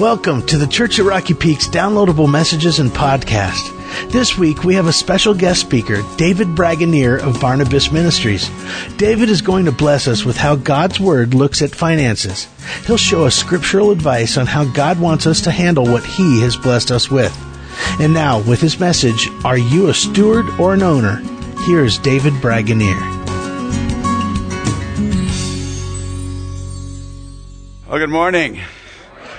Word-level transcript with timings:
Welcome 0.00 0.44
to 0.46 0.58
the 0.58 0.66
Church 0.66 0.98
at 0.98 1.04
Rocky 1.04 1.34
Peaks 1.34 1.68
downloadable 1.68 2.28
messages 2.28 2.80
and 2.80 2.90
podcast. 2.90 3.70
This 4.10 4.36
week 4.36 4.64
we 4.64 4.74
have 4.74 4.88
a 4.88 4.92
special 4.92 5.34
guest 5.34 5.60
speaker, 5.60 6.02
David 6.16 6.48
Braggonier 6.48 7.20
of 7.20 7.40
Barnabas 7.40 7.92
Ministries. 7.92 8.50
David 8.96 9.30
is 9.30 9.40
going 9.40 9.66
to 9.66 9.72
bless 9.72 10.08
us 10.08 10.24
with 10.24 10.36
how 10.36 10.56
God's 10.56 10.98
Word 10.98 11.32
looks 11.32 11.62
at 11.62 11.70
finances. 11.70 12.48
He'll 12.88 12.96
show 12.96 13.24
us 13.24 13.36
scriptural 13.36 13.92
advice 13.92 14.36
on 14.36 14.46
how 14.46 14.64
God 14.64 14.98
wants 14.98 15.28
us 15.28 15.40
to 15.42 15.52
handle 15.52 15.84
what 15.84 16.04
He 16.04 16.40
has 16.40 16.56
blessed 16.56 16.90
us 16.90 17.08
with. 17.08 17.32
And 18.00 18.12
now, 18.12 18.40
with 18.40 18.60
his 18.60 18.80
message, 18.80 19.28
Are 19.44 19.58
you 19.58 19.90
a 19.90 19.94
steward 19.94 20.48
or 20.58 20.74
an 20.74 20.82
owner? 20.82 21.22
Here's 21.66 21.98
David 21.98 22.32
Braggonier. 22.34 23.00
Well, 27.86 27.98
good 28.00 28.10
morning. 28.10 28.58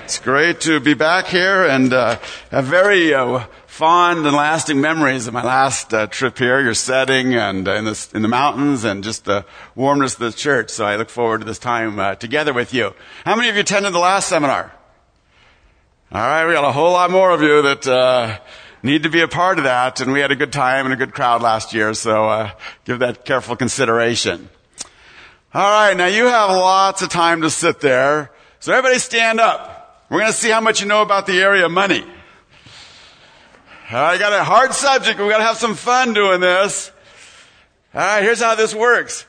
It's 0.05 0.19
great 0.19 0.61
to 0.61 0.79
be 0.79 0.93
back 0.93 1.25
here 1.25 1.65
and 1.65 1.91
uh, 1.91 2.19
have 2.51 2.65
very 2.65 3.15
uh, 3.15 3.39
fond 3.65 4.27
and 4.27 4.35
lasting 4.35 4.79
memories 4.79 5.25
of 5.25 5.33
my 5.33 5.43
last 5.43 5.95
uh, 5.95 6.05
trip 6.05 6.37
here, 6.37 6.61
your 6.61 6.75
setting 6.75 7.33
and 7.33 7.67
uh, 7.67 7.73
in, 7.73 7.85
the, 7.85 8.07
in 8.13 8.21
the 8.21 8.27
mountains 8.27 8.83
and 8.83 9.03
just 9.03 9.25
the 9.25 9.43
warmness 9.73 10.13
of 10.13 10.19
the 10.19 10.31
church. 10.31 10.69
So 10.69 10.85
I 10.85 10.97
look 10.97 11.09
forward 11.09 11.39
to 11.39 11.45
this 11.45 11.57
time 11.57 11.97
uh, 11.97 12.13
together 12.13 12.53
with 12.53 12.71
you. 12.71 12.93
How 13.25 13.35
many 13.35 13.49
of 13.49 13.55
you 13.55 13.61
attended 13.61 13.93
the 13.93 13.99
last 13.99 14.29
seminar? 14.29 14.71
All 16.11 16.21
right, 16.21 16.45
we 16.45 16.53
got 16.53 16.65
a 16.65 16.71
whole 16.71 16.91
lot 16.91 17.09
more 17.09 17.31
of 17.31 17.41
you 17.41 17.63
that 17.63 17.87
uh, 17.87 18.37
need 18.83 19.01
to 19.01 19.09
be 19.09 19.21
a 19.21 19.27
part 19.27 19.57
of 19.57 19.63
that, 19.63 20.01
and 20.01 20.13
we 20.13 20.19
had 20.19 20.31
a 20.31 20.35
good 20.35 20.53
time 20.53 20.85
and 20.85 20.93
a 20.93 20.97
good 20.97 21.15
crowd 21.15 21.41
last 21.41 21.73
year, 21.73 21.95
so 21.95 22.51
give 22.85 22.99
that 22.99 23.25
careful 23.25 23.55
consideration. 23.55 24.49
All 25.51 25.63
right, 25.63 25.97
now 25.97 26.05
you 26.05 26.27
have 26.27 26.51
lots 26.51 27.01
of 27.01 27.09
time 27.09 27.41
to 27.41 27.49
sit 27.49 27.79
there, 27.79 28.29
so 28.59 28.71
everybody 28.71 28.99
stand 28.99 29.39
up. 29.39 29.74
We're 30.09 30.19
going 30.19 30.31
to 30.31 30.37
see 30.37 30.49
how 30.49 30.61
much 30.61 30.81
you 30.81 30.87
know 30.87 31.01
about 31.01 31.25
the 31.25 31.41
area 31.41 31.65
of 31.65 31.71
money. 31.71 32.03
All 33.91 34.01
right, 34.01 34.19
got 34.19 34.33
a 34.33 34.43
hard 34.43 34.73
subject. 34.73 35.19
We've 35.19 35.29
got 35.29 35.39
to 35.39 35.43
have 35.43 35.57
some 35.57 35.75
fun 35.75 36.13
doing 36.13 36.39
this. 36.39 36.91
All 37.93 38.01
right, 38.01 38.21
here's 38.21 38.41
how 38.41 38.55
this 38.55 38.75
works. 38.75 39.25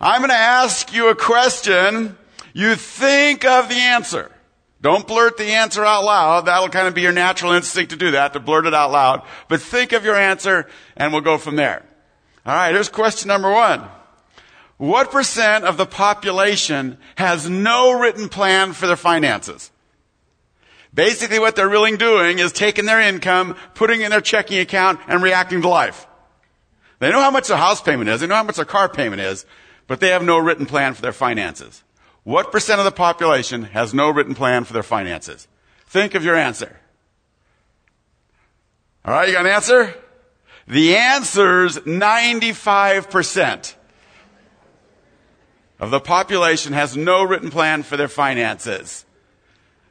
I'm 0.00 0.20
going 0.20 0.30
to 0.30 0.36
ask 0.36 0.92
you 0.92 1.08
a 1.08 1.14
question. 1.14 2.16
You 2.52 2.74
think 2.74 3.44
of 3.44 3.68
the 3.68 3.76
answer. 3.76 4.30
Don't 4.80 5.06
blurt 5.06 5.36
the 5.38 5.46
answer 5.46 5.84
out 5.84 6.04
loud. 6.04 6.46
That'll 6.46 6.68
kind 6.68 6.86
of 6.86 6.94
be 6.94 7.02
your 7.02 7.12
natural 7.12 7.52
instinct 7.52 7.90
to 7.90 7.96
do 7.96 8.12
that, 8.12 8.32
to 8.34 8.40
blurt 8.40 8.66
it 8.66 8.74
out 8.74 8.92
loud. 8.92 9.22
But 9.48 9.60
think 9.60 9.92
of 9.92 10.04
your 10.04 10.14
answer 10.14 10.68
and 10.96 11.12
we'll 11.12 11.22
go 11.22 11.36
from 11.38 11.56
there. 11.56 11.84
All 12.46 12.54
right, 12.54 12.72
here's 12.72 12.88
question 12.88 13.28
number 13.28 13.50
one. 13.50 13.84
What 14.76 15.10
percent 15.10 15.64
of 15.64 15.76
the 15.76 15.86
population 15.86 16.98
has 17.16 17.50
no 17.50 17.98
written 17.98 18.28
plan 18.28 18.72
for 18.72 18.86
their 18.86 18.96
finances? 18.96 19.72
Basically 20.98 21.38
what 21.38 21.54
they're 21.54 21.68
really 21.68 21.96
doing 21.96 22.40
is 22.40 22.50
taking 22.50 22.84
their 22.84 23.00
income, 23.00 23.54
putting 23.74 24.00
in 24.00 24.10
their 24.10 24.20
checking 24.20 24.58
account, 24.58 24.98
and 25.06 25.22
reacting 25.22 25.62
to 25.62 25.68
life. 25.68 26.08
They 26.98 27.08
know 27.12 27.20
how 27.20 27.30
much 27.30 27.46
their 27.46 27.56
house 27.56 27.80
payment 27.80 28.10
is, 28.10 28.20
they 28.20 28.26
know 28.26 28.34
how 28.34 28.42
much 28.42 28.56
their 28.56 28.64
car 28.64 28.88
payment 28.88 29.22
is, 29.22 29.46
but 29.86 30.00
they 30.00 30.08
have 30.08 30.24
no 30.24 30.38
written 30.38 30.66
plan 30.66 30.94
for 30.94 31.02
their 31.02 31.12
finances. 31.12 31.84
What 32.24 32.50
percent 32.50 32.80
of 32.80 32.84
the 32.84 32.90
population 32.90 33.62
has 33.62 33.94
no 33.94 34.10
written 34.10 34.34
plan 34.34 34.64
for 34.64 34.72
their 34.72 34.82
finances? 34.82 35.46
Think 35.86 36.16
of 36.16 36.24
your 36.24 36.34
answer. 36.34 36.80
Alright, 39.06 39.28
you 39.28 39.34
got 39.34 39.46
an 39.46 39.52
answer? 39.52 39.94
The 40.66 40.96
answer's 40.96 41.78
95% 41.78 43.74
of 45.78 45.92
the 45.92 46.00
population 46.00 46.72
has 46.72 46.96
no 46.96 47.22
written 47.22 47.50
plan 47.50 47.84
for 47.84 47.96
their 47.96 48.08
finances. 48.08 49.04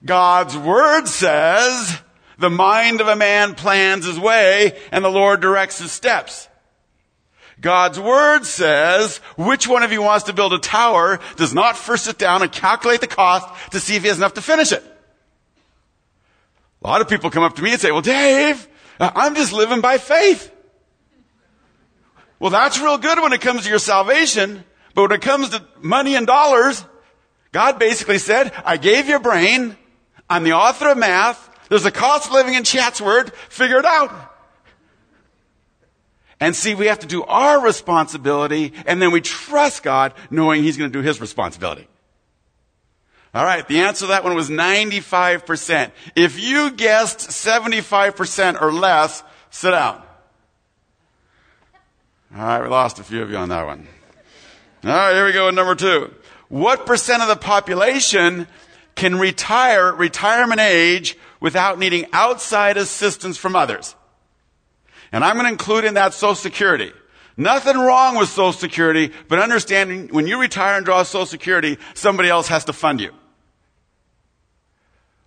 God's 0.06 0.58
word 0.58 1.08
says, 1.08 2.02
the 2.38 2.50
mind 2.50 3.02
of 3.02 3.08
a 3.08 3.16
man 3.16 3.56
plans 3.56 4.06
his 4.06 4.20
way 4.20 4.78
and 4.92 5.03
the 5.03 5.09
Lord 5.09 5.42
directs 5.42 5.80
his 5.80 5.92
steps. 5.92 6.48
God's 7.59 8.00
word 8.00 8.46
says, 8.46 9.18
which 9.36 9.68
one 9.68 9.81
of 9.81 9.91
you 9.91 10.02
wants 10.02 10.25
to 10.25 10.34
build 10.34 10.53
a 10.53 10.59
tower 10.59 11.19
does 11.38 11.56
not 11.56 11.75
first 11.75 12.06
sit 12.06 12.19
down 12.19 12.44
and 12.44 12.52
calculate 12.52 13.02
the 13.02 13.07
cost 13.07 13.72
to 13.72 13.80
see 13.80 13.96
if 13.96 14.03
he 14.03 14.07
has 14.09 14.18
enough 14.18 14.36
to 14.36 14.41
finish 14.41 14.72
it. 14.72 14.84
A 16.84 16.88
lot 16.88 17.02
of 17.02 17.09
people 17.09 17.31
come 17.31 17.44
up 17.44 17.56
to 17.56 17.63
me 17.63 17.72
and 17.72 17.81
say, 17.81 17.91
well, 17.91 18.02
Dave, 18.02 18.68
I'm 19.00 19.34
just 19.34 19.52
living 19.53 19.81
by 19.81 19.97
faith. 19.97 20.52
Well, 22.40 22.52
that's 22.52 22.80
real 22.80 23.00
good 23.00 23.19
when 23.19 23.34
it 23.34 23.41
comes 23.41 23.63
to 23.63 23.69
your 23.69 23.80
salvation, 23.80 24.63
but 24.94 25.09
when 25.09 25.12
it 25.13 25.22
comes 25.22 25.50
to 25.50 25.66
money 25.81 26.16
and 26.16 26.28
dollars, 26.28 26.86
God 27.52 27.80
basically 27.80 28.19
said, 28.19 28.53
I 28.63 28.78
gave 28.78 29.07
you 29.07 29.16
a 29.16 29.19
brain, 29.19 29.75
I'm 30.29 30.43
the 30.43 30.53
author 30.53 30.89
of 30.89 30.97
math. 30.97 31.49
There's 31.69 31.85
a 31.85 31.91
cost 31.91 32.27
of 32.27 32.33
living 32.33 32.53
in 32.53 32.63
Chatsworth. 32.63 33.35
Figure 33.49 33.79
it 33.79 33.85
out. 33.85 34.11
And 36.39 36.55
see, 36.55 36.75
we 36.75 36.88
have 36.88 36.99
to 36.99 37.07
do 37.07 37.23
our 37.23 37.61
responsibility 37.61 38.73
and 38.85 39.01
then 39.01 39.11
we 39.11 39.21
trust 39.21 39.83
God 39.83 40.13
knowing 40.29 40.63
He's 40.63 40.77
going 40.77 40.91
to 40.91 40.97
do 40.97 41.03
His 41.03 41.19
responsibility. 41.19 41.88
All 43.33 43.43
right. 43.43 43.67
The 43.67 43.79
answer 43.79 44.05
to 44.05 44.07
that 44.07 44.23
one 44.23 44.35
was 44.35 44.49
95%. 44.49 45.91
If 46.15 46.39
you 46.39 46.71
guessed 46.71 47.19
75% 47.19 48.61
or 48.61 48.71
less, 48.71 49.23
sit 49.49 49.71
down. 49.71 50.01
All 52.35 52.45
right. 52.45 52.61
We 52.61 52.67
lost 52.67 52.99
a 52.99 53.03
few 53.03 53.21
of 53.21 53.29
you 53.29 53.38
on 53.38 53.49
that 53.49 53.65
one. 53.65 53.88
All 54.83 54.89
right. 54.89 55.13
Here 55.13 55.25
we 55.25 55.33
go 55.33 55.47
with 55.47 55.55
number 55.55 55.75
two. 55.75 56.13
What 56.49 56.85
percent 56.85 57.21
of 57.21 57.27
the 57.27 57.35
population 57.35 58.47
can 58.97 59.18
retire 59.18 59.90
at 59.90 59.97
retirement 59.97 60.59
age 60.59 61.18
without 61.40 61.80
needing 61.80 62.06
outside 62.12 62.78
assistance 62.78 63.38
from 63.38 63.56
others. 63.56 63.96
And 65.12 65.24
I'm 65.24 65.35
going 65.35 65.46
to 65.46 65.52
include 65.52 65.85
in 65.85 65.94
that 65.94 66.13
Social 66.13 66.35
Security. 66.35 66.91
Nothing 67.38 67.78
wrong 67.78 68.18
with 68.18 68.30
Social 68.30 68.52
Security, 68.52 69.13
but 69.30 69.40
understanding 69.40 70.09
when 70.09 70.28
you 70.28 70.41
retire 70.41 70.75
and 70.75 70.86
draw 70.86 71.03
Social 71.03 71.25
Security, 71.25 71.78
somebody 71.94 72.30
else 72.30 72.47
has 72.47 72.66
to 72.66 72.74
fund 72.74 73.00
you. 73.00 73.13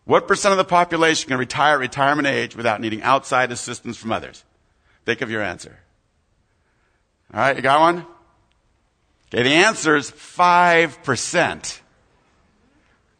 What 0.05 0.27
percent 0.27 0.51
of 0.53 0.59
the 0.59 0.65
population 0.65 1.29
can 1.29 1.39
retire 1.39 1.75
at 1.75 1.81
retirement 1.81 2.27
age 2.27 2.57
without 2.57 2.81
needing 2.81 3.01
outside 3.03 3.53
assistance 3.53 3.97
from 3.97 4.11
others? 4.11 4.45
Think 5.07 5.21
of 5.21 5.31
your 5.31 5.41
answer. 5.41 5.79
All 7.33 7.41
right, 7.41 7.55
you 7.55 7.63
got 7.63 7.81
one? 7.81 8.07
Okay, 9.33 9.45
the 9.45 9.55
answer 9.55 9.95
is 9.95 10.11
5%. 10.11 11.80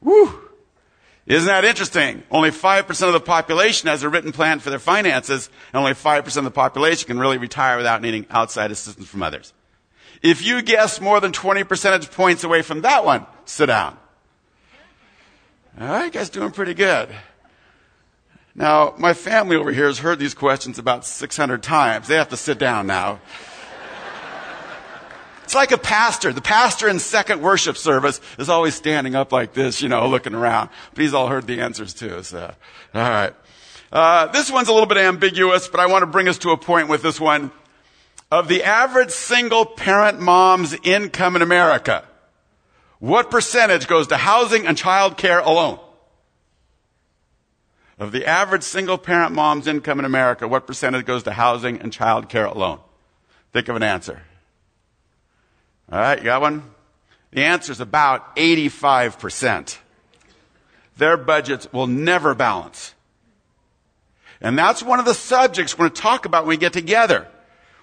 Woo! 0.01 0.51
Isn't 1.27 1.47
that 1.47 1.65
interesting? 1.65 2.23
Only 2.31 2.51
5% 2.51 3.07
of 3.07 3.13
the 3.13 3.21
population 3.21 3.89
has 3.89 4.03
a 4.03 4.09
written 4.09 4.33
plan 4.33 4.59
for 4.59 4.71
their 4.71 4.79
finances, 4.79 5.49
and 5.73 5.79
only 5.79 5.93
5% 5.93 6.37
of 6.37 6.45
the 6.45 6.51
population 6.51 7.07
can 7.07 7.19
really 7.19 7.39
retire 7.39 7.77
without 7.77 8.03
needing 8.03 8.27
outside 8.31 8.71
assistance 8.71 9.07
from 9.07 9.23
others. 9.23 9.53
If 10.23 10.43
you 10.45 10.61
guess 10.63 11.01
more 11.01 11.21
than 11.21 11.33
20 11.33 11.65
percentage 11.65 12.11
points 12.11 12.45
away 12.45 12.63
from 12.63 12.81
that 12.83 13.05
one, 13.05 13.27
sit 13.45 13.67
down. 13.67 13.97
All 15.81 15.87
right, 15.87 16.13
guys 16.13 16.31
doing 16.31 16.51
pretty 16.51 16.75
good. 16.75 17.09
Now, 18.55 18.95
my 18.99 19.15
family 19.15 19.57
over 19.57 19.73
here 19.73 19.87
has 19.87 20.01
heard 20.01 20.19
these 20.19 20.35
questions 20.35 20.79
about 20.79 21.07
600 21.07 21.63
times. 21.63 22.09
They 22.09 22.17
have 22.17 22.29
to 22.31 22.37
sit 22.37 22.59
down 22.59 22.87
now. 22.87 23.21
It's 25.51 25.55
like 25.57 25.73
a 25.73 25.79
pastor. 25.79 26.33
The 26.33 26.41
pastor 26.41 26.89
in 26.89 27.01
second 27.01 27.43
worship 27.43 27.77
service 27.77 28.21
is 28.39 28.49
always 28.49 28.77
standing 28.77 29.17
up 29.17 29.33
like 29.33 29.53
this, 29.53 29.83
you 29.83 29.89
know, 29.89 30.07
looking 30.07 30.33
around. 30.33 30.71
But 30.95 31.03
he's 31.03 31.13
all 31.13 31.27
heard 31.27 31.49
the 31.49 31.61
answers 31.61 31.93
too, 31.93 32.23
so. 32.23 32.55
Alright. 32.95 33.35
Uh, 33.91 34.29
this 34.29 34.49
one's 34.49 34.69
a 34.69 34.73
little 34.73 34.87
bit 34.87 34.99
ambiguous, 34.99 35.67
but 35.67 35.81
I 35.81 35.87
want 35.87 36.03
to 36.03 36.07
bring 36.07 36.29
us 36.29 36.39
to 36.39 36.51
a 36.51 36.57
point 36.57 36.87
with 36.87 37.03
this 37.03 37.19
one. 37.19 37.51
Of 38.31 38.47
the 38.47 38.63
average 38.63 39.11
single 39.11 39.67
parent 39.67 40.21
mom's 40.21 40.73
income 40.85 41.35
in 41.35 41.43
America, 41.43 42.05
what 43.01 43.29
percentage 43.29 43.89
goes 43.89 44.07
to 44.07 44.19
housing 44.19 44.69
and 44.69 44.79
child 44.79 45.17
care 45.17 45.41
alone? 45.41 45.81
Of 47.99 48.13
the 48.13 48.25
average 48.25 48.63
single 48.63 48.99
parent 48.99 49.33
mom's 49.33 49.67
income 49.67 49.99
in 49.99 50.05
America, 50.05 50.47
what 50.47 50.69
percentage 50.69 51.07
goes 51.07 51.25
to 51.25 51.33
housing 51.33 51.81
and 51.81 51.93
child 51.93 52.29
care 52.29 52.47
alone? 52.47 52.79
Think 53.53 53.67
of 53.67 53.75
an 53.75 53.83
answer. 53.83 54.23
All 55.93 55.99
right, 55.99 56.19
you 56.19 56.25
got 56.25 56.41
one? 56.41 56.63
The 57.33 57.43
answer 57.43 57.73
is 57.73 57.81
about 57.81 58.37
85%. 58.37 59.79
Their 60.97 61.17
budgets 61.17 61.73
will 61.73 61.87
never 61.87 62.35
balance. 62.35 62.95
And 64.41 64.59
that's 64.59 64.83
one 64.83 64.99
of 64.99 65.05
the 65.05 65.15
subjects 65.15 65.77
we're 65.77 65.89
going 65.89 65.95
to 65.95 66.03
talk 66.03 66.27
about 66.27 66.45
when 66.45 66.51
we 66.51 66.57
get 66.57 66.73
together. 66.73 67.27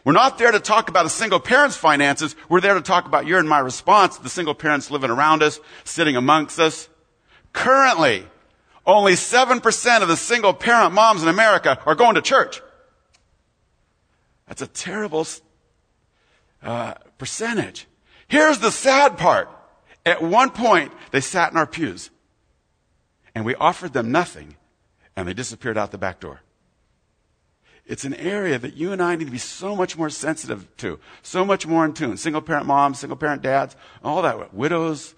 We're 0.04 0.14
not 0.14 0.38
there 0.38 0.52
to 0.52 0.60
talk 0.60 0.88
about 0.88 1.06
a 1.06 1.10
single 1.10 1.40
parent's 1.40 1.76
finances. 1.76 2.36
We're 2.48 2.62
there 2.62 2.76
to 2.76 2.82
talk 2.82 3.08
about 3.08 3.28
your 3.28 3.40
and 3.40 3.50
my 3.50 3.60
response 3.60 4.18
to 4.18 4.24
the 4.24 4.30
single 4.30 4.56
parents 4.56 4.90
living 4.90 5.10
around 5.10 5.44
us, 5.44 5.60
sitting 5.84 6.16
amongst 6.16 6.60
us. 6.60 6.88
Currently, 7.52 8.26
only 8.86 9.14
7% 9.14 10.02
of 10.02 10.08
the 10.08 10.16
single 10.16 10.54
parent 10.54 10.94
moms 10.94 11.24
in 11.24 11.28
America 11.28 11.78
are 11.86 11.96
going 11.96 12.16
to 12.16 12.22
church. 12.22 12.62
That's 14.48 14.62
a 14.62 14.68
terrible 14.68 15.28
uh, 16.64 16.94
percentage. 17.18 17.87
Here's 18.28 18.60
the 18.60 18.72
sad 18.72 19.18
part. 19.18 19.50
At 20.06 20.22
one 20.22 20.50
point, 20.50 20.92
they 21.12 21.22
sat 21.22 21.52
in 21.52 21.58
our 21.58 21.68
pews. 21.68 22.10
and 23.38 23.46
we 23.46 23.54
offered 23.54 23.94
them 23.94 24.12
nothing, 24.12 24.56
and 25.16 25.28
they 25.28 25.34
disappeared 25.34 25.78
out 25.78 25.92
the 25.92 25.98
back 26.00 26.20
door. 26.20 26.42
It's 27.86 28.04
an 28.04 28.16
area 28.16 28.58
that 28.58 28.76
you 28.76 28.92
and 28.92 29.00
I 29.00 29.16
need 29.16 29.26
to 29.26 29.32
be 29.32 29.38
so 29.38 29.76
much 29.76 29.96
more 29.96 30.10
sensitive 30.10 30.66
to, 30.78 31.00
so 31.22 31.46
much 31.46 31.68
more 31.68 31.86
in 31.86 31.94
tune. 31.94 32.18
Single 32.18 32.42
parent 32.42 32.66
moms, 32.66 32.98
single 32.98 33.16
parent 33.16 33.44
dads, 33.44 33.76
all 34.04 34.24
that, 34.24 34.56
widows, 34.56 35.14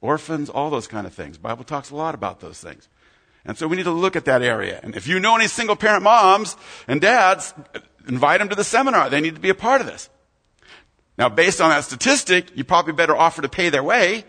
orphans, 0.00 0.48
all 0.48 0.70
those 0.70 0.86
kind 0.86 1.06
of 1.06 1.12
things. 1.12 1.36
Bible 1.36 1.62
talks 1.62 1.90
a 1.90 1.94
lot 1.94 2.14
about 2.14 2.40
those 2.40 2.58
things. 2.58 2.88
And 3.44 3.58
so 3.58 3.68
we 3.68 3.76
need 3.76 3.82
to 3.82 3.90
look 3.90 4.16
at 4.16 4.24
that 4.24 4.40
area. 4.40 4.80
And 4.82 4.96
if 4.96 5.06
you 5.06 5.20
know 5.20 5.36
any 5.36 5.46
single 5.46 5.76
parent 5.76 6.02
moms 6.02 6.56
and 6.86 7.02
dads, 7.02 7.52
invite 8.08 8.38
them 8.38 8.48
to 8.48 8.54
the 8.54 8.64
seminar. 8.64 9.10
They 9.10 9.20
need 9.20 9.34
to 9.34 9.42
be 9.42 9.50
a 9.50 9.54
part 9.54 9.82
of 9.82 9.86
this. 9.86 10.08
Now, 11.18 11.28
based 11.28 11.60
on 11.60 11.70
that 11.70 11.82
statistic, 11.82 12.56
you 12.56 12.62
probably 12.62 12.92
better 12.92 13.16
offer 13.16 13.42
to 13.42 13.48
pay 13.48 13.70
their 13.70 13.82
way 13.82 14.24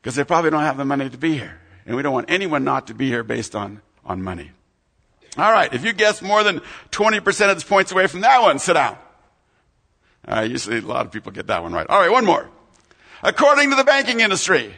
because 0.00 0.14
they 0.14 0.22
probably 0.22 0.50
don't 0.50 0.62
have 0.62 0.76
the 0.76 0.84
money 0.84 1.10
to 1.10 1.18
be 1.18 1.34
here. 1.34 1.60
And 1.84 1.96
we 1.96 2.02
don't 2.02 2.12
want 2.12 2.30
anyone 2.30 2.62
not 2.62 2.86
to 2.86 2.94
be 2.94 3.08
here 3.08 3.24
based 3.24 3.56
on, 3.56 3.82
on 4.04 4.22
money. 4.22 4.52
All 5.36 5.50
right. 5.50 5.72
If 5.74 5.84
you 5.84 5.92
guess 5.92 6.22
more 6.22 6.44
than 6.44 6.60
20% 6.92 7.50
of 7.50 7.58
the 7.58 7.66
points 7.66 7.90
away 7.90 8.06
from 8.06 8.20
that 8.20 8.40
one, 8.42 8.60
sit 8.60 8.74
down. 8.74 8.96
Uh, 10.26 10.46
usually 10.48 10.78
a 10.78 10.82
lot 10.82 11.04
of 11.04 11.12
people 11.12 11.32
get 11.32 11.48
that 11.48 11.62
one 11.62 11.72
right. 11.72 11.86
All 11.88 11.98
right. 11.98 12.12
One 12.12 12.24
more. 12.24 12.48
According 13.24 13.70
to 13.70 13.76
the 13.76 13.84
banking 13.84 14.20
industry, 14.20 14.72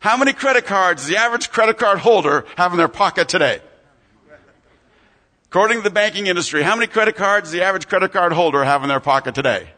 how 0.00 0.16
many 0.16 0.32
credit 0.32 0.66
cards 0.66 1.02
does 1.02 1.08
the 1.08 1.18
average 1.18 1.50
credit 1.50 1.78
card 1.78 2.00
holder 2.00 2.44
have 2.56 2.72
in 2.72 2.78
their 2.78 2.88
pocket 2.88 3.28
today? 3.28 3.60
According 5.46 5.78
to 5.78 5.84
the 5.84 5.90
banking 5.90 6.26
industry, 6.26 6.62
how 6.62 6.74
many 6.74 6.88
credit 6.88 7.14
cards 7.14 7.44
does 7.44 7.52
the 7.52 7.62
average 7.62 7.86
credit 7.86 8.12
card 8.12 8.32
holder 8.32 8.64
have 8.64 8.82
in 8.82 8.88
their 8.88 9.00
pocket 9.00 9.36
today? 9.36 9.68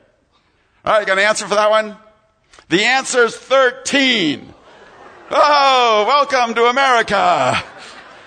All 0.85 0.93
right, 0.93 1.07
got 1.07 1.17
an 1.17 1.25
answer 1.25 1.47
for 1.47 1.55
that 1.55 1.71
one? 1.71 1.97
The 2.69 2.85
answer 2.85 3.25
is 3.25 3.35
13. 3.35 4.53
Oh, 5.31 6.05
welcome 6.07 6.55
to 6.57 6.65
America. 6.65 7.63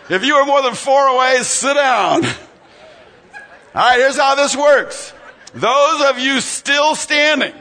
If 0.10 0.26
you 0.26 0.34
are 0.34 0.46
more 0.46 0.64
than 0.64 0.74
four 0.74 1.06
away, 1.06 1.38
sit 1.44 1.76
down. 1.76 2.26
All 2.26 2.32
right, 3.76 4.00
here's 4.00 4.18
how 4.18 4.34
this 4.34 4.56
works. 4.56 5.14
Those 5.54 6.10
of 6.10 6.18
you 6.18 6.42
still 6.42 6.96
standing, 6.96 7.54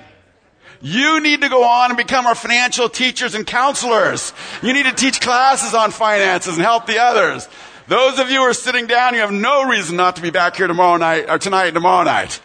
you 0.81 1.21
need 1.21 1.43
to 1.43 1.51
go 1.51 1.63
on 1.63 1.91
and 1.91 1.99
become 1.99 2.25
our 2.25 2.35
financial 2.35 2.89
teachers 2.89 3.35
and 3.35 3.47
counselors. 3.47 4.33
You 4.63 4.73
need 4.73 4.87
to 4.87 4.95
teach 4.95 5.21
classes 5.21 5.75
on 5.75 5.91
finances 5.91 6.57
and 6.57 6.65
help 6.65 6.87
the 6.87 7.01
others. 7.01 7.47
Those 7.87 8.19
of 8.19 8.31
you 8.31 8.39
who 8.39 8.45
are 8.45 8.55
sitting 8.55 8.87
down, 8.87 9.13
you 9.13 9.21
have 9.21 9.31
no 9.31 9.69
reason 9.69 9.99
not 9.99 10.17
to 10.17 10.23
be 10.23 10.31
back 10.31 10.57
here 10.57 10.67
tomorrow 10.67 10.97
night, 10.97 11.27
or 11.29 11.39
tonight 11.39 11.67
and 11.67 11.75
tomorrow 11.75 12.05
night. 12.05 12.41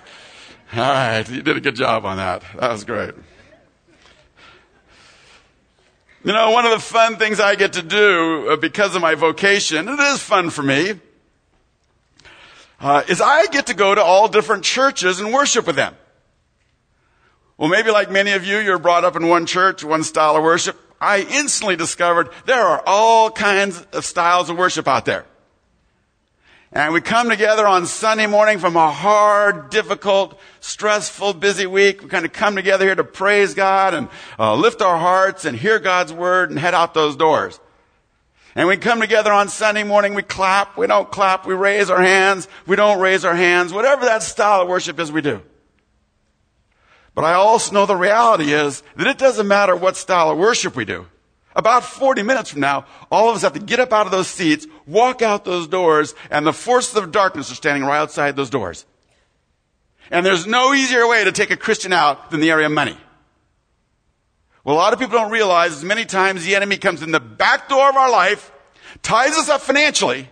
All 0.74 0.80
right, 0.80 1.30
you 1.30 1.42
did 1.42 1.58
a 1.58 1.60
good 1.60 1.76
job 1.76 2.06
on 2.06 2.16
that. 2.16 2.44
That 2.58 2.72
was 2.72 2.86
great. 2.86 3.14
You 6.24 6.32
know, 6.32 6.52
one 6.52 6.64
of 6.66 6.72
the 6.72 6.80
fun 6.80 7.18
things 7.18 7.42
I 7.42 7.56
get 7.56 7.74
to 7.74 7.82
do 7.82 8.52
uh, 8.52 8.56
because 8.56 8.96
of 8.96 9.02
my 9.02 9.16
vocation, 9.16 9.90
it 9.90 10.00
is 10.00 10.24
fun 10.24 10.50
for 10.50 10.64
me, 10.64 10.94
uh, 12.80 13.04
is 13.10 13.20
I 13.20 13.48
get 13.48 13.68
to 13.68 13.74
go 13.74 13.94
to 13.94 14.02
all 14.02 14.30
different 14.30 14.64
churches 14.64 15.20
and 15.20 15.34
worship 15.34 15.68
with 15.68 15.76
them. 15.76 15.94
Well, 17.58 17.68
maybe 17.68 17.92
like 17.92 18.10
many 18.10 18.32
of 18.32 18.46
you, 18.46 18.60
you're 18.60 18.80
brought 18.80 19.04
up 19.04 19.18
in 19.18 19.28
one 19.28 19.46
church, 19.46 19.84
one 19.84 20.04
style 20.04 20.38
of 20.38 20.44
worship. 20.44 20.80
I 21.02 21.28
instantly 21.30 21.76
discovered 21.76 22.30
there 22.46 22.64
are 22.64 22.82
all 22.86 23.30
kinds 23.30 23.86
of 23.92 24.06
styles 24.06 24.50
of 24.50 24.58
worship 24.58 24.88
out 24.88 25.04
there. 25.04 25.26
And 26.74 26.94
we 26.94 27.02
come 27.02 27.28
together 27.28 27.68
on 27.68 27.86
Sunday 27.86 28.28
morning 28.28 28.58
from 28.58 28.78
a 28.78 28.90
hard, 28.90 29.70
difficult, 29.72 30.40
stressful, 30.62 31.34
busy 31.34 31.66
week. 31.66 32.02
We 32.02 32.08
kind 32.08 32.24
of 32.24 32.32
come 32.32 32.56
together 32.56 32.86
here 32.86 32.96
to 32.96 33.04
praise 33.04 33.54
God 33.54 33.94
and 33.94 34.08
uh, 34.40 34.56
lift 34.56 34.82
our 34.82 34.98
hearts 34.98 35.44
and 35.44 35.58
hear 35.58 35.80
God's 35.80 36.14
word 36.14 36.50
and 36.50 36.58
head 36.58 36.74
out 36.74 36.94
those 36.94 37.18
doors. 37.18 37.60
And 38.56 38.70
we 38.70 38.78
come 38.78 39.02
together 39.02 39.34
on 39.34 39.50
Sunday 39.50 39.84
morning, 39.84 40.14
we 40.14 40.24
clap, 40.24 40.78
we 40.78 40.88
don't 40.88 41.12
clap, 41.12 41.46
we 41.46 41.54
raise 41.54 41.90
our 41.90 42.02
hands, 42.02 42.48
we 42.66 42.78
don't 42.78 43.00
raise 43.00 43.26
our 43.26 43.36
hands, 43.36 43.74
whatever 43.74 44.06
that 44.06 44.24
style 44.24 44.62
of 44.62 44.70
worship 44.70 45.00
is, 45.00 45.12
we 45.12 45.22
do. 45.22 45.42
But 47.14 47.26
I 47.26 47.34
also 47.34 47.74
know 47.74 47.86
the 47.86 47.96
reality 47.96 48.54
is 48.54 48.84
that 48.96 49.08
it 49.08 49.18
doesn't 49.18 49.48
matter 49.48 49.76
what 49.76 49.98
style 49.98 50.32
of 50.32 50.38
worship 50.38 50.76
we 50.76 50.86
do. 50.86 51.08
About 51.56 51.84
40 51.84 52.24
minutes 52.24 52.52
from 52.52 52.62
now, 52.62 52.86
all 53.12 53.30
of 53.30 53.36
us 53.36 53.42
have 53.42 53.54
to 53.54 53.60
get 53.60 53.80
up 53.80 53.92
out 53.92 54.06
of 54.06 54.12
those 54.12 54.28
seats, 54.28 54.68
walk 54.88 55.22
out 55.22 55.44
those 55.44 55.68
doors, 55.68 56.16
and 56.30 56.48
the 56.48 56.54
forces 56.54 56.96
of 56.96 57.12
darkness 57.12 57.52
are 57.52 57.56
standing 57.56 57.84
right 57.84 58.00
outside 58.00 58.36
those 58.36 58.50
doors. 58.50 58.86
And 60.10 60.26
there's 60.26 60.48
no 60.48 60.74
easier 60.74 61.08
way 61.08 61.24
to 61.24 61.32
take 61.32 61.52
a 61.52 61.58
Christian 61.58 61.94
out 61.94 62.32
than 62.32 62.40
the 62.40 62.52
area 62.52 62.68
of 62.68 62.72
money. 62.72 62.98
Well, 64.64 64.76
a 64.76 64.78
lot 64.78 64.94
of 64.94 65.00
people 65.00 65.18
don't 65.18 65.32
realize 65.32 65.78
is 65.78 65.84
many 65.84 66.06
times 66.06 66.46
the 66.46 66.56
enemy 66.56 66.78
comes 66.78 67.02
in 67.02 67.12
the 67.12 67.20
back 67.20 67.68
door 67.68 67.90
of 67.90 67.96
our 67.96 68.12
life, 68.12 68.52
ties 69.02 69.38
us 69.38 69.50
up 69.50 69.62
financially, 69.62 70.30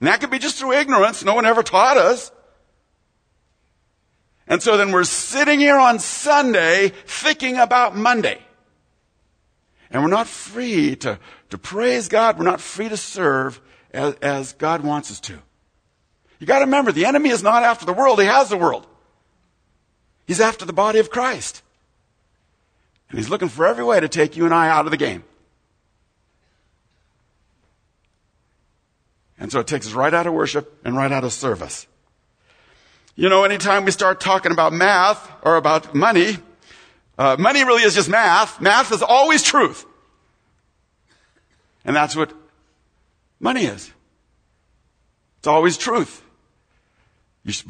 and 0.00 0.08
that 0.08 0.20
could 0.20 0.30
be 0.30 0.38
just 0.38 0.58
through 0.58 0.72
ignorance. 0.72 1.24
No 1.24 1.34
one 1.34 1.46
ever 1.46 1.62
taught 1.62 1.96
us. 1.96 2.30
And 4.46 4.62
so 4.62 4.76
then 4.76 4.92
we're 4.92 5.04
sitting 5.04 5.60
here 5.60 5.78
on 5.78 5.98
Sunday 5.98 6.90
thinking 7.06 7.56
about 7.56 7.96
Monday. 7.96 8.43
And 9.94 10.02
we're 10.02 10.10
not 10.10 10.26
free 10.26 10.96
to, 10.96 11.20
to 11.50 11.56
praise 11.56 12.08
God. 12.08 12.36
We're 12.36 12.44
not 12.44 12.60
free 12.60 12.88
to 12.88 12.96
serve 12.96 13.60
as, 13.92 14.14
as 14.14 14.52
God 14.54 14.82
wants 14.82 15.12
us 15.12 15.20
to. 15.20 15.38
You 16.40 16.48
gotta 16.48 16.64
remember, 16.64 16.90
the 16.90 17.06
enemy 17.06 17.30
is 17.30 17.44
not 17.44 17.62
after 17.62 17.86
the 17.86 17.92
world. 17.92 18.20
He 18.20 18.26
has 18.26 18.48
the 18.48 18.56
world. 18.56 18.88
He's 20.26 20.40
after 20.40 20.64
the 20.64 20.72
body 20.72 20.98
of 20.98 21.10
Christ. 21.10 21.62
And 23.08 23.20
he's 23.20 23.30
looking 23.30 23.48
for 23.48 23.68
every 23.68 23.84
way 23.84 24.00
to 24.00 24.08
take 24.08 24.36
you 24.36 24.44
and 24.44 24.52
I 24.52 24.68
out 24.68 24.84
of 24.84 24.90
the 24.90 24.96
game. 24.96 25.22
And 29.38 29.52
so 29.52 29.60
it 29.60 29.68
takes 29.68 29.86
us 29.86 29.92
right 29.92 30.12
out 30.12 30.26
of 30.26 30.32
worship 30.32 30.80
and 30.84 30.96
right 30.96 31.12
out 31.12 31.22
of 31.22 31.32
service. 31.32 31.86
You 33.14 33.28
know, 33.28 33.44
anytime 33.44 33.84
we 33.84 33.92
start 33.92 34.20
talking 34.20 34.50
about 34.50 34.72
math 34.72 35.30
or 35.42 35.54
about 35.54 35.94
money, 35.94 36.38
uh, 37.18 37.36
money 37.38 37.64
really 37.64 37.82
is 37.82 37.94
just 37.94 38.08
math. 38.08 38.60
Math 38.60 38.92
is 38.92 39.02
always 39.02 39.42
truth. 39.42 39.86
And 41.84 41.94
that's 41.94 42.16
what 42.16 42.32
money 43.38 43.64
is. 43.64 43.92
It's 45.38 45.46
always 45.46 45.76
truth. 45.76 46.22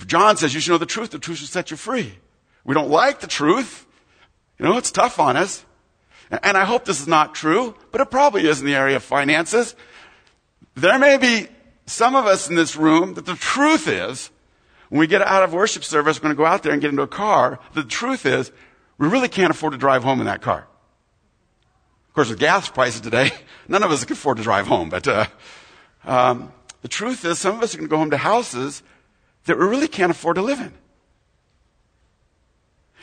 John 0.07 0.37
says 0.37 0.55
you 0.55 0.61
should 0.61 0.71
know 0.71 0.79
the 0.79 0.87
truth. 0.87 1.11
The 1.11 1.19
truth 1.19 1.39
should 1.39 1.49
set 1.49 1.71
you 1.71 1.77
free. 1.77 2.15
We 2.65 2.75
don't 2.75 2.91
like 2.91 3.21
the 3.21 3.27
truth. 3.27 3.87
You 4.59 4.65
know, 4.65 4.79
it's 4.79 4.93
tough 4.93 5.19
on 5.19 5.37
us. 5.37 5.65
And 6.31 6.57
I 6.57 6.65
hope 6.65 6.85
this 6.85 7.01
is 7.01 7.09
not 7.09 7.35
true, 7.35 7.75
but 7.91 8.01
it 8.01 8.11
probably 8.11 8.47
is 8.49 8.61
in 8.61 8.67
the 8.67 8.75
area 8.75 8.97
of 8.97 9.03
finances. 9.03 9.75
There 10.75 10.99
may 10.99 11.19
be 11.19 11.49
some 11.87 12.17
of 12.17 12.27
us 12.27 12.49
in 12.49 12.55
this 12.55 12.77
room 12.77 13.15
that 13.15 13.27
the 13.27 13.35
truth 13.35 13.89
is, 13.89 14.31
when 14.89 15.01
we 15.01 15.07
get 15.07 15.23
out 15.23 15.43
of 15.43 15.53
worship 15.53 15.85
service, 15.85 16.19
we're 16.19 16.23
going 16.23 16.37
to 16.37 16.39
go 16.41 16.47
out 16.47 16.63
there 16.63 16.73
and 16.73 16.81
get 16.81 16.91
into 16.91 17.03
a 17.03 17.09
car. 17.09 17.59
The 17.75 17.85
truth 17.85 18.25
is, 18.27 18.53
we 18.99 19.09
really 19.09 19.29
can't 19.29 19.51
afford 19.51 19.73
to 19.73 19.79
drive 19.79 20.05
home 20.05 20.21
in 20.21 20.27
that 20.27 20.43
car. 20.43 20.67
Of 22.09 22.15
course, 22.15 22.31
with 22.31 22.39
gas 22.39 22.69
prices 22.69 23.01
today, 23.01 23.33
none 23.69 23.83
of 23.83 23.91
us 23.91 24.05
can 24.05 24.13
afford 24.13 24.37
to 24.37 24.43
drive 24.43 24.67
home. 24.67 24.89
But 24.89 25.09
uh, 25.09 25.27
um, 26.05 26.53
the 26.83 26.89
truth 26.89 27.25
is, 27.25 27.39
some 27.39 27.57
of 27.57 27.63
us 27.63 27.75
are 27.75 27.79
going 27.79 27.89
to 27.89 27.91
go 27.91 27.99
home 27.99 28.11
to 28.11 28.17
houses 28.17 28.83
that 29.47 29.59
we 29.59 29.65
really 29.65 29.89
can't 29.89 30.11
afford 30.11 30.37
to 30.37 30.43
live 30.43 30.61
in. 30.61 30.73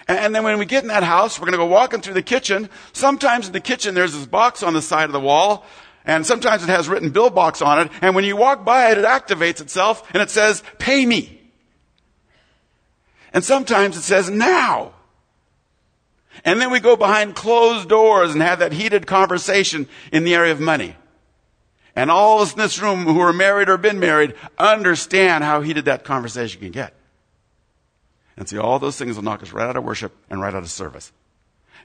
And 0.07 0.33
then 0.33 0.43
when 0.43 0.57
we 0.57 0.65
get 0.65 0.83
in 0.83 0.87
that 0.87 1.03
house, 1.03 1.39
we're 1.39 1.45
going 1.45 1.53
to 1.53 1.57
go 1.57 1.65
walking 1.67 2.01
through 2.01 2.15
the 2.15 2.23
kitchen. 2.23 2.69
Sometimes 2.93 3.47
in 3.47 3.53
the 3.53 3.59
kitchen, 3.59 3.93
there's 3.93 4.13
this 4.13 4.25
box 4.25 4.63
on 4.63 4.73
the 4.73 4.81
side 4.81 5.05
of 5.05 5.11
the 5.11 5.19
wall. 5.19 5.65
And 6.05 6.25
sometimes 6.25 6.63
it 6.63 6.69
has 6.69 6.89
written 6.89 7.11
bill 7.11 7.29
box 7.29 7.61
on 7.61 7.79
it. 7.79 7.91
And 8.01 8.15
when 8.15 8.23
you 8.23 8.35
walk 8.35 8.65
by 8.65 8.91
it, 8.91 8.97
it 8.97 9.05
activates 9.05 9.61
itself 9.61 10.09
and 10.13 10.21
it 10.21 10.31
says, 10.31 10.63
pay 10.79 11.05
me. 11.05 11.39
And 13.33 13.43
sometimes 13.43 13.95
it 13.95 14.01
says, 14.01 14.29
now. 14.29 14.93
And 16.45 16.59
then 16.59 16.71
we 16.71 16.79
go 16.79 16.95
behind 16.95 17.35
closed 17.35 17.89
doors 17.89 18.31
and 18.31 18.41
have 18.41 18.59
that 18.59 18.73
heated 18.73 19.05
conversation 19.05 19.87
in 20.11 20.23
the 20.23 20.33
area 20.33 20.51
of 20.51 20.59
money. 20.59 20.95
And 21.95 22.09
all 22.09 22.37
of 22.37 22.43
us 22.43 22.53
in 22.53 22.59
this 22.59 22.81
room 22.81 23.03
who 23.03 23.19
are 23.19 23.33
married 23.33 23.69
or 23.69 23.77
been 23.77 23.99
married 23.99 24.33
understand 24.57 25.43
how 25.43 25.61
heated 25.61 25.85
that 25.85 26.03
conversation 26.03 26.61
can 26.61 26.71
get. 26.71 26.93
And 28.37 28.47
see, 28.47 28.57
all 28.57 28.79
those 28.79 28.97
things 28.97 29.15
will 29.15 29.23
knock 29.23 29.43
us 29.43 29.51
right 29.51 29.67
out 29.67 29.75
of 29.75 29.83
worship 29.83 30.15
and 30.29 30.41
right 30.41 30.53
out 30.53 30.63
of 30.63 30.69
service. 30.69 31.11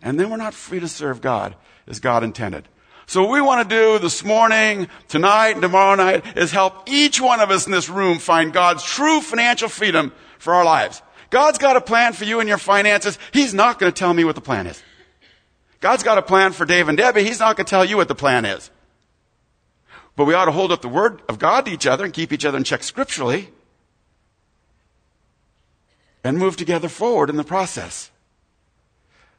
And 0.00 0.18
then 0.18 0.30
we're 0.30 0.36
not 0.36 0.54
free 0.54 0.80
to 0.80 0.88
serve 0.88 1.20
God 1.20 1.56
as 1.86 2.00
God 2.00 2.22
intended. 2.22 2.68
So 3.06 3.22
what 3.22 3.32
we 3.32 3.40
want 3.40 3.68
to 3.68 3.74
do 3.74 3.98
this 3.98 4.24
morning, 4.24 4.88
tonight, 5.08 5.50
and 5.50 5.62
tomorrow 5.62 5.94
night 5.94 6.36
is 6.36 6.50
help 6.50 6.88
each 6.88 7.20
one 7.20 7.40
of 7.40 7.50
us 7.50 7.66
in 7.66 7.72
this 7.72 7.88
room 7.88 8.18
find 8.18 8.52
God's 8.52 8.84
true 8.84 9.20
financial 9.20 9.68
freedom 9.68 10.12
for 10.38 10.54
our 10.54 10.64
lives. 10.64 11.02
God's 11.30 11.58
got 11.58 11.76
a 11.76 11.80
plan 11.80 12.12
for 12.12 12.24
you 12.24 12.40
and 12.40 12.48
your 12.48 12.58
finances. 12.58 13.18
He's 13.32 13.54
not 13.54 13.78
going 13.78 13.92
to 13.92 13.98
tell 13.98 14.14
me 14.14 14.24
what 14.24 14.34
the 14.34 14.40
plan 14.40 14.66
is. 14.66 14.82
God's 15.80 16.02
got 16.02 16.18
a 16.18 16.22
plan 16.22 16.52
for 16.52 16.64
Dave 16.64 16.88
and 16.88 16.96
Debbie. 16.96 17.24
He's 17.24 17.40
not 17.40 17.56
going 17.56 17.66
to 17.66 17.70
tell 17.70 17.84
you 17.84 17.96
what 17.96 18.08
the 18.08 18.14
plan 18.14 18.44
is. 18.44 18.70
But 20.14 20.24
we 20.24 20.34
ought 20.34 20.46
to 20.46 20.52
hold 20.52 20.72
up 20.72 20.82
the 20.82 20.88
word 20.88 21.20
of 21.28 21.38
God 21.38 21.66
to 21.66 21.70
each 21.70 21.86
other 21.86 22.04
and 22.04 22.12
keep 22.12 22.32
each 22.32 22.44
other 22.44 22.56
in 22.56 22.64
check 22.64 22.82
scripturally 22.82 23.50
and 26.24 26.38
move 26.38 26.56
together 26.56 26.88
forward 26.88 27.30
in 27.30 27.36
the 27.36 27.44
process. 27.44 28.10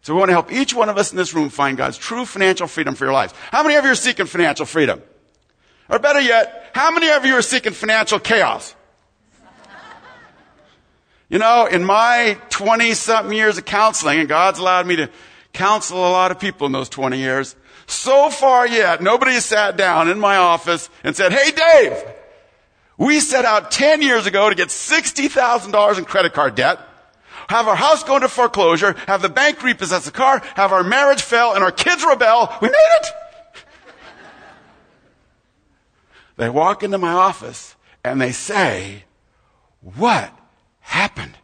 So 0.01 0.13
we 0.13 0.19
want 0.19 0.29
to 0.29 0.33
help 0.33 0.51
each 0.51 0.73
one 0.73 0.87
of 0.87 0.97
us 0.97 1.11
in 1.11 1.17
this 1.17 1.33
room 1.33 1.49
find 1.49 1.77
God's 1.77 1.97
true 1.97 2.25
financial 2.25 2.67
freedom 2.67 2.95
for 2.95 3.03
your 3.03 3.13
lives. 3.13 3.33
How 3.51 3.61
many 3.63 3.75
of 3.75 3.83
you 3.83 3.91
are 3.91 3.95
seeking 3.95 4.25
financial 4.25 4.65
freedom? 4.65 5.01
Or 5.89 5.99
better 5.99 6.21
yet, 6.21 6.69
how 6.73 6.91
many 6.91 7.09
of 7.09 7.25
you 7.25 7.33
are 7.35 7.41
seeking 7.41 7.73
financial 7.73 8.19
chaos? 8.19 8.73
You 11.29 11.39
know, 11.39 11.65
in 11.65 11.83
my 11.83 12.37
20 12.49 12.93
something 12.93 13.35
years 13.35 13.57
of 13.57 13.65
counseling, 13.65 14.19
and 14.19 14.29
God's 14.29 14.59
allowed 14.59 14.87
me 14.87 14.95
to 14.97 15.09
counsel 15.51 15.97
a 15.97 16.11
lot 16.11 16.31
of 16.31 16.39
people 16.39 16.67
in 16.67 16.71
those 16.71 16.87
20 16.87 17.17
years, 17.17 17.55
so 17.85 18.29
far 18.29 18.67
yet, 18.67 19.01
nobody 19.01 19.33
has 19.33 19.45
sat 19.45 19.77
down 19.77 20.09
in 20.09 20.19
my 20.19 20.37
office 20.37 20.89
and 21.03 21.15
said, 21.15 21.33
Hey 21.33 21.51
Dave, 21.51 22.03
we 22.97 23.19
set 23.19 23.45
out 23.45 23.71
10 23.71 24.01
years 24.01 24.25
ago 24.25 24.49
to 24.49 24.55
get 24.55 24.69
$60,000 24.69 25.97
in 25.97 26.05
credit 26.05 26.33
card 26.33 26.55
debt, 26.55 26.79
have 27.49 27.67
our 27.67 27.75
house 27.75 28.03
go 28.03 28.15
into 28.15 28.27
foreclosure, 28.27 28.93
have 29.07 29.21
the 29.21 29.29
bank 29.29 29.63
repossess 29.63 30.05
the 30.05 30.11
car, 30.11 30.41
have 30.55 30.73
our 30.73 30.83
marriage 30.83 31.21
fail, 31.21 31.53
and 31.53 31.63
our 31.63 31.71
kids 31.71 32.03
rebel. 32.03 32.53
We 32.61 32.67
made 32.67 32.75
it! 33.01 33.07
they 36.37 36.49
walk 36.49 36.83
into 36.83 36.97
my 36.97 37.11
office 37.11 37.75
and 38.03 38.21
they 38.21 38.31
say, 38.31 39.05
What 39.81 40.36
happened? 40.87 41.37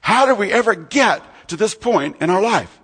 How 0.00 0.26
did 0.26 0.38
we 0.38 0.52
ever 0.52 0.74
get 0.74 1.22
to 1.48 1.56
this 1.56 1.74
point 1.74 2.16
in 2.20 2.30
our 2.30 2.42
life? 2.42 2.78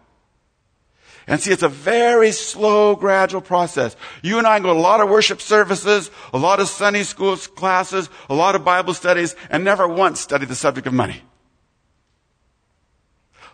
And 1.27 1.41
see, 1.41 1.53
it's 1.53 1.63
a 1.63 1.69
very 1.69 2.33
slow, 2.33 2.97
gradual 2.97 3.43
process. 3.43 3.97
You 4.23 4.39
and 4.39 4.47
I 4.47 4.59
go 4.61 4.73
to 4.73 4.79
a 4.79 4.81
lot 4.81 5.03
of 5.03 5.11
worship 5.11 5.43
services, 5.43 6.11
a 6.33 6.39
lot 6.39 6.59
of 6.59 6.69
Sunday 6.69 7.03
school 7.03 7.37
classes, 7.37 8.09
a 8.31 8.35
lot 8.35 8.55
of 8.55 8.65
Bible 8.65 8.95
studies, 8.95 9.37
and 9.51 9.63
never 9.63 9.87
once 9.87 10.21
study 10.21 10.47
the 10.47 10.55
subject 10.55 10.87
of 10.87 10.95
money. 10.95 11.23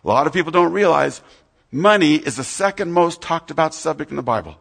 A 0.04 0.08
lot 0.08 0.28
of 0.28 0.32
people 0.32 0.52
don't 0.52 0.72
realize 0.72 1.20
money 1.72 2.14
is 2.14 2.36
the 2.36 2.44
second 2.44 2.92
most 2.92 3.20
talked 3.20 3.50
about 3.50 3.74
subject 3.74 4.10
in 4.10 4.16
the 4.16 4.22
Bible. 4.22 4.56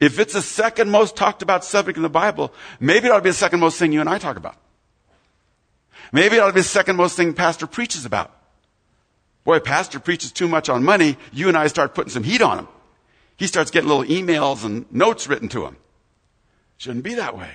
If 0.00 0.18
it's 0.18 0.32
the 0.32 0.42
second 0.42 0.90
most 0.90 1.14
talked 1.14 1.42
about 1.42 1.64
subject 1.64 1.96
in 1.96 2.02
the 2.02 2.08
Bible, 2.08 2.52
maybe 2.80 3.06
it 3.06 3.12
ought 3.12 3.18
to 3.18 3.22
be 3.22 3.30
the 3.30 3.34
second 3.34 3.60
most 3.60 3.78
thing 3.78 3.92
you 3.92 4.00
and 4.00 4.08
I 4.08 4.18
talk 4.18 4.36
about. 4.36 4.56
Maybe 6.12 6.36
it'll 6.36 6.52
be 6.52 6.60
the 6.60 6.64
second 6.64 6.96
most 6.96 7.16
thing 7.16 7.34
pastor 7.34 7.66
preaches 7.66 8.04
about. 8.04 8.34
Boy, 9.44 9.60
pastor 9.60 10.00
preaches 10.00 10.32
too 10.32 10.48
much 10.48 10.68
on 10.68 10.84
money, 10.84 11.16
you 11.32 11.48
and 11.48 11.56
I 11.56 11.66
start 11.68 11.94
putting 11.94 12.10
some 12.10 12.24
heat 12.24 12.42
on 12.42 12.58
him. 12.58 12.68
He 13.36 13.46
starts 13.46 13.70
getting 13.70 13.88
little 13.88 14.04
emails 14.04 14.64
and 14.64 14.90
notes 14.92 15.26
written 15.26 15.48
to 15.50 15.64
him. 15.64 15.76
Shouldn't 16.76 17.04
be 17.04 17.14
that 17.14 17.36
way. 17.36 17.50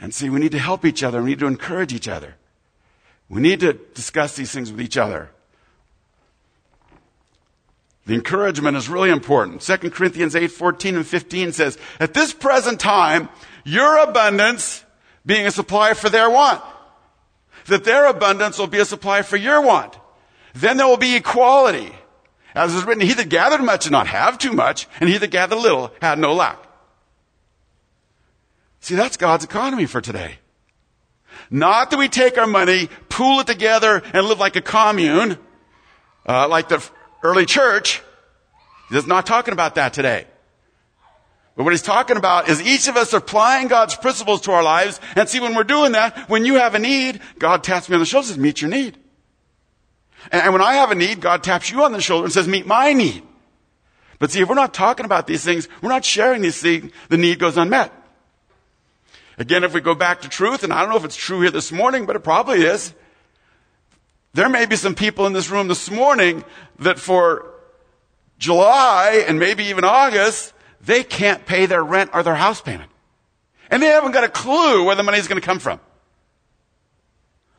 And 0.00 0.14
see, 0.14 0.28
we 0.28 0.38
need 0.38 0.52
to 0.52 0.58
help 0.58 0.84
each 0.84 1.02
other. 1.02 1.22
We 1.22 1.30
need 1.30 1.38
to 1.40 1.46
encourage 1.46 1.92
each 1.92 2.08
other. 2.08 2.36
We 3.28 3.40
need 3.40 3.60
to 3.60 3.72
discuss 3.72 4.36
these 4.36 4.52
things 4.52 4.70
with 4.70 4.80
each 4.80 4.96
other. 4.96 5.30
The 8.06 8.14
encouragement 8.14 8.76
is 8.76 8.88
really 8.88 9.10
important. 9.10 9.62
2 9.62 9.90
Corinthians 9.90 10.36
8, 10.36 10.48
14 10.48 10.96
and 10.96 11.06
15 11.06 11.52
says, 11.52 11.78
At 11.98 12.12
this 12.12 12.34
present 12.34 12.78
time, 12.78 13.30
your 13.64 13.96
abundance 13.98 14.83
being 15.26 15.46
a 15.46 15.50
supply 15.50 15.94
for 15.94 16.08
their 16.08 16.30
want 16.30 16.62
that 17.66 17.84
their 17.84 18.06
abundance 18.06 18.58
will 18.58 18.66
be 18.66 18.78
a 18.78 18.84
supply 18.84 19.22
for 19.22 19.36
your 19.36 19.62
want. 19.62 19.96
Then 20.54 20.76
there 20.76 20.86
will 20.86 20.96
be 20.96 21.16
equality. 21.16 21.92
As 22.54 22.74
is 22.74 22.84
written, 22.84 23.06
he 23.06 23.14
that 23.14 23.28
gathered 23.28 23.62
much 23.62 23.84
did 23.84 23.92
not 23.92 24.06
have 24.06 24.38
too 24.38 24.52
much, 24.52 24.86
and 25.00 25.08
he 25.08 25.18
that 25.18 25.30
gathered 25.30 25.56
little 25.56 25.92
had 26.00 26.18
no 26.18 26.34
lack. 26.34 26.58
See, 28.80 28.94
that's 28.94 29.16
God's 29.16 29.44
economy 29.44 29.86
for 29.86 30.00
today. 30.00 30.38
Not 31.50 31.90
that 31.90 31.98
we 31.98 32.08
take 32.08 32.38
our 32.38 32.46
money, 32.46 32.88
pool 33.08 33.40
it 33.40 33.46
together, 33.46 34.02
and 34.12 34.26
live 34.26 34.38
like 34.38 34.56
a 34.56 34.60
commune, 34.60 35.38
uh, 36.26 36.48
like 36.48 36.68
the 36.68 36.86
early 37.22 37.46
church. 37.46 38.02
He's 38.90 39.06
not 39.06 39.26
talking 39.26 39.52
about 39.52 39.74
that 39.76 39.94
today. 39.94 40.26
But 41.56 41.64
what 41.64 41.72
he's 41.72 41.82
talking 41.82 42.16
about 42.16 42.48
is 42.48 42.60
each 42.60 42.88
of 42.88 42.96
us 42.96 43.12
applying 43.12 43.68
God's 43.68 43.94
principles 43.94 44.40
to 44.42 44.52
our 44.52 44.62
lives. 44.62 45.00
And 45.14 45.28
see, 45.28 45.38
when 45.38 45.54
we're 45.54 45.62
doing 45.62 45.92
that, 45.92 46.28
when 46.28 46.44
you 46.44 46.54
have 46.56 46.74
a 46.74 46.80
need, 46.80 47.20
God 47.38 47.62
taps 47.62 47.88
me 47.88 47.94
on 47.94 48.00
the 48.00 48.06
shoulder 48.06 48.24
and 48.24 48.34
says, 48.34 48.38
meet 48.38 48.60
your 48.60 48.70
need. 48.70 48.98
And 50.32 50.52
when 50.52 50.62
I 50.62 50.74
have 50.74 50.90
a 50.90 50.94
need, 50.94 51.20
God 51.20 51.44
taps 51.44 51.70
you 51.70 51.84
on 51.84 51.92
the 51.92 52.00
shoulder 52.00 52.24
and 52.24 52.32
says, 52.32 52.48
meet 52.48 52.66
my 52.66 52.92
need. 52.92 53.22
But 54.18 54.30
see, 54.30 54.40
if 54.40 54.48
we're 54.48 54.54
not 54.54 54.74
talking 54.74 55.04
about 55.04 55.26
these 55.26 55.44
things, 55.44 55.68
we're 55.82 55.90
not 55.90 56.04
sharing 56.04 56.42
these 56.42 56.60
things, 56.60 56.90
the 57.08 57.18
need 57.18 57.38
goes 57.38 57.56
unmet. 57.56 57.92
Again, 59.38 59.64
if 59.64 59.74
we 59.74 59.80
go 59.80 59.94
back 59.94 60.22
to 60.22 60.28
truth, 60.28 60.64
and 60.64 60.72
I 60.72 60.80
don't 60.80 60.90
know 60.90 60.96
if 60.96 61.04
it's 61.04 61.16
true 61.16 61.40
here 61.42 61.50
this 61.50 61.70
morning, 61.70 62.06
but 62.06 62.16
it 62.16 62.20
probably 62.20 62.62
is. 62.62 62.94
There 64.32 64.48
may 64.48 64.66
be 64.66 64.76
some 64.76 64.94
people 64.94 65.26
in 65.26 65.34
this 65.34 65.50
room 65.50 65.68
this 65.68 65.90
morning 65.90 66.42
that 66.78 66.98
for 66.98 67.52
July 68.38 69.24
and 69.28 69.38
maybe 69.38 69.64
even 69.64 69.84
August, 69.84 70.53
they 70.84 71.02
can't 71.02 71.46
pay 71.46 71.66
their 71.66 71.82
rent 71.82 72.10
or 72.14 72.22
their 72.22 72.34
house 72.34 72.60
payment. 72.60 72.90
And 73.70 73.82
they 73.82 73.86
haven't 73.86 74.12
got 74.12 74.24
a 74.24 74.28
clue 74.28 74.84
where 74.84 74.94
the 74.94 75.02
money 75.02 75.18
is 75.18 75.28
going 75.28 75.40
to 75.40 75.44
come 75.44 75.58
from. 75.58 75.80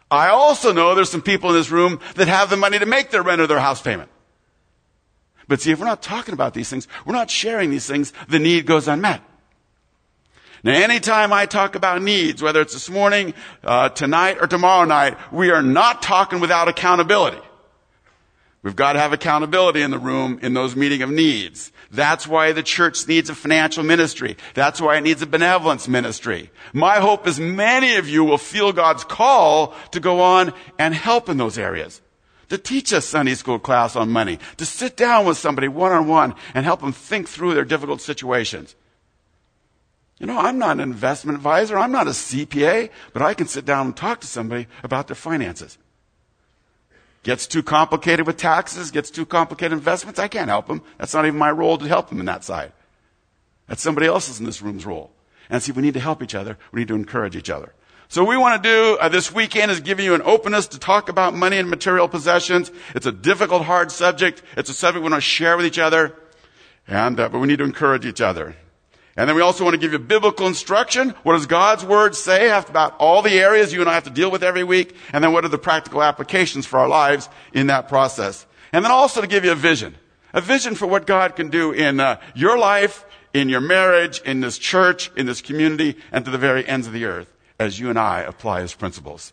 I 0.09 0.29
also 0.29 0.71
know 0.71 0.93
there's 0.93 1.09
some 1.09 1.21
people 1.21 1.49
in 1.49 1.55
this 1.55 1.71
room 1.71 1.99
that 2.15 2.27
have 2.27 2.49
the 2.49 2.57
money 2.57 2.77
to 2.79 2.85
make 2.85 3.09
their 3.09 3.23
rent 3.23 3.41
or 3.41 3.47
their 3.47 3.59
house 3.59 3.81
payment. 3.81 4.09
But 5.47 5.61
see, 5.61 5.71
if 5.71 5.79
we're 5.79 5.85
not 5.85 6.01
talking 6.01 6.33
about 6.33 6.53
these 6.53 6.69
things, 6.69 6.87
we're 7.05 7.13
not 7.13 7.29
sharing 7.29 7.69
these 7.69 7.87
things, 7.87 8.13
the 8.27 8.39
need 8.39 8.65
goes 8.65 8.87
unmet. 8.87 9.21
Now, 10.63 10.73
anytime 10.73 11.31
I 11.31 11.45
talk 11.45 11.75
about 11.75 12.01
needs, 12.01 12.41
whether 12.41 12.61
it's 12.61 12.73
this 12.73 12.89
morning, 12.89 13.35
uh, 13.63 13.89
tonight, 13.89 14.37
or 14.41 14.47
tomorrow 14.47 14.85
night, 14.85 15.15
we 15.31 15.51
are 15.51 15.61
not 15.61 16.01
talking 16.01 16.39
without 16.39 16.67
accountability. 16.67 17.37
We've 18.63 18.75
got 18.75 18.93
to 18.93 18.99
have 18.99 19.13
accountability 19.13 19.83
in 19.83 19.91
the 19.91 19.99
room 19.99 20.39
in 20.41 20.55
those 20.55 20.75
meeting 20.75 21.03
of 21.03 21.11
needs. 21.11 21.71
That's 21.91 22.27
why 22.27 22.51
the 22.51 22.63
church 22.63 23.07
needs 23.07 23.29
a 23.29 23.35
financial 23.35 23.83
ministry. 23.83 24.37
That's 24.53 24.81
why 24.81 24.97
it 24.97 25.01
needs 25.01 25.21
a 25.21 25.27
benevolence 25.27 25.87
ministry. 25.87 26.51
My 26.73 26.99
hope 26.99 27.27
is 27.27 27.39
many 27.39 27.95
of 27.95 28.09
you 28.09 28.23
will 28.23 28.37
feel 28.37 28.73
God's 28.73 29.03
call 29.03 29.73
to 29.91 29.99
go 29.99 30.21
on 30.21 30.53
and 30.77 30.93
help 30.93 31.29
in 31.29 31.37
those 31.37 31.57
areas. 31.57 32.01
To 32.49 32.57
teach 32.57 32.91
a 32.91 33.01
Sunday 33.01 33.35
school 33.35 33.59
class 33.59 33.95
on 33.95 34.11
money. 34.11 34.39
To 34.57 34.65
sit 34.65 34.95
down 34.95 35.25
with 35.25 35.37
somebody 35.37 35.67
one 35.67 35.91
on 35.91 36.07
one 36.07 36.35
and 36.53 36.65
help 36.65 36.81
them 36.81 36.93
think 36.93 37.27
through 37.27 37.53
their 37.53 37.65
difficult 37.65 38.01
situations. 38.01 38.75
You 40.19 40.27
know, 40.27 40.37
I'm 40.37 40.57
not 40.57 40.77
an 40.77 40.79
investment 40.79 41.37
advisor. 41.37 41.77
I'm 41.77 41.91
not 41.91 42.07
a 42.07 42.11
CPA, 42.11 42.89
but 43.13 43.21
I 43.21 43.33
can 43.33 43.47
sit 43.47 43.65
down 43.65 43.87
and 43.87 43.97
talk 43.97 44.21
to 44.21 44.27
somebody 44.27 44.67
about 44.83 45.07
their 45.07 45.15
finances. 45.15 45.77
Gets 47.25 47.47
too 47.47 47.63
complicated 47.63 48.27
with 48.27 48.37
taxes, 48.37 48.91
gets 48.91 49.09
too 49.09 49.25
complicated 49.25 49.71
investments, 49.71 50.19
I 50.19 50.27
can't 50.27 50.47
help 50.47 50.67
them. 50.67 50.83
That's 50.99 51.11
not 51.11 51.25
even 51.25 51.39
my 51.39 51.49
role 51.49 51.75
to 51.75 51.87
help 51.87 52.09
them 52.09 52.19
in 52.19 52.27
that 52.27 52.43
side. 52.43 52.71
That's 53.67 53.81
somebody 53.81 54.05
else's 54.05 54.39
in 54.39 54.45
this 54.45 54.61
room's 54.61 54.85
role. 54.85 55.11
And 55.49 55.63
see, 55.63 55.71
we 55.71 55.81
need 55.81 55.95
to 55.95 55.99
help 55.99 56.21
each 56.21 56.35
other. 56.35 56.55
We 56.71 56.81
need 56.81 56.87
to 56.89 56.93
encourage 56.93 57.35
each 57.35 57.49
other. 57.49 57.73
So 58.09 58.23
what 58.23 58.29
we 58.29 58.37
want 58.37 58.61
to 58.61 58.69
do 58.69 58.99
uh, 59.01 59.09
this 59.09 59.33
weekend 59.33 59.71
is 59.71 59.79
give 59.79 59.99
you 59.99 60.13
an 60.13 60.21
openness 60.21 60.67
to 60.67 60.79
talk 60.79 61.09
about 61.09 61.33
money 61.33 61.57
and 61.57 61.67
material 61.67 62.07
possessions. 62.07 62.71
It's 62.93 63.07
a 63.07 63.11
difficult, 63.11 63.63
hard 63.63 63.91
subject. 63.91 64.43
It's 64.55 64.69
a 64.69 64.75
subject 64.75 65.03
we 65.03 65.09
want 65.09 65.15
to 65.15 65.21
share 65.21 65.57
with 65.57 65.65
each 65.65 65.79
other. 65.79 66.15
And, 66.87 67.19
uh, 67.19 67.29
but 67.29 67.39
we 67.39 67.47
need 67.47 67.57
to 67.57 67.63
encourage 67.63 68.05
each 68.05 68.21
other. 68.21 68.55
And 69.17 69.29
then 69.29 69.35
we 69.35 69.41
also 69.41 69.63
want 69.63 69.75
to 69.75 69.79
give 69.79 69.93
you 69.93 69.99
biblical 69.99 70.45
instruction. 70.45 71.11
What 71.23 71.33
does 71.33 71.45
God's 71.45 71.85
Word 71.85 72.15
say 72.15 72.49
about 72.49 72.95
all 72.99 73.21
the 73.21 73.39
areas 73.39 73.71
you 73.71 73.79
and 73.79 73.89
I 73.89 73.93
have 73.93 74.03
to 74.03 74.09
deal 74.09 74.29
with 74.29 74.43
every 74.43 74.63
week? 74.63 74.95
And 75.13 75.23
then 75.23 75.31
what 75.31 75.45
are 75.45 75.49
the 75.49 75.57
practical 75.57 76.03
applications 76.03 76.65
for 76.65 76.79
our 76.79 76.89
lives 76.89 77.29
in 77.53 77.67
that 77.67 77.87
process? 77.87 78.45
And 78.73 78.83
then 78.83 78.91
also 78.91 79.21
to 79.21 79.27
give 79.27 79.45
you 79.45 79.53
a 79.53 79.55
vision. 79.55 79.95
A 80.33 80.41
vision 80.41 80.75
for 80.75 80.85
what 80.85 81.07
God 81.07 81.37
can 81.37 81.49
do 81.49 81.71
in 81.71 82.01
uh, 82.01 82.19
your 82.33 82.57
life, 82.57 83.05
in 83.33 83.47
your 83.47 83.61
marriage, 83.61 84.19
in 84.21 84.41
this 84.41 84.57
church, 84.57 85.09
in 85.15 85.25
this 85.25 85.41
community, 85.41 85.95
and 86.11 86.25
to 86.25 86.31
the 86.31 86.37
very 86.37 86.67
ends 86.67 86.85
of 86.85 86.91
the 86.91 87.05
earth 87.05 87.31
as 87.57 87.79
you 87.79 87.89
and 87.89 87.97
I 87.97 88.19
apply 88.19 88.61
His 88.61 88.73
principles. 88.73 89.31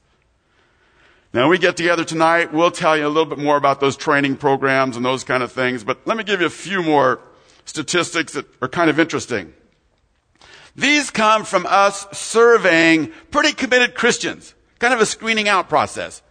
Now, 1.34 1.48
we 1.48 1.58
get 1.58 1.76
together 1.76 2.04
tonight, 2.04 2.52
we'll 2.52 2.70
tell 2.70 2.96
you 2.96 3.06
a 3.06 3.08
little 3.08 3.24
bit 3.24 3.38
more 3.38 3.56
about 3.56 3.80
those 3.80 3.96
training 3.96 4.36
programs 4.36 4.96
and 4.96 5.04
those 5.04 5.24
kind 5.24 5.42
of 5.42 5.50
things, 5.50 5.82
but 5.82 6.06
let 6.06 6.16
me 6.16 6.22
give 6.22 6.40
you 6.40 6.46
a 6.46 6.50
few 6.50 6.82
more 6.82 7.20
statistics 7.64 8.34
that 8.34 8.46
are 8.60 8.68
kind 8.68 8.90
of 8.90 9.00
interesting. 9.00 9.52
These 10.75 11.11
come 11.11 11.45
from 11.45 11.67
us 11.67 12.07
surveying 12.12 13.12
pretty 13.31 13.52
committed 13.52 13.95
Christians, 13.95 14.55
kind 14.79 14.95
of 14.95 15.00
a 15.00 15.07
screening 15.07 15.49
out 15.49 15.69
process 15.69 16.23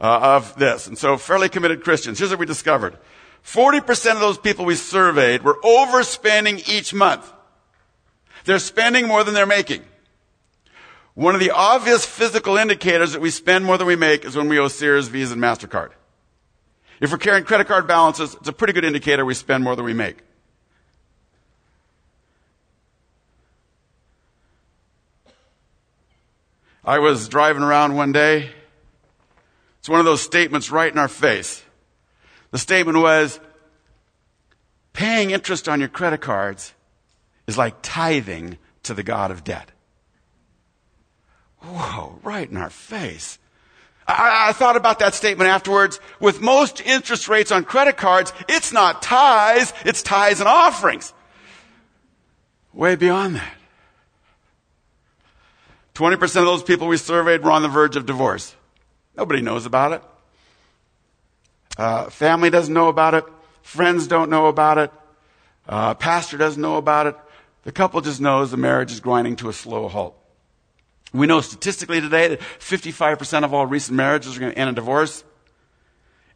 uh, 0.00 0.36
of 0.36 0.56
this. 0.56 0.86
And 0.86 0.96
so 0.96 1.16
fairly 1.16 1.48
committed 1.48 1.82
Christians. 1.82 2.18
Here's 2.18 2.30
what 2.30 2.38
we 2.38 2.46
discovered. 2.46 2.96
40% 3.44 4.12
of 4.12 4.20
those 4.20 4.38
people 4.38 4.64
we 4.64 4.76
surveyed 4.76 5.42
were 5.42 5.58
overspending 5.64 6.68
each 6.68 6.94
month. 6.94 7.32
They're 8.44 8.60
spending 8.60 9.08
more 9.08 9.24
than 9.24 9.34
they're 9.34 9.46
making. 9.46 9.82
One 11.14 11.34
of 11.34 11.40
the 11.40 11.50
obvious 11.50 12.06
physical 12.06 12.56
indicators 12.56 13.12
that 13.12 13.20
we 13.20 13.30
spend 13.30 13.64
more 13.64 13.76
than 13.78 13.86
we 13.86 13.96
make 13.96 14.24
is 14.24 14.36
when 14.36 14.48
we 14.48 14.58
owe 14.58 14.68
Sears, 14.68 15.08
Visa, 15.08 15.34
and 15.34 15.42
MasterCard. 15.42 15.90
If 17.00 17.10
we're 17.10 17.18
carrying 17.18 17.44
credit 17.44 17.66
card 17.66 17.86
balances, 17.86 18.34
it's 18.34 18.48
a 18.48 18.52
pretty 18.52 18.72
good 18.72 18.84
indicator 18.84 19.24
we 19.24 19.34
spend 19.34 19.64
more 19.64 19.76
than 19.76 19.84
we 19.84 19.92
make. 19.92 20.18
I 26.84 26.98
was 26.98 27.28
driving 27.28 27.62
around 27.62 27.94
one 27.94 28.12
day. 28.12 28.50
It's 29.78 29.88
one 29.88 30.00
of 30.00 30.06
those 30.06 30.20
statements 30.20 30.70
right 30.70 30.90
in 30.90 30.98
our 30.98 31.08
face. 31.08 31.62
The 32.50 32.58
statement 32.58 32.98
was, 32.98 33.40
Paying 34.92 35.30
interest 35.30 35.68
on 35.68 35.80
your 35.80 35.88
credit 35.88 36.20
cards 36.20 36.74
is 37.46 37.56
like 37.56 37.76
tithing 37.82 38.58
to 38.82 38.94
the 38.94 39.02
God 39.02 39.30
of 39.30 39.42
debt. 39.42 39.70
Whoa, 41.60 42.18
right 42.22 42.48
in 42.48 42.56
our 42.56 42.70
face. 42.70 43.38
I, 44.06 44.48
I, 44.48 44.52
thought 44.52 44.76
about 44.76 44.98
that 44.98 45.14
statement 45.14 45.48
afterwards. 45.48 46.00
With 46.18 46.40
most 46.40 46.80
interest 46.80 47.28
rates 47.28 47.52
on 47.52 47.64
credit 47.64 47.96
cards, 47.96 48.32
it's 48.48 48.72
not 48.72 49.00
tithes, 49.00 49.72
it's 49.84 50.02
tithes 50.02 50.40
and 50.40 50.48
offerings. 50.48 51.14
Way 52.72 52.96
beyond 52.96 53.36
that. 53.36 53.54
20% 55.94 56.22
of 56.22 56.30
those 56.46 56.62
people 56.62 56.88
we 56.88 56.96
surveyed 56.96 57.42
were 57.42 57.50
on 57.50 57.62
the 57.62 57.68
verge 57.68 57.96
of 57.96 58.06
divorce. 58.06 58.54
Nobody 59.16 59.42
knows 59.42 59.66
about 59.66 59.92
it. 59.92 60.02
Uh, 61.76 62.10
family 62.10 62.50
doesn't 62.50 62.72
know 62.72 62.88
about 62.88 63.14
it. 63.14 63.24
Friends 63.62 64.06
don't 64.06 64.30
know 64.30 64.46
about 64.46 64.78
it. 64.78 64.90
Uh, 65.68 65.94
pastor 65.94 66.36
doesn't 66.36 66.60
know 66.60 66.76
about 66.76 67.06
it. 67.06 67.16
The 67.64 67.72
couple 67.72 68.00
just 68.00 68.20
knows 68.20 68.50
the 68.50 68.56
marriage 68.56 68.90
is 68.90 69.00
grinding 69.00 69.36
to 69.36 69.48
a 69.48 69.52
slow 69.52 69.88
halt. 69.88 70.16
We 71.12 71.26
know 71.26 71.40
statistically 71.40 72.00
today 72.00 72.28
that 72.28 72.40
55% 72.40 73.44
of 73.44 73.52
all 73.52 73.66
recent 73.66 73.96
marriages 73.96 74.36
are 74.36 74.40
going 74.40 74.52
to 74.52 74.58
end 74.58 74.68
in 74.70 74.74
divorce. 74.74 75.24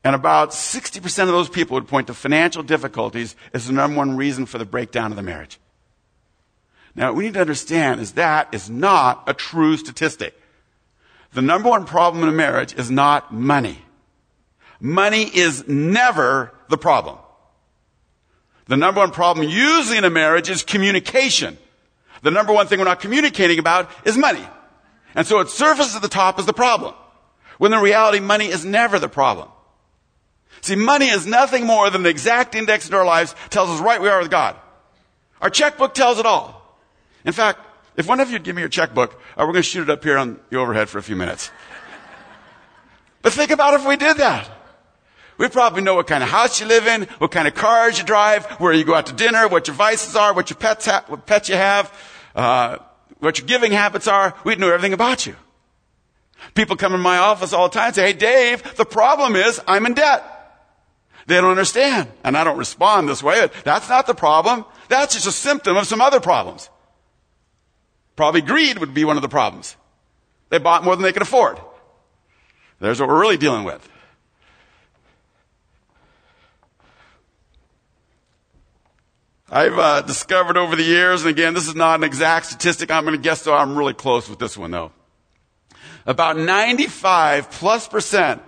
And 0.04 0.14
about 0.14 0.50
60% 0.50 1.22
of 1.22 1.28
those 1.28 1.48
people 1.48 1.74
would 1.74 1.88
point 1.88 2.06
to 2.06 2.14
financial 2.14 2.62
difficulties 2.62 3.34
as 3.52 3.66
the 3.66 3.72
number 3.72 3.96
one 3.96 4.16
reason 4.16 4.46
for 4.46 4.58
the 4.58 4.64
breakdown 4.64 5.10
of 5.10 5.16
the 5.16 5.22
marriage. 5.22 5.58
Now, 6.96 7.08
what 7.08 7.16
we 7.16 7.24
need 7.24 7.34
to 7.34 7.40
understand 7.40 8.00
is 8.00 8.12
that 8.12 8.54
is 8.54 8.70
not 8.70 9.24
a 9.26 9.34
true 9.34 9.76
statistic. 9.76 10.34
The 11.34 11.42
number 11.42 11.68
one 11.68 11.84
problem 11.84 12.22
in 12.22 12.30
a 12.30 12.32
marriage 12.32 12.74
is 12.74 12.90
not 12.90 13.32
money. 13.32 13.78
Money 14.80 15.24
is 15.24 15.68
never 15.68 16.54
the 16.70 16.78
problem. 16.78 17.18
The 18.68 18.78
number 18.78 19.00
one 19.00 19.10
problem 19.10 19.48
usually 19.48 19.98
in 19.98 20.04
a 20.04 20.10
marriage 20.10 20.48
is 20.48 20.62
communication. 20.62 21.58
The 22.22 22.30
number 22.30 22.52
one 22.52 22.66
thing 22.66 22.78
we're 22.78 22.86
not 22.86 23.00
communicating 23.00 23.58
about 23.58 23.90
is 24.06 24.16
money. 24.16 24.44
And 25.14 25.26
so 25.26 25.40
it 25.40 25.50
surfaces 25.50 25.96
at 25.96 26.02
the 26.02 26.08
top 26.08 26.38
as 26.38 26.46
the 26.46 26.54
problem. 26.54 26.94
When 27.58 27.72
in 27.72 27.80
reality, 27.80 28.20
money 28.20 28.46
is 28.46 28.64
never 28.64 28.98
the 28.98 29.08
problem. 29.08 29.48
See, 30.62 30.76
money 30.76 31.08
is 31.08 31.26
nothing 31.26 31.66
more 31.66 31.90
than 31.90 32.02
the 32.02 32.08
exact 32.08 32.54
index 32.54 32.86
into 32.86 32.96
our 32.96 33.04
lives 33.04 33.34
tells 33.50 33.68
us 33.68 33.80
right 33.80 34.00
we 34.00 34.08
are 34.08 34.20
with 34.20 34.30
God. 34.30 34.56
Our 35.42 35.50
checkbook 35.50 35.92
tells 35.92 36.18
it 36.18 36.26
all. 36.26 36.55
In 37.26 37.32
fact, 37.32 37.60
if 37.96 38.06
one 38.06 38.20
of 38.20 38.30
you'd 38.30 38.44
give 38.44 38.54
me 38.54 38.62
your 38.62 38.68
checkbook, 38.68 39.12
uh, 39.12 39.40
we're 39.40 39.46
going 39.52 39.56
to 39.56 39.62
shoot 39.62 39.82
it 39.82 39.90
up 39.90 40.02
here 40.04 40.16
on 40.16 40.38
the 40.50 40.56
overhead 40.56 40.88
for 40.88 40.98
a 40.98 41.02
few 41.02 41.16
minutes. 41.16 41.50
but 43.20 43.32
think 43.32 43.50
about 43.50 43.74
if 43.74 43.86
we 43.86 43.96
did 43.96 44.18
that. 44.18 44.48
We 45.38 45.48
probably 45.48 45.82
know 45.82 45.96
what 45.96 46.06
kind 46.06 46.22
of 46.22 46.30
house 46.30 46.60
you 46.60 46.66
live 46.66 46.86
in, 46.86 47.02
what 47.18 47.30
kind 47.30 47.46
of 47.46 47.54
cars 47.54 47.98
you 47.98 48.04
drive, 48.04 48.46
where 48.52 48.72
you 48.72 48.84
go 48.84 48.94
out 48.94 49.06
to 49.06 49.12
dinner, 49.12 49.48
what 49.48 49.66
your 49.66 49.76
vices 49.76 50.16
are, 50.16 50.32
what 50.32 50.48
your 50.48 50.56
pets, 50.56 50.86
ha- 50.86 51.04
what 51.08 51.26
pets 51.26 51.48
you 51.50 51.56
have, 51.56 51.92
uh, 52.34 52.78
what 53.18 53.38
your 53.38 53.46
giving 53.46 53.72
habits 53.72 54.08
are. 54.08 54.34
We'd 54.44 54.58
know 54.58 54.68
everything 54.68 54.94
about 54.94 55.26
you. 55.26 55.36
People 56.54 56.76
come 56.76 56.94
in 56.94 57.00
my 57.00 57.18
office 57.18 57.52
all 57.52 57.68
the 57.68 57.74
time 57.74 57.88
and 57.88 57.94
say, 57.94 58.06
Hey, 58.06 58.12
Dave, 58.12 58.76
the 58.76 58.84
problem 58.84 59.36
is 59.36 59.60
I'm 59.66 59.84
in 59.84 59.94
debt. 59.94 60.24
They 61.26 61.34
don't 61.34 61.50
understand. 61.50 62.08
And 62.24 62.36
I 62.36 62.44
don't 62.44 62.56
respond 62.56 63.08
this 63.08 63.22
way. 63.22 63.48
That's 63.64 63.88
not 63.88 64.06
the 64.06 64.14
problem. 64.14 64.64
That's 64.88 65.14
just 65.14 65.26
a 65.26 65.32
symptom 65.32 65.76
of 65.76 65.86
some 65.86 66.00
other 66.00 66.20
problems. 66.20 66.70
Probably 68.16 68.40
greed 68.40 68.78
would 68.78 68.94
be 68.94 69.04
one 69.04 69.16
of 69.16 69.22
the 69.22 69.28
problems. 69.28 69.76
They 70.48 70.58
bought 70.58 70.84
more 70.84 70.96
than 70.96 71.02
they 71.02 71.12
could 71.12 71.22
afford. 71.22 71.60
There's 72.80 72.98
what 72.98 73.08
we're 73.08 73.20
really 73.20 73.36
dealing 73.36 73.64
with. 73.64 73.86
I've 79.48 79.78
uh, 79.78 80.02
discovered 80.02 80.56
over 80.56 80.74
the 80.74 80.82
years, 80.82 81.22
and 81.22 81.30
again, 81.30 81.54
this 81.54 81.68
is 81.68 81.76
not 81.76 82.00
an 82.00 82.04
exact 82.04 82.46
statistic. 82.46 82.90
I'm 82.90 83.04
going 83.04 83.16
to 83.16 83.22
guess, 83.22 83.42
though, 83.44 83.54
I'm 83.54 83.76
really 83.76 83.94
close 83.94 84.28
with 84.28 84.40
this 84.40 84.58
one, 84.58 84.72
though. 84.72 84.90
About 86.04 86.36
95 86.36 87.50
plus 87.50 87.86
percent 87.86 88.42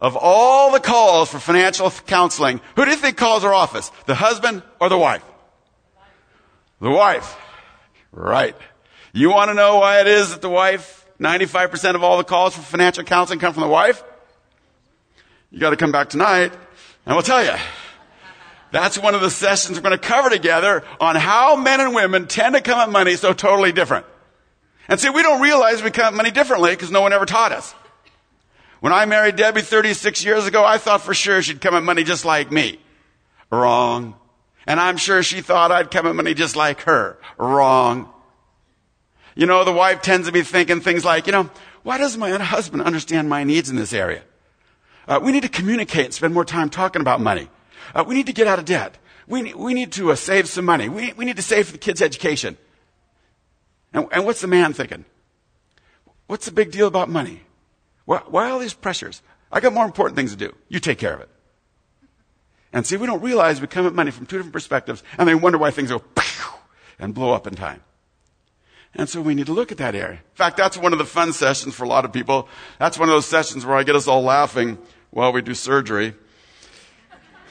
of 0.00 0.16
all 0.16 0.72
the 0.72 0.80
calls 0.80 1.30
for 1.30 1.38
financial 1.38 1.90
counseling, 1.90 2.60
who 2.76 2.84
do 2.84 2.90
you 2.90 2.96
think 2.96 3.16
calls 3.16 3.44
our 3.44 3.54
office? 3.54 3.90
The 4.06 4.14
husband 4.14 4.62
or 4.78 4.88
the 4.88 4.98
wife? 4.98 5.24
The 6.80 6.90
wife. 6.90 7.36
Right. 8.10 8.56
You 9.12 9.30
want 9.30 9.50
to 9.50 9.54
know 9.54 9.78
why 9.78 10.00
it 10.00 10.06
is 10.06 10.30
that 10.30 10.40
the 10.40 10.48
wife, 10.48 11.06
95% 11.20 11.94
of 11.94 12.02
all 12.02 12.16
the 12.16 12.24
calls 12.24 12.54
for 12.54 12.62
financial 12.62 13.04
counseling 13.04 13.38
come 13.38 13.52
from 13.52 13.62
the 13.62 13.68
wife? 13.68 14.02
You 15.50 15.60
got 15.60 15.70
to 15.70 15.76
come 15.76 15.92
back 15.92 16.08
tonight, 16.08 16.52
and 17.04 17.14
we'll 17.14 17.22
tell 17.22 17.44
you. 17.44 17.54
That's 18.70 18.98
one 18.98 19.14
of 19.14 19.20
the 19.20 19.28
sessions 19.28 19.76
we're 19.76 19.82
going 19.82 19.98
to 19.98 19.98
cover 19.98 20.30
together 20.30 20.82
on 20.98 21.14
how 21.14 21.56
men 21.56 21.80
and 21.80 21.94
women 21.94 22.26
tend 22.26 22.54
to 22.54 22.62
come 22.62 22.78
at 22.78 22.90
money 22.90 23.16
so 23.16 23.34
totally 23.34 23.70
different. 23.70 24.06
And 24.88 24.98
see, 24.98 25.10
we 25.10 25.22
don't 25.22 25.42
realize 25.42 25.82
we 25.82 25.90
come 25.90 26.06
at 26.06 26.14
money 26.14 26.30
differently 26.30 26.70
because 26.70 26.90
no 26.90 27.02
one 27.02 27.12
ever 27.12 27.26
taught 27.26 27.52
us. 27.52 27.74
When 28.80 28.94
I 28.94 29.04
married 29.04 29.36
Debbie 29.36 29.60
36 29.60 30.24
years 30.24 30.46
ago, 30.46 30.64
I 30.64 30.78
thought 30.78 31.02
for 31.02 31.14
sure 31.14 31.40
she'd 31.42 31.60
come 31.60 31.74
at 31.74 31.82
money 31.82 32.02
just 32.02 32.24
like 32.24 32.50
me. 32.50 32.80
Wrong. 33.50 34.16
And 34.66 34.80
I'm 34.80 34.96
sure 34.96 35.22
she 35.22 35.42
thought 35.42 35.70
I'd 35.70 35.90
come 35.90 36.06
at 36.06 36.16
money 36.16 36.32
just 36.32 36.56
like 36.56 36.80
her. 36.82 37.18
Wrong. 37.36 38.11
You 39.34 39.46
know, 39.46 39.64
the 39.64 39.72
wife 39.72 40.02
tends 40.02 40.26
to 40.26 40.32
be 40.32 40.42
thinking 40.42 40.80
things 40.80 41.04
like, 41.04 41.26
you 41.26 41.32
know, 41.32 41.50
why 41.82 41.98
doesn't 41.98 42.20
my 42.20 42.30
husband 42.38 42.82
understand 42.82 43.28
my 43.28 43.44
needs 43.44 43.70
in 43.70 43.76
this 43.76 43.92
area? 43.92 44.22
Uh, 45.08 45.20
we 45.22 45.32
need 45.32 45.42
to 45.42 45.48
communicate 45.48 46.06
and 46.06 46.14
spend 46.14 46.34
more 46.34 46.44
time 46.44 46.70
talking 46.70 47.00
about 47.00 47.20
money. 47.20 47.48
Uh, 47.94 48.04
we 48.06 48.14
need 48.14 48.26
to 48.26 48.32
get 48.32 48.46
out 48.46 48.58
of 48.58 48.64
debt. 48.64 48.98
We, 49.26 49.54
we 49.54 49.74
need 49.74 49.92
to 49.92 50.12
uh, 50.12 50.14
save 50.16 50.48
some 50.48 50.64
money. 50.64 50.88
We, 50.88 51.12
we 51.14 51.24
need 51.24 51.36
to 51.36 51.42
save 51.42 51.66
for 51.66 51.72
the 51.72 51.78
kids' 51.78 52.02
education. 52.02 52.56
And, 53.92 54.06
and 54.12 54.24
what's 54.24 54.40
the 54.40 54.46
man 54.46 54.72
thinking? 54.72 55.04
What's 56.26 56.46
the 56.46 56.52
big 56.52 56.70
deal 56.70 56.86
about 56.86 57.08
money? 57.08 57.42
Why, 58.04 58.18
why 58.28 58.50
all 58.50 58.58
these 58.58 58.74
pressures? 58.74 59.22
I 59.50 59.60
got 59.60 59.72
more 59.72 59.84
important 59.84 60.16
things 60.16 60.30
to 60.30 60.36
do. 60.36 60.54
You 60.68 60.80
take 60.80 60.98
care 60.98 61.14
of 61.14 61.20
it. 61.20 61.28
And 62.72 62.86
see, 62.86 62.96
we 62.96 63.06
don't 63.06 63.20
realize 63.20 63.60
we 63.60 63.66
come 63.66 63.86
at 63.86 63.92
money 63.92 64.10
from 64.10 64.26
two 64.26 64.36
different 64.36 64.54
perspectives 64.54 65.02
and 65.18 65.28
they 65.28 65.34
wonder 65.34 65.58
why 65.58 65.70
things 65.70 65.90
go 65.90 66.02
and 66.98 67.12
blow 67.12 67.32
up 67.32 67.46
in 67.46 67.54
time. 67.54 67.82
And 68.94 69.08
so 69.08 69.22
we 69.22 69.34
need 69.34 69.46
to 69.46 69.54
look 69.54 69.72
at 69.72 69.78
that 69.78 69.94
area. 69.94 70.18
In 70.18 70.34
fact, 70.34 70.56
that's 70.56 70.76
one 70.76 70.92
of 70.92 70.98
the 70.98 71.06
fun 71.06 71.32
sessions 71.32 71.74
for 71.74 71.84
a 71.84 71.88
lot 71.88 72.04
of 72.04 72.12
people. 72.12 72.48
That's 72.78 72.98
one 72.98 73.08
of 73.08 73.14
those 73.14 73.26
sessions 73.26 73.64
where 73.64 73.76
I 73.76 73.84
get 73.84 73.96
us 73.96 74.06
all 74.06 74.22
laughing 74.22 74.78
while 75.10 75.32
we 75.32 75.40
do 75.40 75.54
surgery. 75.54 76.14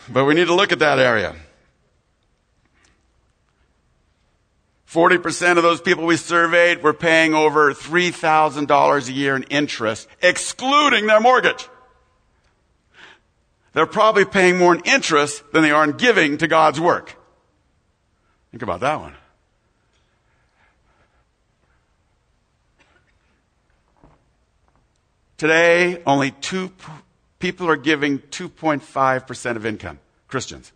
But 0.08 0.26
we 0.26 0.36
need 0.36 0.48
to 0.48 0.54
look 0.54 0.72
at 0.72 0.80
that 0.80 1.00
area. 1.00 1.36
40% 4.88 5.56
of 5.56 5.64
those 5.64 5.80
people 5.80 6.06
we 6.06 6.18
surveyed 6.18 6.84
were 6.84 6.94
paying 6.94 7.34
over 7.34 7.74
$3,000 7.74 9.08
a 9.08 9.12
year 9.12 9.36
in 9.38 9.44
interest, 9.44 10.08
excluding 10.22 11.08
their 11.08 11.22
mortgage. 11.22 11.70
They're 13.72 13.86
probably 13.86 14.26
paying 14.26 14.58
more 14.58 14.76
in 14.76 14.82
interest 14.84 15.44
than 15.54 15.64
they 15.64 15.72
are 15.72 15.86
in 15.86 15.94
giving 15.94 16.38
to 16.40 16.48
God's 16.48 16.80
work. 16.80 17.16
Think 18.52 18.64
about 18.64 18.82
that 18.82 19.00
one. 19.00 19.16
Today, 25.42 26.04
only 26.06 26.30
two 26.30 26.72
people 27.40 27.68
are 27.68 27.76
giving 27.76 28.20
2.5% 28.20 29.56
of 29.56 29.66
income, 29.66 29.98
Christians. 30.28 30.72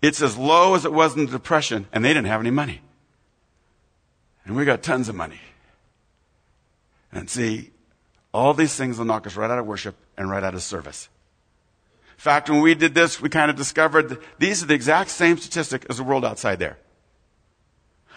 It's 0.00 0.22
as 0.22 0.36
low 0.36 0.76
as 0.76 0.84
it 0.84 0.92
was 0.92 1.16
in 1.16 1.26
the 1.26 1.32
Depression, 1.32 1.88
and 1.92 2.04
they 2.04 2.10
didn't 2.10 2.28
have 2.28 2.40
any 2.40 2.52
money. 2.52 2.80
And 4.44 4.54
we 4.54 4.64
got 4.64 4.84
tons 4.84 5.08
of 5.08 5.16
money. 5.16 5.40
And 7.10 7.28
see, 7.28 7.72
all 8.32 8.54
these 8.54 8.76
things 8.76 8.98
will 8.98 9.04
knock 9.04 9.26
us 9.26 9.34
right 9.34 9.50
out 9.50 9.58
of 9.58 9.66
worship 9.66 9.96
and 10.16 10.30
right 10.30 10.44
out 10.44 10.54
of 10.54 10.62
service. 10.62 11.08
In 12.12 12.20
fact, 12.20 12.48
when 12.48 12.60
we 12.60 12.76
did 12.76 12.94
this, 12.94 13.20
we 13.20 13.30
kind 13.30 13.50
of 13.50 13.56
discovered 13.56 14.10
that 14.10 14.22
these 14.38 14.62
are 14.62 14.66
the 14.66 14.74
exact 14.74 15.10
same 15.10 15.38
statistic 15.38 15.86
as 15.90 15.96
the 15.96 16.04
world 16.04 16.24
outside 16.24 16.60
there. 16.60 16.78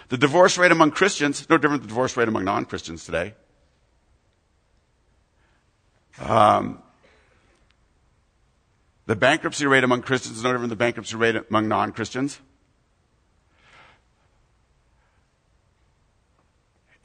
The 0.09 0.17
divorce 0.19 0.59
rate 0.59 0.71
among 0.71 0.91
Christians, 0.91 1.49
no 1.49 1.57
different 1.57 1.81
than 1.81 1.87
the 1.87 1.93
divorce 1.93 2.15
rate 2.15 2.27
among 2.27 2.45
non-Christians 2.45 3.03
today. 3.03 3.33
Um, 6.19 6.81
the 9.05 9.15
bankruptcy 9.15 9.65
rate 9.65 9.83
among 9.83 10.01
Christians 10.01 10.37
is 10.37 10.43
no 10.43 10.49
different 10.49 10.69
than 10.69 10.77
the 10.77 10.83
bankruptcy 10.83 11.15
rate 11.15 11.35
among 11.49 11.67
non 11.67 11.91
Christians. 11.91 12.39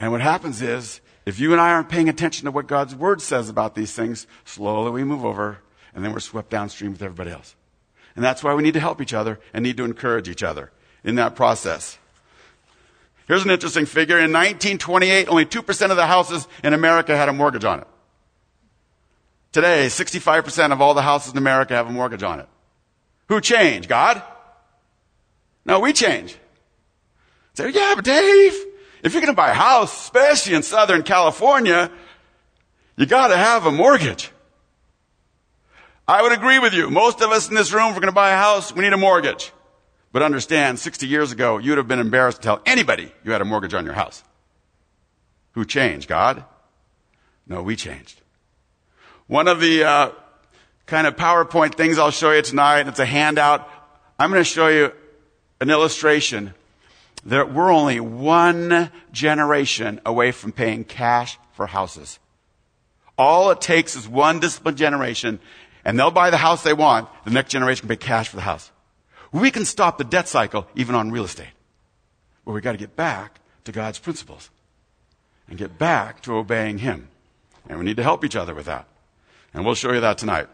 And 0.01 0.11
what 0.11 0.21
happens 0.21 0.61
is, 0.63 1.01
if 1.25 1.39
you 1.39 1.53
and 1.53 1.61
I 1.61 1.71
aren't 1.71 1.89
paying 1.89 2.09
attention 2.09 2.47
to 2.47 2.51
what 2.51 2.67
God's 2.67 2.95
Word 2.95 3.23
says 3.23 3.49
about 3.49 3.77
these 3.77 3.93
things, 3.93 4.27
slowly 4.45 4.91
we 4.91 5.05
move 5.05 5.25
over, 5.25 5.59
and 5.95 6.05
then 6.05 6.13
we're 6.13 6.19
swept 6.19 6.51
downstream 6.51 6.91
with 6.91 7.03
everybody 7.03 7.31
else. 7.31 7.55
And 8.17 8.25
that's 8.25 8.43
why 8.43 8.53
we 8.55 8.65
need 8.65 8.75
to 8.75 8.81
help 8.81 9.01
each 9.01 9.15
other 9.15 9.39
and 9.55 9.63
need 9.63 9.77
to 9.77 9.85
encourage 9.85 10.29
each 10.29 10.43
other 10.43 10.73
in 11.05 11.15
that 11.15 11.37
process. 11.37 11.99
Here's 13.29 13.45
an 13.45 13.51
interesting 13.51 13.87
figure. 13.87 14.17
In 14.17 14.33
1928, 14.33 15.29
only 15.29 15.47
2% 15.47 15.91
of 15.91 15.97
the 15.97 16.07
houses 16.07 16.49
in 16.65 16.75
America 16.75 17.17
had 17.17 17.29
a 17.29 17.33
mortgage 17.33 17.65
on 17.65 17.79
it. 17.79 17.87
Today, 19.53 19.87
65% 19.87 20.73
of 20.73 20.81
all 20.81 20.95
the 20.95 21.03
houses 21.03 21.33
in 21.33 21.39
America 21.39 21.75
have 21.75 21.87
a 21.87 21.93
mortgage 21.93 22.23
on 22.23 22.41
it. 22.41 22.49
Who 23.29 23.41
changed? 23.41 23.89
God? 23.89 24.23
No, 25.67 25.81
we 25.81 25.93
change. 25.93 26.37
Say, 27.55 27.71
yeah, 27.71 27.93
but 27.95 28.05
Dave, 28.05 28.55
if 29.03 29.13
you're 29.13 29.21
going 29.21 29.27
to 29.27 29.37
buy 29.37 29.51
a 29.51 29.55
house, 29.55 29.93
especially 30.05 30.55
in 30.55 30.63
Southern 30.63 31.03
California, 31.03 31.91
you 32.97 33.05
got 33.05 33.29
to 33.29 33.37
have 33.37 33.67
a 33.67 33.71
mortgage. 33.71 34.31
I 36.09 36.23
would 36.23 36.33
agree 36.33 36.59
with 36.59 36.73
you. 36.73 36.91
Most 36.91 37.21
of 37.21 37.31
us 37.31 37.49
in 37.49 37.55
this 37.55 37.73
room, 37.73 37.89
if 37.89 37.95
we're 37.95 38.01
going 38.01 38.07
to 38.07 38.13
buy 38.13 38.31
a 38.31 38.37
house, 38.37 38.75
we 38.75 38.83
need 38.83 38.93
a 38.95 38.99
mortgage. 38.99 39.53
But 40.13 40.23
understand, 40.23 40.79
60 40.79 41.07
years 41.07 41.31
ago, 41.31 41.59
you'd 41.59 41.79
have 41.79 41.89
been 41.89 41.99
embarrassed 41.99 42.39
to 42.39 42.43
tell 42.43 42.63
anybody 42.65 43.13
you 43.23 43.33
had 43.33 43.43
a 43.43 43.45
mortgage 43.45 43.75
on 43.75 43.85
your 43.85 43.95
house. 43.95 44.25
Who 45.53 45.67
changed? 45.67 46.09
God? 46.09 46.45
No, 47.47 47.63
we 47.63 47.77
changed. 47.77 48.22
One 49.33 49.49
of 49.49 49.61
the 49.61 49.85
uh, 49.85 50.11
kind 50.85 51.07
of 51.07 51.17
PowerPoint 51.17 51.75
things 51.75 51.99
I'll 51.99 52.11
show 52.11 52.33
you 52.33 52.43
tonight, 52.43 52.87
it's 52.87 52.99
a 52.99 53.07
handout. 53.07 53.67
I'm 54.19 54.31
going 54.31 54.43
to 54.43 54.45
show 54.45 54.69
you 54.69 54.93
an 55.59 55.71
illustration 55.71 56.53
that 57.25 57.51
we're 57.51 57.73
only 57.73 57.99
one 57.99 58.91
generation 59.11 60.03
away 60.05 60.33
from 60.33 60.53
paying 60.53 60.85
cash 60.85 61.39
for 61.55 61.67
houses. 61.67 62.19
All 63.17 63.51
it 63.51 63.63
takes 63.63 63.97
is 63.97 64.07
one 64.07 64.39
disciplined 64.39 64.77
generation, 64.77 65.41
and 65.83 65.99
they'll 65.99 66.11
buy 66.11 66.29
the 66.29 66.37
house 66.37 66.63
they 66.63 66.75
want. 66.75 67.09
The 67.25 67.31
next 67.31 67.53
generation 67.53 67.89
can 67.89 67.97
pay 67.97 68.05
cash 68.05 68.29
for 68.29 68.37
the 68.37 68.43
house. 68.43 68.71
We 69.33 69.51
can 69.51 69.65
stop 69.65 69.97
the 69.97 70.05
debt 70.05 70.29
cycle 70.29 70.67
even 70.75 70.95
on 70.95 71.11
real 71.11 71.25
estate. 71.25 71.55
But 72.45 72.53
we've 72.53 72.63
got 72.63 72.73
to 72.73 72.77
get 72.79 72.97
back 72.97 73.41
to 73.65 73.73
God's 73.73 73.99
principles 73.99 74.51
and 75.49 75.57
get 75.57 75.79
back 75.79 76.21
to 76.25 76.35
obeying 76.35 76.77
Him. 76.77 77.09
And 77.67 77.79
we 77.79 77.87
need 77.87 77.97
to 77.97 78.03
help 78.03 78.27
each 78.27 78.37
other 78.37 78.55
with 78.55 78.67
that. 78.67 78.89
And 79.55 79.65
we'll 79.65 79.75
show 79.75 79.93
you 79.93 80.01
that 80.01 80.19
tonight. 80.19 80.49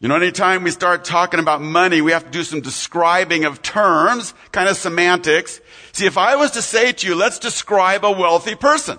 You 0.00 0.08
know, 0.08 0.16
anytime 0.16 0.64
we 0.64 0.72
start 0.72 1.04
talking 1.04 1.38
about 1.38 1.62
money, 1.62 2.00
we 2.00 2.10
have 2.10 2.24
to 2.24 2.30
do 2.30 2.42
some 2.42 2.60
describing 2.60 3.44
of 3.44 3.62
terms, 3.62 4.34
kind 4.50 4.68
of 4.68 4.76
semantics. 4.76 5.60
See, 5.92 6.06
if 6.06 6.18
I 6.18 6.34
was 6.34 6.50
to 6.52 6.62
say 6.62 6.90
to 6.90 7.06
you, 7.06 7.14
let's 7.14 7.38
describe 7.38 8.04
a 8.04 8.10
wealthy 8.10 8.56
person, 8.56 8.98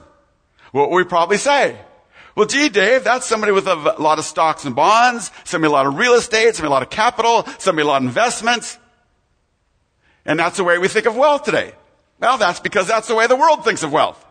what 0.71 0.89
would 0.89 0.95
we 0.95 1.03
probably 1.03 1.37
say? 1.37 1.77
Well, 2.35 2.47
gee, 2.47 2.69
Dave, 2.69 3.03
that's 3.03 3.27
somebody 3.27 3.51
with 3.51 3.67
a 3.67 3.75
lot 3.75 4.17
of 4.17 4.23
stocks 4.23 4.63
and 4.63 4.75
bonds, 4.75 5.29
somebody 5.43 5.69
a 5.69 5.73
lot 5.73 5.85
of 5.85 5.97
real 5.97 6.13
estate, 6.13 6.55
somebody 6.55 6.69
a 6.69 6.73
lot 6.73 6.83
of 6.83 6.89
capital, 6.89 7.45
somebody 7.59 7.85
a 7.85 7.87
lot 7.87 8.01
of 8.01 8.07
investments. 8.07 8.79
And 10.25 10.39
that's 10.39 10.55
the 10.55 10.63
way 10.63 10.77
we 10.77 10.87
think 10.87 11.05
of 11.05 11.17
wealth 11.17 11.43
today. 11.43 11.73
Well, 12.19 12.37
that's 12.37 12.61
because 12.61 12.87
that's 12.87 13.09
the 13.09 13.15
way 13.15 13.27
the 13.27 13.35
world 13.35 13.65
thinks 13.65 13.83
of 13.83 13.91
wealth. 13.91 14.25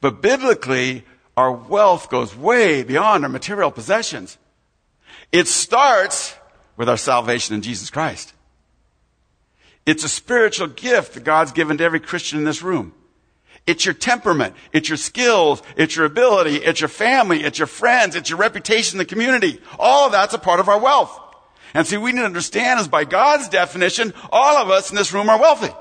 But 0.00 0.22
biblically, 0.22 1.04
our 1.38 1.52
wealth 1.52 2.10
goes 2.10 2.34
way 2.34 2.82
beyond 2.82 3.22
our 3.22 3.30
material 3.30 3.70
possessions. 3.70 4.38
It 5.30 5.46
starts 5.46 6.34
with 6.76 6.88
our 6.88 6.96
salvation 6.96 7.54
in 7.54 7.62
Jesus 7.62 7.90
Christ. 7.90 8.32
It's 9.86 10.02
a 10.02 10.08
spiritual 10.08 10.66
gift 10.66 11.14
that 11.14 11.22
God's 11.22 11.52
given 11.52 11.78
to 11.78 11.84
every 11.84 12.00
Christian 12.00 12.40
in 12.40 12.44
this 12.44 12.60
room. 12.60 12.92
It's 13.68 13.84
your 13.84 13.94
temperament. 13.94 14.56
It's 14.72 14.88
your 14.88 14.96
skills. 14.96 15.62
It's 15.76 15.94
your 15.94 16.06
ability. 16.06 16.56
It's 16.56 16.80
your 16.80 16.88
family. 16.88 17.44
It's 17.44 17.60
your 17.60 17.68
friends. 17.68 18.16
It's 18.16 18.30
your 18.30 18.38
reputation 18.40 18.96
in 18.96 18.98
the 18.98 19.04
community. 19.04 19.60
All 19.78 20.06
of 20.06 20.12
that's 20.12 20.34
a 20.34 20.38
part 20.38 20.58
of 20.58 20.68
our 20.68 20.80
wealth. 20.80 21.16
And 21.72 21.86
see, 21.86 21.98
we 21.98 22.10
need 22.10 22.22
to 22.22 22.26
understand 22.26 22.80
is 22.80 22.88
by 22.88 23.04
God's 23.04 23.48
definition, 23.48 24.12
all 24.32 24.56
of 24.56 24.70
us 24.70 24.90
in 24.90 24.96
this 24.96 25.12
room 25.12 25.30
are 25.30 25.40
wealthy. 25.40 25.72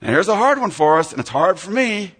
Now 0.00 0.10
here's 0.12 0.28
a 0.28 0.36
hard 0.36 0.60
one 0.60 0.70
for 0.70 1.00
us, 1.00 1.10
and 1.10 1.18
it's 1.18 1.30
hard 1.30 1.58
for 1.58 1.72
me. 1.72 2.14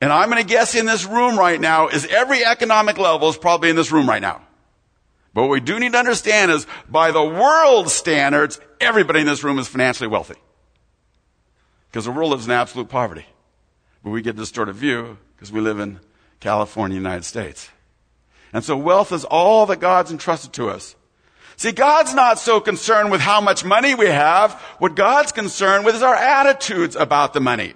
And 0.00 0.12
I'm 0.12 0.30
going 0.30 0.42
to 0.42 0.48
guess 0.48 0.74
in 0.74 0.86
this 0.86 1.04
room 1.06 1.38
right 1.38 1.60
now 1.60 1.88
is 1.88 2.06
every 2.06 2.44
economic 2.44 2.98
level 2.98 3.28
is 3.28 3.36
probably 3.36 3.70
in 3.70 3.76
this 3.76 3.90
room 3.90 4.08
right 4.08 4.20
now. 4.20 4.42
But 5.32 5.42
what 5.42 5.50
we 5.50 5.60
do 5.60 5.78
need 5.78 5.92
to 5.92 5.98
understand 5.98 6.50
is 6.50 6.66
by 6.88 7.10
the 7.10 7.22
world 7.22 7.90
standards, 7.90 8.60
everybody 8.80 9.20
in 9.20 9.26
this 9.26 9.44
room 9.44 9.58
is 9.58 9.68
financially 9.68 10.08
wealthy. 10.08 10.36
Because 11.90 12.04
the 12.04 12.10
world 12.10 12.30
lives 12.30 12.46
in 12.46 12.52
absolute 12.52 12.88
poverty. 12.88 13.26
But 14.02 14.10
we 14.10 14.22
get 14.22 14.34
a 14.34 14.38
distorted 14.38 14.74
view 14.74 15.18
because 15.34 15.50
we 15.50 15.60
live 15.60 15.78
in 15.78 16.00
California, 16.40 16.96
United 16.96 17.24
States. 17.24 17.70
And 18.52 18.64
so 18.64 18.76
wealth 18.76 19.12
is 19.12 19.24
all 19.24 19.66
that 19.66 19.80
God's 19.80 20.10
entrusted 20.10 20.52
to 20.54 20.68
us. 20.68 20.94
See, 21.56 21.72
God's 21.72 22.14
not 22.14 22.38
so 22.38 22.60
concerned 22.60 23.10
with 23.10 23.20
how 23.20 23.40
much 23.40 23.64
money 23.64 23.94
we 23.94 24.06
have. 24.06 24.52
What 24.78 24.94
God's 24.94 25.32
concerned 25.32 25.84
with 25.84 25.94
is 25.94 26.02
our 26.02 26.14
attitudes 26.14 26.96
about 26.96 27.32
the 27.32 27.40
money. 27.40 27.74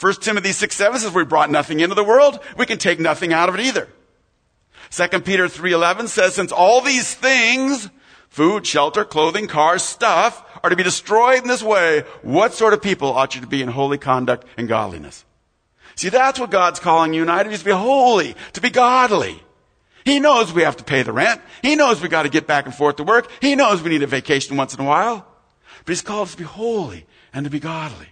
1 0.00 0.14
Timothy 0.14 0.52
6, 0.52 0.74
7 0.74 0.98
says 0.98 1.12
we 1.12 1.24
brought 1.24 1.50
nothing 1.50 1.80
into 1.80 1.94
the 1.94 2.04
world. 2.04 2.40
We 2.56 2.66
can 2.66 2.78
take 2.78 2.98
nothing 2.98 3.32
out 3.32 3.48
of 3.48 3.54
it 3.54 3.60
either. 3.60 3.88
2 4.90 5.20
Peter 5.20 5.46
3.11 5.46 6.08
says, 6.08 6.34
since 6.34 6.50
all 6.50 6.80
these 6.80 7.14
things, 7.14 7.90
food, 8.28 8.66
shelter, 8.66 9.04
clothing, 9.04 9.46
cars, 9.46 9.82
stuff, 9.82 10.44
are 10.64 10.70
to 10.70 10.76
be 10.76 10.82
destroyed 10.82 11.42
in 11.42 11.48
this 11.48 11.62
way, 11.62 12.04
what 12.22 12.54
sort 12.54 12.72
of 12.72 12.82
people 12.82 13.08
ought 13.08 13.34
you 13.34 13.40
to 13.40 13.46
be 13.46 13.62
in 13.62 13.68
holy 13.68 13.98
conduct 13.98 14.46
and 14.56 14.68
godliness? 14.68 15.24
See, 15.96 16.08
that's 16.08 16.40
what 16.40 16.50
God's 16.50 16.80
calling 16.80 17.12
you 17.12 17.22
and 17.22 17.30
I 17.30 17.42
to 17.42 17.50
be, 17.50 17.56
to 17.56 17.64
be 17.64 17.70
holy, 17.70 18.34
to 18.54 18.60
be 18.60 18.70
godly. 18.70 19.40
He 20.04 20.18
knows 20.18 20.52
we 20.52 20.62
have 20.62 20.78
to 20.78 20.84
pay 20.84 21.02
the 21.02 21.12
rent. 21.12 21.42
He 21.62 21.76
knows 21.76 22.00
we 22.00 22.08
got 22.08 22.22
to 22.22 22.30
get 22.30 22.46
back 22.46 22.64
and 22.64 22.74
forth 22.74 22.96
to 22.96 23.04
work. 23.04 23.30
He 23.40 23.54
knows 23.54 23.82
we 23.82 23.90
need 23.90 24.02
a 24.02 24.06
vacation 24.06 24.56
once 24.56 24.72
in 24.72 24.80
a 24.80 24.88
while. 24.88 25.26
But 25.84 25.92
He's 25.92 26.02
called 26.02 26.28
us 26.28 26.32
to 26.32 26.38
be 26.38 26.44
holy 26.44 27.06
and 27.34 27.44
to 27.44 27.50
be 27.50 27.60
godly. 27.60 28.08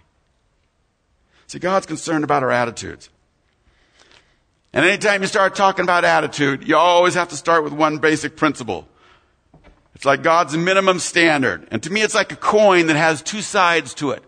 See, 1.49 1.57
God's 1.57 1.87
concerned 1.87 2.23
about 2.23 2.43
our 2.43 2.51
attitudes. 2.51 3.09
And 4.71 4.85
anytime 4.85 5.23
you 5.23 5.27
start 5.27 5.55
talking 5.55 5.81
about 5.81 6.05
attitude, 6.05 6.67
you 6.67 6.77
always 6.77 7.15
have 7.15 7.29
to 7.29 7.35
start 7.35 7.63
with 7.63 7.73
one 7.73 7.97
basic 7.97 8.35
principle. 8.35 8.87
It's 9.95 10.05
like 10.05 10.21
God's 10.21 10.55
minimum 10.55 10.99
standard. 10.99 11.67
And 11.71 11.81
to 11.81 11.89
me, 11.89 12.03
it's 12.03 12.13
like 12.13 12.31
a 12.31 12.35
coin 12.35 12.85
that 12.85 12.95
has 12.95 13.23
two 13.23 13.41
sides 13.41 13.95
to 13.95 14.11
it. 14.11 14.23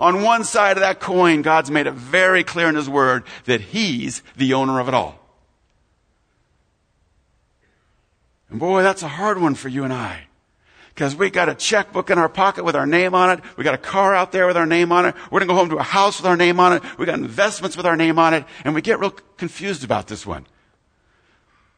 On 0.00 0.22
one 0.22 0.44
side 0.44 0.78
of 0.78 0.80
that 0.80 0.98
coin, 0.98 1.42
God's 1.42 1.70
made 1.70 1.86
it 1.86 1.92
very 1.92 2.42
clear 2.42 2.70
in 2.70 2.74
His 2.74 2.88
Word 2.88 3.24
that 3.44 3.60
He's 3.60 4.22
the 4.38 4.54
owner 4.54 4.80
of 4.80 4.88
it 4.88 4.94
all. 4.94 5.18
And 8.48 8.58
boy, 8.58 8.82
that's 8.82 9.02
a 9.02 9.08
hard 9.08 9.38
one 9.38 9.56
for 9.56 9.68
you 9.68 9.84
and 9.84 9.92
I. 9.92 10.22
Because 10.94 11.16
we 11.16 11.30
got 11.30 11.48
a 11.48 11.54
checkbook 11.54 12.10
in 12.10 12.18
our 12.18 12.28
pocket 12.28 12.64
with 12.64 12.76
our 12.76 12.86
name 12.86 13.14
on 13.14 13.30
it. 13.30 13.40
We 13.56 13.64
got 13.64 13.74
a 13.74 13.78
car 13.78 14.14
out 14.14 14.30
there 14.30 14.46
with 14.46 14.56
our 14.56 14.66
name 14.66 14.92
on 14.92 15.06
it. 15.06 15.14
We're 15.30 15.40
going 15.40 15.48
to 15.48 15.54
go 15.54 15.58
home 15.58 15.70
to 15.70 15.78
a 15.78 15.82
house 15.82 16.18
with 16.18 16.26
our 16.26 16.36
name 16.36 16.60
on 16.60 16.74
it. 16.74 16.82
We 16.98 17.06
got 17.06 17.18
investments 17.18 17.76
with 17.76 17.86
our 17.86 17.96
name 17.96 18.18
on 18.18 18.34
it. 18.34 18.44
And 18.64 18.74
we 18.74 18.82
get 18.82 18.98
real 18.98 19.10
confused 19.10 19.84
about 19.84 20.08
this 20.08 20.26
one. 20.26 20.46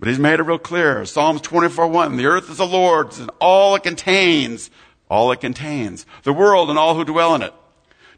But 0.00 0.08
he's 0.08 0.18
made 0.18 0.40
it 0.40 0.42
real 0.42 0.58
clear. 0.58 1.04
Psalms 1.04 1.40
24, 1.42 1.86
1. 1.86 2.16
The 2.16 2.26
earth 2.26 2.50
is 2.50 2.56
the 2.56 2.66
Lord's 2.66 3.20
and 3.20 3.30
all 3.40 3.76
it 3.76 3.84
contains. 3.84 4.70
All 5.08 5.30
it 5.30 5.40
contains. 5.40 6.06
The 6.24 6.32
world 6.32 6.68
and 6.68 6.78
all 6.78 6.96
who 6.96 7.04
dwell 7.04 7.36
in 7.36 7.42
it. 7.42 7.54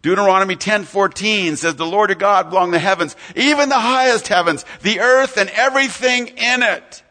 Deuteronomy 0.02 0.54
10:14 0.54 1.56
says 1.56 1.74
the 1.74 1.84
Lord 1.84 2.10
your 2.10 2.16
God 2.16 2.48
belong 2.50 2.70
the 2.70 2.78
heavens, 2.78 3.16
even 3.34 3.68
the 3.68 3.80
highest 3.80 4.28
heavens, 4.28 4.64
the 4.82 5.00
earth 5.00 5.36
and 5.36 5.50
everything 5.50 6.28
in 6.28 6.62
it. 6.62 7.02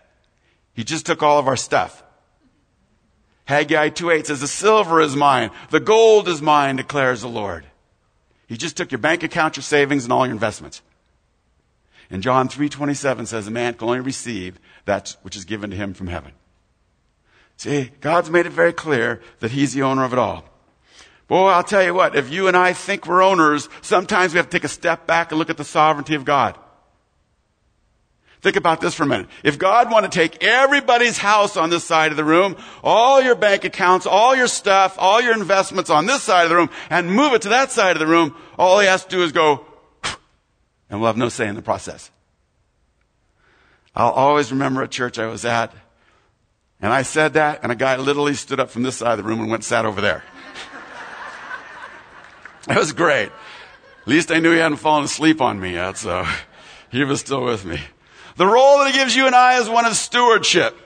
He 0.73 0.85
just 0.85 1.05
took 1.05 1.21
all 1.21 1.37
of 1.37 1.47
our 1.47 1.57
stuff. 1.57 2.04
Haggai 3.45 3.89
2.8 3.89 4.25
says, 4.25 4.41
the 4.41 4.47
silver 4.47 5.01
is 5.01 5.15
mine, 5.15 5.51
the 5.69 5.79
gold 5.79 6.27
is 6.27 6.41
mine, 6.41 6.77
declares 6.77 7.21
the 7.21 7.27
Lord. 7.27 7.65
He 8.47 8.57
just 8.57 8.77
took 8.77 8.91
your 8.91 8.99
bank 8.99 9.23
account, 9.23 9.55
your 9.55 9.63
savings, 9.63 10.03
and 10.03 10.13
all 10.13 10.25
your 10.25 10.33
investments. 10.33 10.81
And 12.09 12.21
John 12.23 12.49
3.27 12.49 13.27
says, 13.27 13.47
a 13.47 13.51
man 13.51 13.73
can 13.75 13.87
only 13.87 13.99
receive 13.99 14.59
that 14.85 15.15
which 15.21 15.35
is 15.35 15.45
given 15.45 15.69
to 15.71 15.75
him 15.75 15.93
from 15.93 16.07
heaven. 16.07 16.33
See, 17.57 17.91
God's 18.01 18.29
made 18.29 18.45
it 18.45 18.51
very 18.51 18.73
clear 18.73 19.21
that 19.39 19.51
He's 19.51 19.73
the 19.73 19.83
owner 19.83 20.03
of 20.03 20.13
it 20.13 20.19
all. 20.19 20.45
Boy, 21.27 21.47
I'll 21.47 21.63
tell 21.63 21.83
you 21.83 21.93
what, 21.93 22.15
if 22.15 22.31
you 22.31 22.47
and 22.47 22.55
I 22.55 22.73
think 22.73 23.07
we're 23.07 23.23
owners, 23.23 23.69
sometimes 23.81 24.33
we 24.33 24.37
have 24.37 24.49
to 24.49 24.51
take 24.51 24.63
a 24.63 24.69
step 24.69 25.07
back 25.07 25.31
and 25.31 25.39
look 25.39 25.49
at 25.49 25.57
the 25.57 25.63
sovereignty 25.63 26.15
of 26.15 26.25
God. 26.25 26.57
Think 28.45 28.57
about 28.57 28.79
this 28.79 28.93
for 28.93 29.01
a 29.01 29.07
minute. 29.07 29.27
If 29.43 29.57
God 29.57 29.89
wanted 29.89 30.11
to 30.11 30.19
take 30.19 30.43
everybody's 30.43 31.17
house 31.17 31.57
on 31.57 31.71
this 31.71 31.83
side 31.83 32.11
of 32.11 32.17
the 32.17 32.23
room, 32.23 32.55
all 32.83 33.19
your 33.19 33.33
bank 33.33 33.63
accounts, 33.63 34.05
all 34.05 34.35
your 34.35 34.45
stuff, 34.45 34.97
all 34.99 35.19
your 35.19 35.33
investments 35.33 35.89
on 35.89 36.05
this 36.05 36.21
side 36.21 36.43
of 36.43 36.49
the 36.49 36.55
room, 36.55 36.69
and 36.91 37.09
move 37.09 37.33
it 37.33 37.41
to 37.41 37.49
that 37.49 37.71
side 37.71 37.95
of 37.95 37.99
the 37.99 38.05
room, 38.05 38.35
all 38.59 38.77
he 38.77 38.85
has 38.85 39.03
to 39.03 39.09
do 39.09 39.23
is 39.23 39.31
go, 39.31 39.65
and 40.91 40.99
we'll 40.99 41.07
have 41.07 41.17
no 41.17 41.27
say 41.27 41.47
in 41.47 41.55
the 41.55 41.63
process. 41.63 42.11
I'll 43.95 44.11
always 44.11 44.51
remember 44.51 44.83
a 44.83 44.87
church 44.87 45.17
I 45.17 45.25
was 45.25 45.43
at, 45.43 45.73
and 46.79 46.93
I 46.93 47.01
said 47.01 47.33
that, 47.33 47.61
and 47.63 47.71
a 47.71 47.75
guy 47.75 47.95
literally 47.95 48.35
stood 48.35 48.59
up 48.59 48.69
from 48.69 48.83
this 48.83 48.97
side 48.97 49.13
of 49.13 49.17
the 49.17 49.23
room 49.23 49.39
and 49.39 49.49
went 49.49 49.61
and 49.61 49.65
sat 49.65 49.87
over 49.87 50.01
there. 50.01 50.23
It 52.69 52.77
was 52.77 52.93
great. 52.93 53.31
At 54.01 54.07
least 54.07 54.31
I 54.31 54.37
knew 54.37 54.51
he 54.51 54.59
hadn't 54.59 54.77
fallen 54.77 55.05
asleep 55.05 55.41
on 55.41 55.59
me 55.59 55.73
yet, 55.73 55.97
so 55.97 56.27
he 56.91 57.03
was 57.03 57.21
still 57.21 57.43
with 57.43 57.65
me. 57.65 57.79
The 58.37 58.45
role 58.45 58.79
that 58.79 58.91
he 58.91 58.97
gives 58.97 59.15
you 59.15 59.27
and 59.27 59.35
I 59.35 59.59
is 59.59 59.69
one 59.69 59.85
of 59.85 59.95
stewardship. 59.95 60.77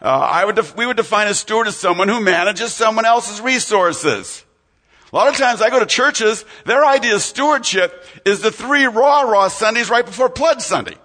Uh, 0.00 0.06
I 0.08 0.44
would 0.44 0.56
def- 0.56 0.76
we 0.76 0.86
would 0.86 0.96
define 0.96 1.28
a 1.28 1.34
steward 1.34 1.68
as 1.68 1.76
someone 1.76 2.08
who 2.08 2.20
manages 2.20 2.72
someone 2.72 3.04
else's 3.04 3.40
resources. 3.40 4.44
A 5.12 5.16
lot 5.16 5.28
of 5.28 5.36
times 5.36 5.60
I 5.60 5.70
go 5.70 5.78
to 5.78 5.86
churches, 5.86 6.44
their 6.64 6.84
idea 6.84 7.14
of 7.14 7.22
stewardship 7.22 8.04
is 8.24 8.40
the 8.40 8.50
three 8.50 8.86
raw 8.86 9.22
raw 9.22 9.48
Sundays 9.48 9.90
right 9.90 10.04
before 10.06 10.28
Pledge 10.28 10.60
Sunday. 10.60 10.96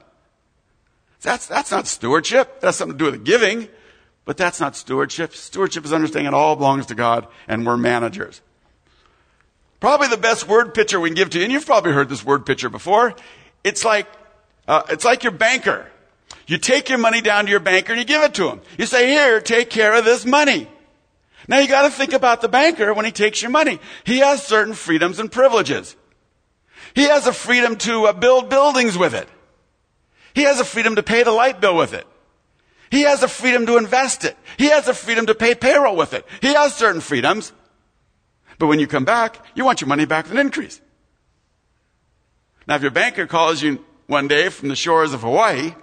That's, 1.21 1.45
that's 1.45 1.71
not 1.71 1.87
stewardship. 1.87 2.61
That 2.61 2.67
has 2.67 2.75
something 2.77 2.97
to 2.97 3.03
do 3.03 3.11
with 3.11 3.25
giving. 3.25 3.67
But 4.23 4.37
that's 4.37 4.59
not 4.59 4.75
stewardship. 4.75 5.33
Stewardship 5.33 5.85
is 5.85 5.93
understanding 5.93 6.27
it 6.27 6.33
all 6.33 6.55
belongs 6.55 6.85
to 6.87 6.95
God 6.95 7.27
and 7.47 7.65
we're 7.65 7.77
managers. 7.77 8.41
Probably 9.79 10.07
the 10.07 10.17
best 10.17 10.47
word 10.47 10.73
picture 10.73 10.99
we 10.99 11.09
can 11.09 11.15
give 11.15 11.29
to 11.31 11.37
you, 11.37 11.43
and 11.43 11.53
you've 11.53 11.65
probably 11.65 11.91
heard 11.91 12.09
this 12.09 12.25
word 12.25 12.45
picture 12.45 12.69
before. 12.69 13.13
It's 13.63 13.85
like, 13.85 14.07
uh, 14.67 14.83
it's 14.89 15.05
like 15.05 15.23
your 15.23 15.31
banker. 15.31 15.89
You 16.45 16.57
take 16.57 16.89
your 16.89 16.97
money 16.97 17.21
down 17.21 17.45
to 17.45 17.51
your 17.51 17.59
banker 17.59 17.93
and 17.93 17.99
you 17.99 18.05
give 18.05 18.23
it 18.23 18.33
to 18.35 18.49
him. 18.49 18.61
You 18.77 18.85
say, 18.85 19.07
here, 19.07 19.41
take 19.41 19.69
care 19.69 19.95
of 19.95 20.05
this 20.05 20.25
money. 20.25 20.67
Now 21.47 21.59
you 21.59 21.67
gotta 21.67 21.89
think 21.89 22.13
about 22.13 22.41
the 22.41 22.49
banker 22.49 22.93
when 22.93 23.05
he 23.05 23.11
takes 23.11 23.41
your 23.41 23.51
money. 23.51 23.79
He 24.03 24.19
has 24.19 24.45
certain 24.45 24.73
freedoms 24.73 25.19
and 25.19 25.31
privileges. 25.31 25.95
He 26.93 27.03
has 27.03 27.27
a 27.27 27.33
freedom 27.33 27.75
to 27.77 28.07
uh, 28.07 28.13
build 28.13 28.49
buildings 28.49 28.97
with 28.97 29.13
it. 29.13 29.27
He 30.33 30.43
has 30.43 30.59
a 30.59 30.65
freedom 30.65 30.95
to 30.95 31.03
pay 31.03 31.23
the 31.23 31.31
light 31.31 31.61
bill 31.61 31.75
with 31.75 31.93
it. 31.93 32.05
He 32.89 33.01
has 33.01 33.23
a 33.23 33.27
freedom 33.27 33.65
to 33.65 33.77
invest 33.77 34.23
it. 34.23 34.37
He 34.57 34.69
has 34.69 34.87
a 34.87 34.93
freedom 34.93 35.25
to 35.27 35.35
pay 35.35 35.55
payroll 35.55 35.95
with 35.95 36.13
it. 36.13 36.25
He 36.41 36.53
has 36.53 36.75
certain 36.75 37.01
freedoms. 37.01 37.51
But 38.59 38.67
when 38.67 38.79
you 38.79 38.87
come 38.87 39.05
back, 39.05 39.45
you 39.55 39.65
want 39.65 39.81
your 39.81 39.87
money 39.87 40.05
back 40.05 40.25
with 40.25 40.33
an 40.33 40.39
increase. 40.39 40.81
Now, 42.67 42.75
if 42.75 42.81
your 42.81 42.91
banker 42.91 43.27
calls 43.27 43.61
you 43.61 43.83
one 44.07 44.27
day 44.27 44.49
from 44.49 44.69
the 44.69 44.75
shores 44.75 45.13
of 45.13 45.21
Hawaii, 45.21 45.73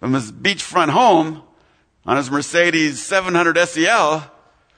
from 0.00 0.14
his 0.14 0.32
beachfront 0.32 0.90
home, 0.90 1.42
on 2.04 2.16
his 2.16 2.30
Mercedes 2.30 3.00
700 3.00 3.56
SEL, 3.68 4.30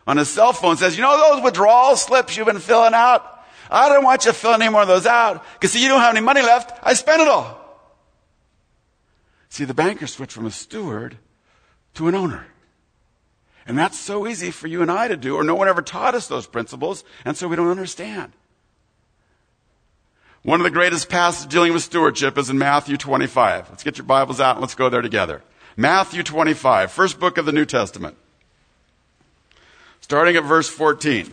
on 0.06 0.16
his 0.18 0.28
cell 0.28 0.52
phone 0.52 0.76
says, 0.76 0.96
you 0.96 1.02
know 1.02 1.16
those 1.16 1.42
withdrawal 1.42 1.96
slips 1.96 2.36
you've 2.36 2.46
been 2.46 2.58
filling 2.58 2.92
out? 2.92 3.30
I 3.70 3.88
don't 3.88 4.04
want 4.04 4.26
you 4.26 4.32
to 4.32 4.36
fill 4.36 4.52
any 4.52 4.68
more 4.68 4.82
of 4.82 4.88
those 4.88 5.06
out, 5.06 5.44
because 5.54 5.72
see, 5.72 5.82
you 5.82 5.88
don't 5.88 6.00
have 6.00 6.14
any 6.14 6.24
money 6.24 6.42
left. 6.42 6.78
I 6.82 6.92
spent 6.94 7.22
it 7.22 7.28
all. 7.28 7.60
See, 9.48 9.64
the 9.64 9.72
banker 9.72 10.06
switched 10.06 10.32
from 10.32 10.46
a 10.46 10.50
steward 10.50 11.16
to 11.94 12.08
an 12.08 12.14
owner. 12.14 12.46
And 13.66 13.78
that's 13.78 13.98
so 13.98 14.26
easy 14.26 14.50
for 14.50 14.66
you 14.66 14.82
and 14.82 14.90
I 14.90 15.08
to 15.08 15.16
do, 15.16 15.36
or 15.36 15.44
no 15.44 15.54
one 15.54 15.68
ever 15.68 15.80
taught 15.80 16.14
us 16.14 16.26
those 16.26 16.46
principles, 16.46 17.04
and 17.24 17.36
so 17.36 17.48
we 17.48 17.56
don't 17.56 17.70
understand. 17.70 18.32
One 20.44 20.61
of 20.61 20.64
the 20.64 20.70
greatest 20.70 21.09
passages 21.09 21.46
dealing 21.46 21.72
with 21.72 21.83
stewardship 21.83 22.37
is 22.37 22.50
in 22.50 22.59
Matthew 22.59 22.98
25. 22.98 23.70
Let's 23.70 23.83
get 23.83 23.96
your 23.96 24.04
Bibles 24.04 24.40
out 24.40 24.57
and 24.57 24.61
let's 24.61 24.74
go 24.74 24.90
there 24.90 25.00
together. 25.00 25.42
Matthew 25.74 26.22
25, 26.22 26.92
first 26.92 27.18
book 27.18 27.38
of 27.38 27.46
the 27.46 27.52
New 27.52 27.64
Testament. 27.64 28.18
Starting 30.02 30.37
at 30.37 30.44
verse 30.44 30.68
14. 30.68 31.33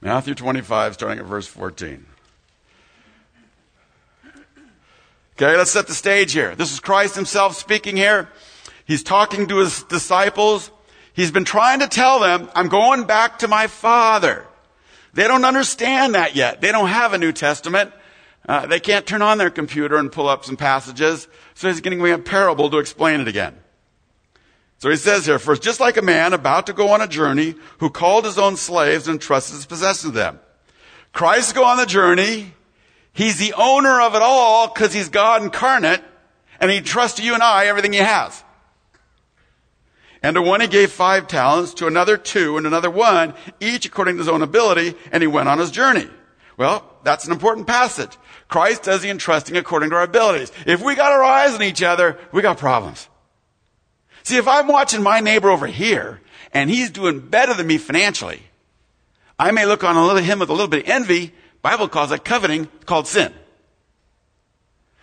Matthew 0.00 0.36
25, 0.36 0.94
starting 0.94 1.18
at 1.18 1.24
verse 1.24 1.48
14. 1.48 2.06
Okay, 5.34 5.56
let's 5.56 5.72
set 5.72 5.88
the 5.88 5.94
stage 5.94 6.32
here. 6.32 6.54
This 6.54 6.72
is 6.72 6.78
Christ 6.78 7.16
himself 7.16 7.56
speaking 7.56 7.96
here. 7.96 8.28
He's 8.90 9.04
talking 9.04 9.46
to 9.46 9.58
his 9.58 9.84
disciples. 9.84 10.72
He's 11.12 11.30
been 11.30 11.44
trying 11.44 11.78
to 11.78 11.86
tell 11.86 12.18
them, 12.18 12.50
I'm 12.56 12.66
going 12.66 13.04
back 13.04 13.38
to 13.38 13.46
my 13.46 13.68
Father. 13.68 14.44
They 15.14 15.28
don't 15.28 15.44
understand 15.44 16.16
that 16.16 16.34
yet. 16.34 16.60
They 16.60 16.72
don't 16.72 16.88
have 16.88 17.12
a 17.12 17.18
New 17.18 17.30
Testament. 17.30 17.92
Uh, 18.48 18.66
they 18.66 18.80
can't 18.80 19.06
turn 19.06 19.22
on 19.22 19.38
their 19.38 19.48
computer 19.48 19.96
and 19.96 20.10
pull 20.10 20.28
up 20.28 20.44
some 20.44 20.56
passages. 20.56 21.28
So 21.54 21.68
he's 21.68 21.80
getting 21.80 22.02
me 22.02 22.10
a 22.10 22.18
parable 22.18 22.68
to 22.68 22.78
explain 22.78 23.20
it 23.20 23.28
again. 23.28 23.54
So 24.78 24.90
he 24.90 24.96
says 24.96 25.24
here, 25.24 25.38
first, 25.38 25.62
just 25.62 25.78
like 25.78 25.96
a 25.96 26.02
man 26.02 26.32
about 26.32 26.66
to 26.66 26.72
go 26.72 26.88
on 26.88 27.00
a 27.00 27.06
journey 27.06 27.54
who 27.78 27.90
called 27.90 28.24
his 28.24 28.38
own 28.38 28.56
slaves 28.56 29.06
and 29.06 29.20
trusted 29.20 29.54
his 29.54 29.66
possessions 29.66 30.12
to 30.12 30.18
them. 30.18 30.40
Christ 31.12 31.54
go 31.54 31.62
on 31.62 31.76
the 31.76 31.86
journey. 31.86 32.54
He's 33.12 33.38
the 33.38 33.54
owner 33.56 34.00
of 34.00 34.16
it 34.16 34.22
all 34.22 34.66
because 34.66 34.92
he's 34.92 35.10
God 35.10 35.44
incarnate 35.44 36.02
and 36.58 36.72
he 36.72 36.80
trusts 36.80 37.20
you 37.20 37.34
and 37.34 37.42
I 37.44 37.66
everything 37.66 37.92
he 37.92 38.00
has. 38.00 38.42
And 40.22 40.34
to 40.34 40.42
one 40.42 40.60
he 40.60 40.66
gave 40.66 40.92
five 40.92 41.26
talents, 41.26 41.74
to 41.74 41.86
another 41.86 42.16
two, 42.16 42.56
and 42.56 42.66
another 42.66 42.90
one, 42.90 43.34
each 43.58 43.86
according 43.86 44.16
to 44.16 44.18
his 44.18 44.28
own 44.28 44.42
ability, 44.42 44.94
and 45.12 45.22
he 45.22 45.26
went 45.26 45.48
on 45.48 45.58
his 45.58 45.70
journey. 45.70 46.08
Well, 46.56 46.84
that's 47.04 47.26
an 47.26 47.32
important 47.32 47.66
passage. 47.66 48.16
Christ 48.48 48.82
does 48.82 49.00
the 49.00 49.08
entrusting 49.08 49.56
according 49.56 49.90
to 49.90 49.96
our 49.96 50.02
abilities. 50.02 50.52
If 50.66 50.82
we 50.82 50.94
got 50.94 51.12
our 51.12 51.24
eyes 51.24 51.54
on 51.54 51.62
each 51.62 51.82
other, 51.82 52.18
we 52.32 52.42
got 52.42 52.58
problems. 52.58 53.08
See, 54.22 54.36
if 54.36 54.46
I'm 54.46 54.68
watching 54.68 55.02
my 55.02 55.20
neighbor 55.20 55.50
over 55.50 55.66
here, 55.66 56.20
and 56.52 56.68
he's 56.68 56.90
doing 56.90 57.20
better 57.20 57.54
than 57.54 57.66
me 57.66 57.78
financially, 57.78 58.42
I 59.38 59.52
may 59.52 59.64
look 59.64 59.82
on 59.82 59.96
him 60.22 60.38
with 60.40 60.50
a 60.50 60.52
little 60.52 60.68
bit 60.68 60.84
of 60.84 60.90
envy, 60.90 61.32
Bible 61.62 61.88
calls 61.88 62.10
that 62.10 62.24
coveting, 62.24 62.68
called 62.84 63.06
sin. 63.06 63.32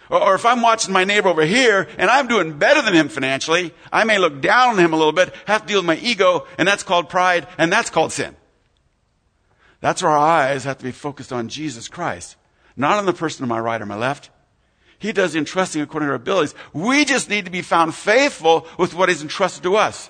Or, 0.10 0.36
if 0.36 0.46
I'm 0.46 0.62
watching 0.62 0.93
my 0.93 1.04
neighbor 1.04 1.28
over 1.28 1.46
here 1.46 1.88
and 1.98 2.10
I'm 2.10 2.28
doing 2.28 2.58
better 2.58 2.82
than 2.82 2.93
him 2.93 3.10
financially, 3.10 3.74
I 3.91 4.06
may 4.06 4.17
look 4.17 4.41
down 4.41 4.70
on 4.70 4.80
him 4.80 4.93
a 4.93 4.98
little 4.98 5.12
bit, 5.12 5.34
have 5.46 5.63
to 5.63 5.67
deal 5.67 5.80
with 5.80 5.86
my 5.86 5.98
ego, 5.98 6.48
and 6.58 6.67
that's 6.67 6.84
called 6.84 7.10
pride, 7.10 7.48
and 7.58 7.72
that's 7.72 7.89
called 7.89 8.13
sin. 8.13 8.36
That's 9.82 10.02
where 10.02 10.12
our 10.12 10.17
eyes 10.17 10.63
have 10.63 10.78
to 10.78 10.84
be 10.84 10.91
focused 10.91 11.34
on 11.34 11.50
Jesus 11.50 11.88
Christ, 11.88 12.36
not 12.76 12.98
on 12.98 13.06
the 13.06 13.13
person 13.13 13.43
to 13.43 13.48
my 13.48 13.60
right 13.60 13.82
or 13.82 13.86
my 13.86 13.98
left. 13.98 14.30
He 15.00 15.12
does 15.12 15.34
the 15.34 15.39
entrusting 15.39 15.82
according 15.82 16.08
to 16.08 16.12
our 16.12 16.15
abilities. 16.15 16.56
We 16.74 17.06
just 17.06 17.30
need 17.30 17.46
to 17.46 17.52
be 17.52 17.62
found 17.62 17.93
faithful 17.93 18.65
with 18.80 18.96
what 18.96 19.10
He's 19.10 19.22
entrusted 19.22 19.63
to 19.63 19.76
us. 19.76 20.10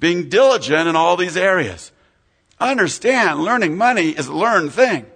Being 0.00 0.28
diligent 0.28 0.88
in 0.88 0.96
all 0.96 1.16
these 1.16 1.36
areas. 1.36 1.92
Understand, 2.58 3.40
learning 3.40 3.76
money 3.76 4.10
is 4.10 4.26
a 4.26 4.32
learned 4.32 4.72
thing. 4.72 5.06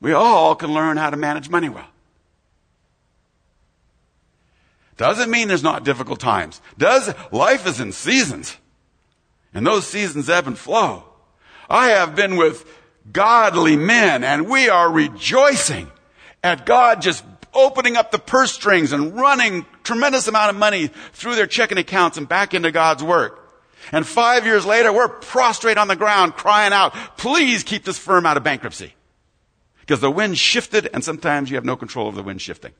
We 0.00 0.12
all 0.12 0.54
can 0.54 0.72
learn 0.72 0.96
how 0.96 1.10
to 1.10 1.16
manage 1.16 1.50
money 1.50 1.68
well. 1.68 1.88
Doesn't 4.96 5.30
mean 5.30 5.48
there's 5.48 5.62
not 5.62 5.84
difficult 5.84 6.20
times. 6.20 6.60
Does 6.78 7.12
life 7.30 7.66
is 7.66 7.80
in 7.80 7.92
seasons. 7.92 8.56
And 9.52 9.66
those 9.66 9.86
seasons 9.86 10.28
ebb 10.28 10.46
and 10.46 10.58
flow. 10.58 11.04
I 11.68 11.88
have 11.88 12.14
been 12.14 12.36
with 12.36 12.66
godly 13.12 13.76
men 13.76 14.24
and 14.24 14.48
we 14.48 14.68
are 14.68 14.90
rejoicing 14.90 15.90
at 16.42 16.66
God 16.66 17.02
just 17.02 17.24
opening 17.54 17.96
up 17.96 18.10
the 18.10 18.18
purse 18.18 18.52
strings 18.52 18.92
and 18.92 19.16
running 19.16 19.64
tremendous 19.82 20.28
amount 20.28 20.50
of 20.50 20.56
money 20.56 20.88
through 21.12 21.34
their 21.34 21.46
checking 21.46 21.78
accounts 21.78 22.18
and 22.18 22.28
back 22.28 22.54
into 22.54 22.70
God's 22.70 23.02
work. 23.02 23.42
And 23.92 24.06
five 24.06 24.44
years 24.44 24.66
later, 24.66 24.92
we're 24.92 25.08
prostrate 25.08 25.78
on 25.78 25.88
the 25.88 25.96
ground 25.96 26.34
crying 26.34 26.72
out, 26.72 26.92
please 27.16 27.62
keep 27.62 27.84
this 27.84 27.98
firm 27.98 28.26
out 28.26 28.36
of 28.36 28.42
bankruptcy. 28.42 28.94
Because 29.80 30.00
the 30.00 30.10
wind 30.10 30.36
shifted, 30.36 30.88
and 30.92 31.04
sometimes 31.04 31.50
you 31.50 31.56
have 31.56 31.64
no 31.64 31.76
control 31.76 32.08
over 32.08 32.16
the 32.16 32.22
wind 32.22 32.42
shifting. 32.42 32.72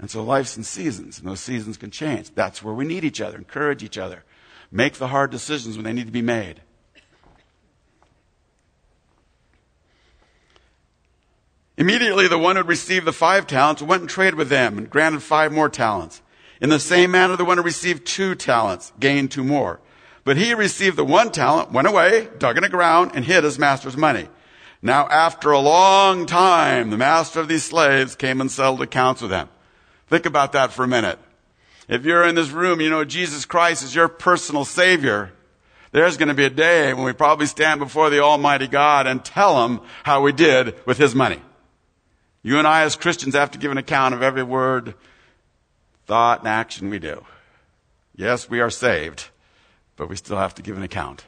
And 0.00 0.10
so 0.10 0.24
life's 0.24 0.56
in 0.56 0.64
seasons, 0.64 1.18
and 1.18 1.28
those 1.28 1.40
seasons 1.40 1.76
can 1.76 1.90
change. 1.90 2.34
That's 2.34 2.62
where 2.62 2.72
we 2.72 2.86
need 2.86 3.04
each 3.04 3.20
other, 3.20 3.36
encourage 3.36 3.82
each 3.82 3.98
other, 3.98 4.24
make 4.72 4.94
the 4.94 5.08
hard 5.08 5.30
decisions 5.30 5.76
when 5.76 5.84
they 5.84 5.92
need 5.92 6.06
to 6.06 6.12
be 6.12 6.22
made. 6.22 6.62
Immediately, 11.76 12.28
the 12.28 12.38
one 12.38 12.56
who 12.56 12.60
had 12.60 12.68
received 12.68 13.06
the 13.06 13.12
five 13.12 13.46
talents 13.46 13.82
went 13.82 14.00
and 14.00 14.10
traded 14.10 14.36
with 14.36 14.48
them 14.48 14.78
and 14.78 14.88
granted 14.88 15.22
five 15.22 15.52
more 15.52 15.68
talents. 15.68 16.22
In 16.62 16.70
the 16.70 16.78
same 16.78 17.10
manner, 17.10 17.36
the 17.36 17.44
one 17.44 17.58
who 17.58 17.62
received 17.62 18.06
two 18.06 18.34
talents 18.34 18.92
gained 18.98 19.30
two 19.30 19.44
more. 19.44 19.80
But 20.24 20.36
he 20.36 20.54
received 20.54 20.96
the 20.96 21.04
one 21.04 21.30
talent, 21.30 21.72
went 21.72 21.88
away, 21.88 22.28
dug 22.38 22.56
in 22.56 22.62
the 22.62 22.68
ground, 22.68 23.12
and 23.14 23.24
hid 23.24 23.44
his 23.44 23.58
master's 23.58 23.96
money. 23.96 24.28
Now, 24.82 25.08
after 25.08 25.50
a 25.52 25.58
long 25.58 26.24
time, 26.24 26.88
the 26.90 26.98
master 26.98 27.40
of 27.40 27.48
these 27.48 27.64
slaves 27.64 28.14
came 28.14 28.40
and 28.40 28.50
settled 28.50 28.82
accounts 28.82 29.20
with 29.20 29.30
them. 29.30 29.48
Think 30.10 30.26
about 30.26 30.52
that 30.52 30.72
for 30.72 30.82
a 30.82 30.88
minute. 30.88 31.20
If 31.88 32.04
you're 32.04 32.26
in 32.26 32.34
this 32.34 32.50
room, 32.50 32.80
you 32.80 32.90
know 32.90 33.04
Jesus 33.04 33.44
Christ 33.44 33.84
is 33.84 33.94
your 33.94 34.08
personal 34.08 34.64
Savior. 34.64 35.32
There's 35.92 36.16
going 36.16 36.28
to 36.28 36.34
be 36.34 36.44
a 36.44 36.50
day 36.50 36.92
when 36.92 37.04
we 37.04 37.12
probably 37.12 37.46
stand 37.46 37.78
before 37.78 38.10
the 38.10 38.20
Almighty 38.20 38.66
God 38.66 39.06
and 39.06 39.24
tell 39.24 39.64
Him 39.64 39.80
how 40.02 40.20
we 40.20 40.32
did 40.32 40.74
with 40.84 40.98
His 40.98 41.14
money. 41.14 41.40
You 42.42 42.58
and 42.58 42.66
I 42.66 42.82
as 42.82 42.96
Christians 42.96 43.36
have 43.36 43.52
to 43.52 43.58
give 43.58 43.70
an 43.70 43.78
account 43.78 44.14
of 44.14 44.22
every 44.22 44.42
word, 44.42 44.94
thought, 46.06 46.40
and 46.40 46.48
action 46.48 46.90
we 46.90 46.98
do. 46.98 47.24
Yes, 48.16 48.50
we 48.50 48.60
are 48.60 48.70
saved, 48.70 49.28
but 49.94 50.08
we 50.08 50.16
still 50.16 50.38
have 50.38 50.56
to 50.56 50.62
give 50.62 50.76
an 50.76 50.82
account. 50.82 51.24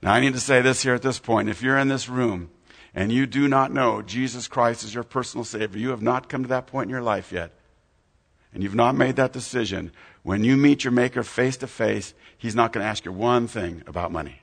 Now, 0.00 0.14
I 0.14 0.20
need 0.20 0.32
to 0.32 0.40
say 0.40 0.62
this 0.62 0.82
here 0.82 0.94
at 0.94 1.02
this 1.02 1.18
point. 1.18 1.50
If 1.50 1.60
you're 1.60 1.78
in 1.78 1.88
this 1.88 2.08
room 2.08 2.48
and 2.94 3.12
you 3.12 3.26
do 3.26 3.48
not 3.48 3.72
know 3.72 4.02
Jesus 4.02 4.48
Christ 4.48 4.84
as 4.84 4.94
your 4.94 5.04
personal 5.04 5.44
Savior, 5.44 5.78
you 5.78 5.90
have 5.90 6.02
not 6.02 6.28
come 6.28 6.42
to 6.42 6.48
that 6.48 6.66
point 6.66 6.86
in 6.86 6.90
your 6.90 7.02
life 7.02 7.32
yet, 7.32 7.52
and 8.52 8.62
you've 8.62 8.74
not 8.74 8.96
made 8.96 9.16
that 9.16 9.32
decision, 9.32 9.92
when 10.22 10.44
you 10.44 10.56
meet 10.56 10.84
your 10.84 10.92
Maker 10.92 11.22
face 11.22 11.56
to 11.58 11.66
face, 11.66 12.14
He's 12.36 12.54
not 12.54 12.72
going 12.72 12.84
to 12.84 12.88
ask 12.88 13.04
you 13.04 13.12
one 13.12 13.46
thing 13.46 13.82
about 13.86 14.12
money. 14.12 14.40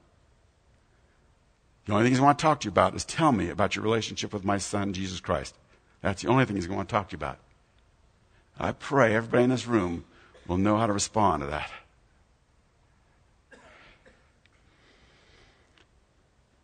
The 1.85 1.93
only 1.93 2.05
thing 2.05 2.11
He's 2.11 2.19
going 2.19 2.35
to 2.35 2.41
talk 2.41 2.61
to 2.61 2.65
you 2.65 2.71
about 2.71 2.95
is 2.95 3.05
tell 3.05 3.31
me 3.31 3.49
about 3.49 3.75
your 3.75 3.83
relationship 3.83 4.33
with 4.33 4.43
my 4.43 4.57
Son, 4.57 4.93
Jesus 4.93 5.19
Christ. 5.19 5.55
That's 6.01 6.21
the 6.21 6.29
only 6.29 6.45
thing 6.45 6.55
He's 6.55 6.67
going 6.67 6.79
to 6.79 6.85
talk 6.85 7.09
to 7.09 7.13
you 7.13 7.17
about. 7.17 7.39
I 8.59 8.71
pray 8.71 9.15
everybody 9.15 9.43
in 9.43 9.49
this 9.49 9.67
room 9.67 10.05
will 10.47 10.57
know 10.57 10.77
how 10.77 10.87
to 10.87 10.93
respond 10.93 11.43
to 11.43 11.47
that. 11.47 11.69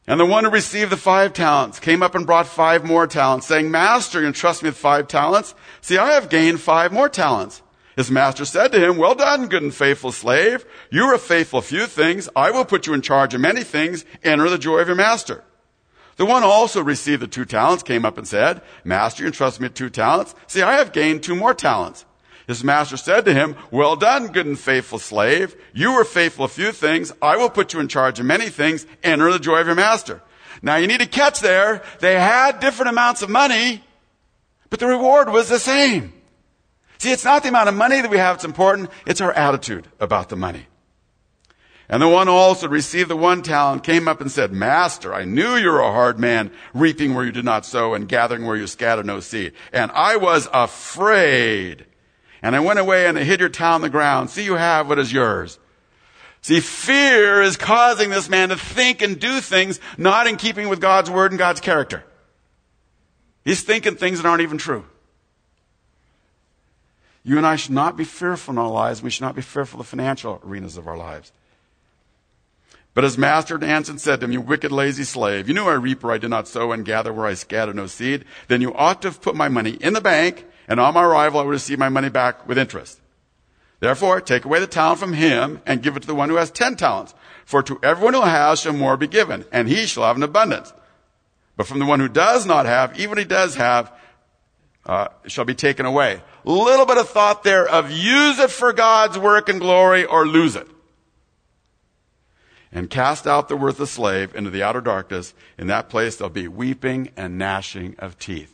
And 0.05 0.19
the 0.19 0.25
one 0.25 0.43
who 0.43 0.49
received 0.49 0.91
the 0.91 0.97
five 0.97 1.31
talents 1.31 1.79
came 1.79 2.03
up 2.03 2.13
and 2.13 2.25
brought 2.25 2.47
five 2.47 2.83
more 2.83 3.07
talents, 3.07 3.47
saying, 3.47 3.71
Master, 3.71 4.19
you 4.19 4.27
entrust 4.27 4.61
me 4.61 4.69
with 4.69 4.77
five 4.77 5.07
talents. 5.07 5.55
See, 5.79 5.97
I 5.97 6.11
have 6.11 6.29
gained 6.29 6.59
five 6.59 6.91
more 6.91 7.07
talents. 7.07 7.61
His 7.95 8.11
master 8.11 8.43
said 8.43 8.71
to 8.71 8.83
him, 8.83 8.97
Well 8.97 9.15
done, 9.15 9.47
good 9.47 9.63
and 9.63 9.73
faithful 9.73 10.11
slave. 10.11 10.65
You 10.89 11.05
are 11.05 11.17
faithful 11.17 11.61
few 11.61 11.85
things. 11.85 12.27
I 12.35 12.51
will 12.51 12.65
put 12.65 12.87
you 12.87 12.93
in 12.93 13.01
charge 13.01 13.33
of 13.33 13.41
many 13.41 13.63
things. 13.63 14.03
Enter 14.23 14.49
the 14.49 14.57
joy 14.57 14.79
of 14.79 14.87
your 14.87 14.97
master. 14.97 15.43
The 16.15 16.25
one 16.25 16.43
also 16.43 16.83
received 16.83 17.21
the 17.21 17.27
two 17.27 17.45
talents 17.45 17.83
came 17.83 18.05
up 18.05 18.17
and 18.17 18.27
said, 18.27 18.61
Master, 18.83 19.23
you 19.23 19.27
entrust 19.27 19.59
me 19.59 19.67
with 19.67 19.73
two 19.73 19.89
talents. 19.89 20.35
See, 20.47 20.61
I 20.61 20.73
have 20.73 20.91
gained 20.91 21.23
two 21.23 21.35
more 21.35 21.53
talents. 21.53 22.05
His 22.47 22.63
master 22.63 22.97
said 22.97 23.25
to 23.25 23.33
him, 23.33 23.55
Well 23.71 23.95
done, 23.95 24.27
good 24.27 24.45
and 24.45 24.59
faithful 24.59 24.99
slave. 24.99 25.55
You 25.73 25.93
were 25.93 26.03
faithful 26.03 26.45
a 26.45 26.49
few 26.49 26.71
things. 26.71 27.13
I 27.21 27.37
will 27.37 27.49
put 27.49 27.73
you 27.73 27.79
in 27.79 27.87
charge 27.87 28.19
of 28.19 28.25
many 28.25 28.49
things. 28.49 28.85
Enter 29.03 29.31
the 29.31 29.39
joy 29.39 29.59
of 29.59 29.67
your 29.67 29.75
master. 29.75 30.21
Now 30.61 30.75
you 30.75 30.87
need 30.87 30.99
to 30.99 31.05
catch 31.05 31.39
there. 31.39 31.83
They 31.99 32.19
had 32.19 32.59
different 32.59 32.89
amounts 32.89 33.21
of 33.21 33.29
money, 33.29 33.83
but 34.69 34.79
the 34.79 34.87
reward 34.87 35.29
was 35.29 35.49
the 35.49 35.59
same. 35.59 36.13
See, 36.97 37.11
it's 37.11 37.25
not 37.25 37.43
the 37.43 37.49
amount 37.49 37.69
of 37.69 37.75
money 37.75 37.99
that 37.99 38.09
we 38.09 38.17
have 38.17 38.37
that's 38.37 38.45
important. 38.45 38.89
It's 39.05 39.19
our 39.19 39.33
attitude 39.33 39.87
about 39.99 40.29
the 40.29 40.37
money. 40.37 40.67
And 41.89 42.01
the 42.01 42.07
one 42.07 42.29
also 42.29 42.67
received 42.69 43.09
the 43.09 43.17
one 43.17 43.41
talent 43.41 43.83
came 43.83 44.07
up 44.07 44.21
and 44.21 44.31
said, 44.31 44.53
Master, 44.53 45.13
I 45.13 45.25
knew 45.25 45.55
you 45.55 45.69
were 45.69 45.81
a 45.81 45.91
hard 45.91 46.17
man, 46.17 46.49
reaping 46.73 47.13
where 47.13 47.25
you 47.25 47.31
did 47.31 47.43
not 47.43 47.65
sow 47.65 47.93
and 47.93 48.07
gathering 48.07 48.45
where 48.45 48.55
you 48.55 48.67
scattered 48.67 49.05
no 49.05 49.19
seed. 49.19 49.53
And 49.73 49.91
I 49.91 50.15
was 50.15 50.47
afraid. 50.53 51.85
And 52.43 52.57
I 52.57 52.59
went 52.59 52.77
away 52.77 53.07
and 53.07 53.17
I 53.17 53.23
hid 53.23 53.39
your 53.39 53.49
talent 53.49 53.75
on 53.75 53.81
the 53.81 53.89
ground. 53.89 54.29
See, 54.29 54.43
you 54.43 54.55
have 54.55 54.89
what 54.89 54.99
is 54.99 55.11
yours. 55.11 55.57
See, 56.41 56.59
fear 56.59 57.41
is 57.41 57.55
causing 57.55 58.09
this 58.09 58.27
man 58.27 58.49
to 58.49 58.57
think 58.57 59.01
and 59.01 59.17
do 59.17 59.39
things 59.39 59.79
not 59.97 60.27
in 60.27 60.35
keeping 60.35 60.67
with 60.67 60.81
God's 60.81 61.09
word 61.09 61.31
and 61.31 61.39
God's 61.39 61.61
character. 61.61 62.03
He's 63.45 63.63
thinking 63.63 63.95
things 63.95 64.21
that 64.21 64.27
aren't 64.27 64.41
even 64.41 64.57
true. 64.57 64.85
You 67.23 67.37
and 67.37 67.47
I 67.47 67.55
should 67.55 67.71
not 67.71 67.95
be 67.95 68.03
fearful 68.03 68.51
in 68.51 68.57
our 68.57 68.69
lives. 68.69 69.01
We 69.01 69.09
should 69.09 69.21
not 69.21 69.35
be 69.35 69.41
fearful 69.41 69.79
of 69.79 69.85
the 69.85 69.89
financial 69.89 70.41
arenas 70.45 70.75
of 70.75 70.85
our 70.85 70.97
lives. 70.97 71.31
But 72.93 73.05
his 73.05 73.17
master 73.17 73.63
answered 73.63 73.93
and 73.93 74.01
said 74.01 74.19
to 74.19 74.25
him, 74.25 74.33
You 74.33 74.41
wicked, 74.41 74.71
lazy 74.71 75.05
slave, 75.05 75.47
you 75.47 75.53
knew 75.53 75.65
I 75.65 75.73
reap 75.73 76.03
where 76.03 76.13
I 76.13 76.17
did 76.17 76.29
not 76.29 76.49
sow 76.49 76.73
and 76.73 76.83
gather 76.83 77.13
where 77.13 77.25
I 77.25 77.33
scattered 77.35 77.77
no 77.77 77.87
seed. 77.87 78.25
Then 78.49 78.59
you 78.59 78.73
ought 78.73 79.01
to 79.01 79.07
have 79.07 79.21
put 79.21 79.35
my 79.35 79.47
money 79.47 79.77
in 79.79 79.93
the 79.93 80.01
bank, 80.01 80.45
and 80.67 80.79
on 80.79 80.93
my 80.93 81.03
arrival 81.03 81.39
I 81.39 81.43
would 81.43 81.51
receive 81.51 81.79
my 81.79 81.89
money 81.89 82.09
back 82.09 82.47
with 82.47 82.57
interest. 82.57 82.99
Therefore, 83.79 84.21
take 84.21 84.45
away 84.45 84.59
the 84.59 84.67
talent 84.67 84.99
from 84.99 85.13
him 85.13 85.61
and 85.65 85.81
give 85.81 85.97
it 85.97 86.01
to 86.01 86.07
the 86.07 86.15
one 86.15 86.29
who 86.29 86.35
has 86.35 86.51
ten 86.51 86.75
talents. 86.75 87.13
For 87.45 87.61
to 87.63 87.79
everyone 87.83 88.13
who 88.13 88.21
has 88.21 88.61
shall 88.61 88.73
more 88.73 88.95
be 88.95 89.07
given, 89.07 89.43
and 89.51 89.67
he 89.67 89.85
shall 89.85 90.03
have 90.03 90.15
an 90.15 90.23
abundance. 90.23 90.71
But 91.57 91.67
from 91.67 91.79
the 91.79 91.85
one 91.85 91.99
who 91.99 92.07
does 92.07 92.45
not 92.45 92.65
have, 92.65 92.97
even 92.97 93.17
he 93.17 93.25
does 93.25 93.55
have, 93.55 93.91
uh, 94.85 95.09
shall 95.27 95.45
be 95.45 95.53
taken 95.53 95.85
away. 95.85 96.21
Little 96.45 96.85
bit 96.85 96.97
of 96.97 97.09
thought 97.09 97.43
there 97.43 97.67
of 97.67 97.91
use 97.91 98.39
it 98.39 98.51
for 98.51 98.71
God's 98.71 99.17
work 99.17 99.49
and 99.49 99.59
glory 99.59 100.05
or 100.05 100.25
lose 100.25 100.55
it 100.55 100.67
and 102.73 102.89
cast 102.89 103.27
out 103.27 103.47
the 103.47 103.55
worthless 103.55 103.91
slave 103.91 104.35
into 104.35 104.49
the 104.49 104.63
outer 104.63 104.81
darkness. 104.81 105.33
In 105.57 105.67
that 105.67 105.89
place 105.89 106.15
there'll 106.15 106.33
be 106.33 106.47
weeping 106.47 107.11
and 107.15 107.37
gnashing 107.37 107.95
of 107.99 108.17
teeth. 108.17 108.52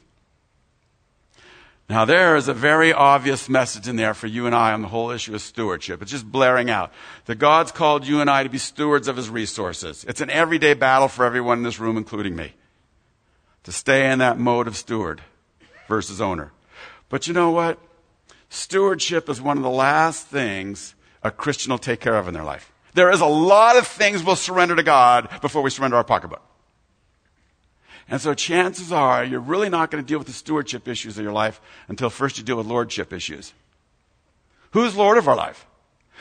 Now 1.89 2.05
there 2.05 2.35
is 2.35 2.47
a 2.47 2.53
very 2.53 2.93
obvious 2.93 3.49
message 3.49 3.87
in 3.87 3.95
there 3.95 4.13
for 4.13 4.27
you 4.27 4.45
and 4.45 4.53
I 4.53 4.73
on 4.73 4.83
the 4.83 4.87
whole 4.87 5.09
issue 5.09 5.33
of 5.33 5.41
stewardship. 5.41 6.03
It's 6.03 6.11
just 6.11 6.31
blaring 6.31 6.69
out 6.69 6.93
that 7.25 7.35
God's 7.39 7.71
called 7.71 8.05
you 8.05 8.21
and 8.21 8.29
I 8.29 8.43
to 8.43 8.49
be 8.49 8.59
stewards 8.59 9.07
of 9.07 9.17
His 9.17 9.27
resources. 9.27 10.05
It's 10.07 10.21
an 10.21 10.29
everyday 10.29 10.75
battle 10.75 11.07
for 11.07 11.25
everyone 11.25 11.57
in 11.57 11.63
this 11.63 11.79
room, 11.79 11.97
including 11.97 12.35
me, 12.35 12.53
to 13.63 13.71
stay 13.71 14.11
in 14.11 14.19
that 14.19 14.37
mode 14.37 14.67
of 14.67 14.77
steward 14.77 15.21
versus 15.87 16.21
owner. 16.21 16.51
But 17.09 17.27
you 17.27 17.33
know 17.33 17.49
what? 17.49 17.79
Stewardship 18.49 19.27
is 19.27 19.41
one 19.41 19.57
of 19.57 19.63
the 19.63 19.69
last 19.69 20.27
things 20.27 20.93
a 21.23 21.31
Christian 21.31 21.71
will 21.71 21.79
take 21.79 21.99
care 21.99 22.15
of 22.15 22.27
in 22.27 22.35
their 22.35 22.43
life. 22.43 22.71
There 22.93 23.11
is 23.11 23.21
a 23.21 23.25
lot 23.25 23.77
of 23.77 23.87
things 23.87 24.23
we'll 24.23 24.35
surrender 24.35 24.75
to 24.75 24.83
God 24.83 25.27
before 25.41 25.63
we 25.63 25.71
surrender 25.71 25.97
our 25.97 26.03
pocketbook. 26.03 26.43
And 28.09 28.19
so 28.19 28.33
chances 28.33 28.91
are 28.91 29.23
you're 29.23 29.39
really 29.39 29.69
not 29.69 29.91
going 29.91 30.03
to 30.03 30.07
deal 30.07 30.17
with 30.17 30.27
the 30.27 30.33
stewardship 30.33 30.87
issues 30.87 31.17
of 31.17 31.23
your 31.23 31.33
life 31.33 31.61
until 31.87 32.09
first 32.09 32.37
you 32.37 32.43
deal 32.43 32.57
with 32.57 32.65
lordship 32.65 33.13
issues. 33.13 33.53
Who's 34.71 34.95
Lord 34.95 35.17
of 35.17 35.27
our 35.27 35.35
life? 35.35 35.65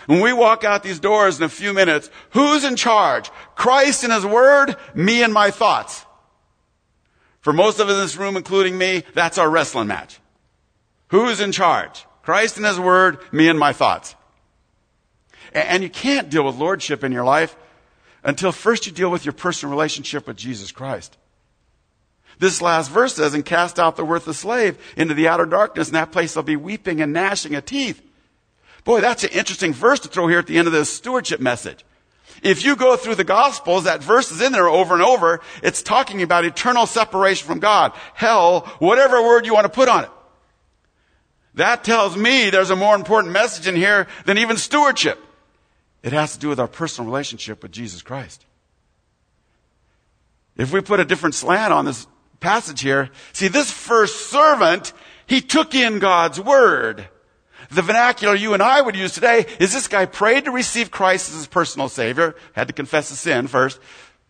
When 0.06 0.20
we 0.20 0.32
walk 0.32 0.64
out 0.64 0.82
these 0.82 1.00
doors 1.00 1.38
in 1.38 1.44
a 1.44 1.48
few 1.48 1.72
minutes, 1.72 2.10
who's 2.30 2.64
in 2.64 2.76
charge? 2.76 3.30
Christ 3.56 4.04
and 4.04 4.12
His 4.12 4.24
Word, 4.24 4.76
me 4.94 5.22
and 5.22 5.32
my 5.32 5.50
thoughts. 5.50 6.04
For 7.40 7.52
most 7.52 7.80
of 7.80 7.88
us 7.88 7.94
in 7.94 8.00
this 8.00 8.16
room, 8.16 8.36
including 8.36 8.76
me, 8.76 9.04
that's 9.14 9.38
our 9.38 9.48
wrestling 9.50 9.88
match. 9.88 10.20
Who's 11.08 11.40
in 11.40 11.52
charge? 11.52 12.06
Christ 12.22 12.58
and 12.58 12.66
His 12.66 12.78
Word, 12.78 13.18
me 13.32 13.48
and 13.48 13.58
my 13.58 13.72
thoughts. 13.72 14.14
And 15.52 15.82
you 15.82 15.90
can't 15.90 16.30
deal 16.30 16.44
with 16.44 16.56
lordship 16.56 17.02
in 17.02 17.12
your 17.12 17.24
life 17.24 17.56
until 18.22 18.52
first 18.52 18.86
you 18.86 18.92
deal 18.92 19.10
with 19.10 19.24
your 19.24 19.32
personal 19.32 19.70
relationship 19.70 20.26
with 20.26 20.36
Jesus 20.36 20.70
Christ. 20.70 21.16
This 22.38 22.62
last 22.62 22.90
verse 22.90 23.16
says, 23.16 23.34
and 23.34 23.44
cast 23.44 23.78
out 23.78 23.96
the 23.96 24.04
worthless 24.04 24.38
slave 24.38 24.78
into 24.96 25.14
the 25.14 25.28
outer 25.28 25.46
darkness, 25.46 25.88
and 25.88 25.96
that 25.96 26.12
place 26.12 26.36
will 26.36 26.44
be 26.44 26.56
weeping 26.56 27.00
and 27.00 27.12
gnashing 27.12 27.54
of 27.54 27.64
teeth. 27.64 28.00
Boy, 28.84 29.00
that's 29.00 29.24
an 29.24 29.30
interesting 29.30 29.72
verse 29.72 30.00
to 30.00 30.08
throw 30.08 30.28
here 30.28 30.38
at 30.38 30.46
the 30.46 30.56
end 30.56 30.66
of 30.66 30.72
this 30.72 30.92
stewardship 30.92 31.40
message. 31.40 31.84
If 32.42 32.64
you 32.64 32.76
go 32.76 32.96
through 32.96 33.16
the 33.16 33.24
Gospels, 33.24 33.84
that 33.84 34.02
verse 34.02 34.30
is 34.30 34.40
in 34.40 34.52
there 34.52 34.68
over 34.68 34.94
and 34.94 35.02
over. 35.02 35.40
It's 35.62 35.82
talking 35.82 36.22
about 36.22 36.44
eternal 36.44 36.86
separation 36.86 37.46
from 37.46 37.58
God, 37.58 37.92
hell, 38.14 38.60
whatever 38.78 39.22
word 39.22 39.44
you 39.44 39.54
want 39.54 39.64
to 39.64 39.72
put 39.72 39.88
on 39.88 40.04
it. 40.04 40.10
That 41.54 41.82
tells 41.82 42.16
me 42.16 42.50
there's 42.50 42.70
a 42.70 42.76
more 42.76 42.94
important 42.94 43.32
message 43.32 43.66
in 43.66 43.74
here 43.74 44.06
than 44.26 44.38
even 44.38 44.56
stewardship. 44.56 45.18
It 46.04 46.12
has 46.12 46.34
to 46.34 46.38
do 46.38 46.48
with 46.48 46.60
our 46.60 46.68
personal 46.68 47.10
relationship 47.10 47.62
with 47.62 47.72
Jesus 47.72 48.02
Christ. 48.02 48.46
If 50.56 50.72
we 50.72 50.80
put 50.80 51.00
a 51.00 51.04
different 51.04 51.34
slant 51.34 51.72
on 51.72 51.84
this 51.84 52.06
passage 52.40 52.80
here, 52.80 53.10
see, 53.32 53.48
this 53.48 53.70
first 53.70 54.30
servant, 54.30 54.92
he 55.26 55.40
took 55.40 55.74
in 55.74 55.98
God's 55.98 56.40
word. 56.40 57.08
The 57.70 57.82
vernacular 57.82 58.34
you 58.34 58.54
and 58.54 58.62
I 58.62 58.80
would 58.80 58.96
use 58.96 59.12
today 59.12 59.46
is 59.60 59.74
this 59.74 59.88
guy 59.88 60.06
prayed 60.06 60.46
to 60.46 60.50
receive 60.50 60.90
Christ 60.90 61.28
as 61.28 61.36
his 61.36 61.46
personal 61.46 61.88
savior, 61.88 62.34
had 62.52 62.68
to 62.68 62.72
confess 62.72 63.10
his 63.10 63.20
sin 63.20 63.46
first, 63.46 63.78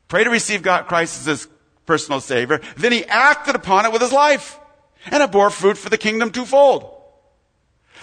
prayed 0.08 0.24
to 0.24 0.30
receive 0.30 0.62
God, 0.62 0.86
Christ 0.86 1.20
as 1.20 1.26
his 1.26 1.48
personal 1.86 2.20
savior, 2.20 2.60
then 2.76 2.92
he 2.92 3.04
acted 3.04 3.54
upon 3.54 3.86
it 3.86 3.92
with 3.92 4.02
his 4.02 4.12
life, 4.12 4.58
and 5.10 5.22
it 5.22 5.30
bore 5.30 5.50
fruit 5.50 5.78
for 5.78 5.88
the 5.88 5.98
kingdom 5.98 6.30
twofold. 6.30 6.94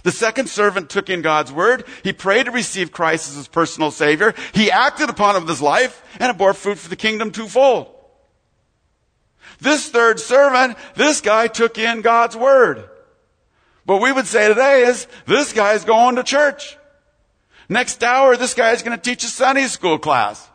The 0.03 0.11
second 0.11 0.49
servant 0.49 0.89
took 0.89 1.09
in 1.09 1.21
God's 1.21 1.51
word. 1.51 1.85
He 2.03 2.13
prayed 2.13 2.45
to 2.45 2.51
receive 2.51 2.91
Christ 2.91 3.29
as 3.29 3.37
his 3.37 3.47
personal 3.47 3.91
savior. 3.91 4.33
He 4.53 4.69
acted 4.69 5.09
upon 5.09 5.35
it 5.35 5.39
with 5.39 5.49
his 5.49 5.61
life 5.61 6.03
and 6.19 6.29
it 6.29 6.37
bore 6.37 6.53
fruit 6.53 6.77
for 6.77 6.89
the 6.89 6.95
kingdom 6.95 7.31
twofold. 7.31 7.94
This 9.65 9.89
third 9.89 10.19
servant, 10.19 10.77
this 10.93 11.21
guy 11.21 11.47
took 11.47 11.79
in 11.79 12.01
God's 12.01 12.37
word. 12.37 12.87
What 13.85 13.99
we 13.99 14.11
would 14.11 14.27
say 14.27 14.47
today 14.47 14.83
is, 14.83 15.07
this 15.25 15.53
guy's 15.53 15.83
going 15.83 16.17
to 16.17 16.23
church. 16.23 16.77
Next 17.67 18.03
hour, 18.03 18.37
this 18.37 18.53
guy's 18.53 18.83
going 18.83 18.95
to 18.95 19.01
teach 19.01 19.23
a 19.23 19.27
Sunday 19.27 19.65
school 19.65 19.97
class. 19.97 20.47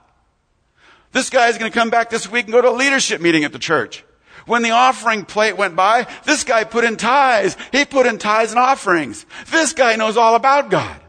This 1.10 1.28
guy's 1.28 1.58
going 1.58 1.72
to 1.72 1.76
come 1.76 1.90
back 1.90 2.08
this 2.08 2.30
week 2.30 2.44
and 2.44 2.52
go 2.52 2.62
to 2.62 2.70
a 2.70 2.70
leadership 2.70 3.20
meeting 3.20 3.42
at 3.42 3.52
the 3.52 3.58
church. 3.58 4.04
When 4.46 4.62
the 4.62 4.70
offering 4.70 5.24
plate 5.24 5.56
went 5.56 5.74
by, 5.74 6.06
this 6.24 6.44
guy 6.44 6.62
put 6.62 6.84
in 6.84 6.96
tithes. 6.96 7.56
He 7.72 7.84
put 7.84 8.06
in 8.06 8.18
tithes 8.18 8.52
and 8.52 8.60
offerings. 8.60 9.26
This 9.50 9.72
guy 9.72 9.96
knows 9.96 10.16
all 10.16 10.36
about 10.36 10.70
God. 10.70 11.00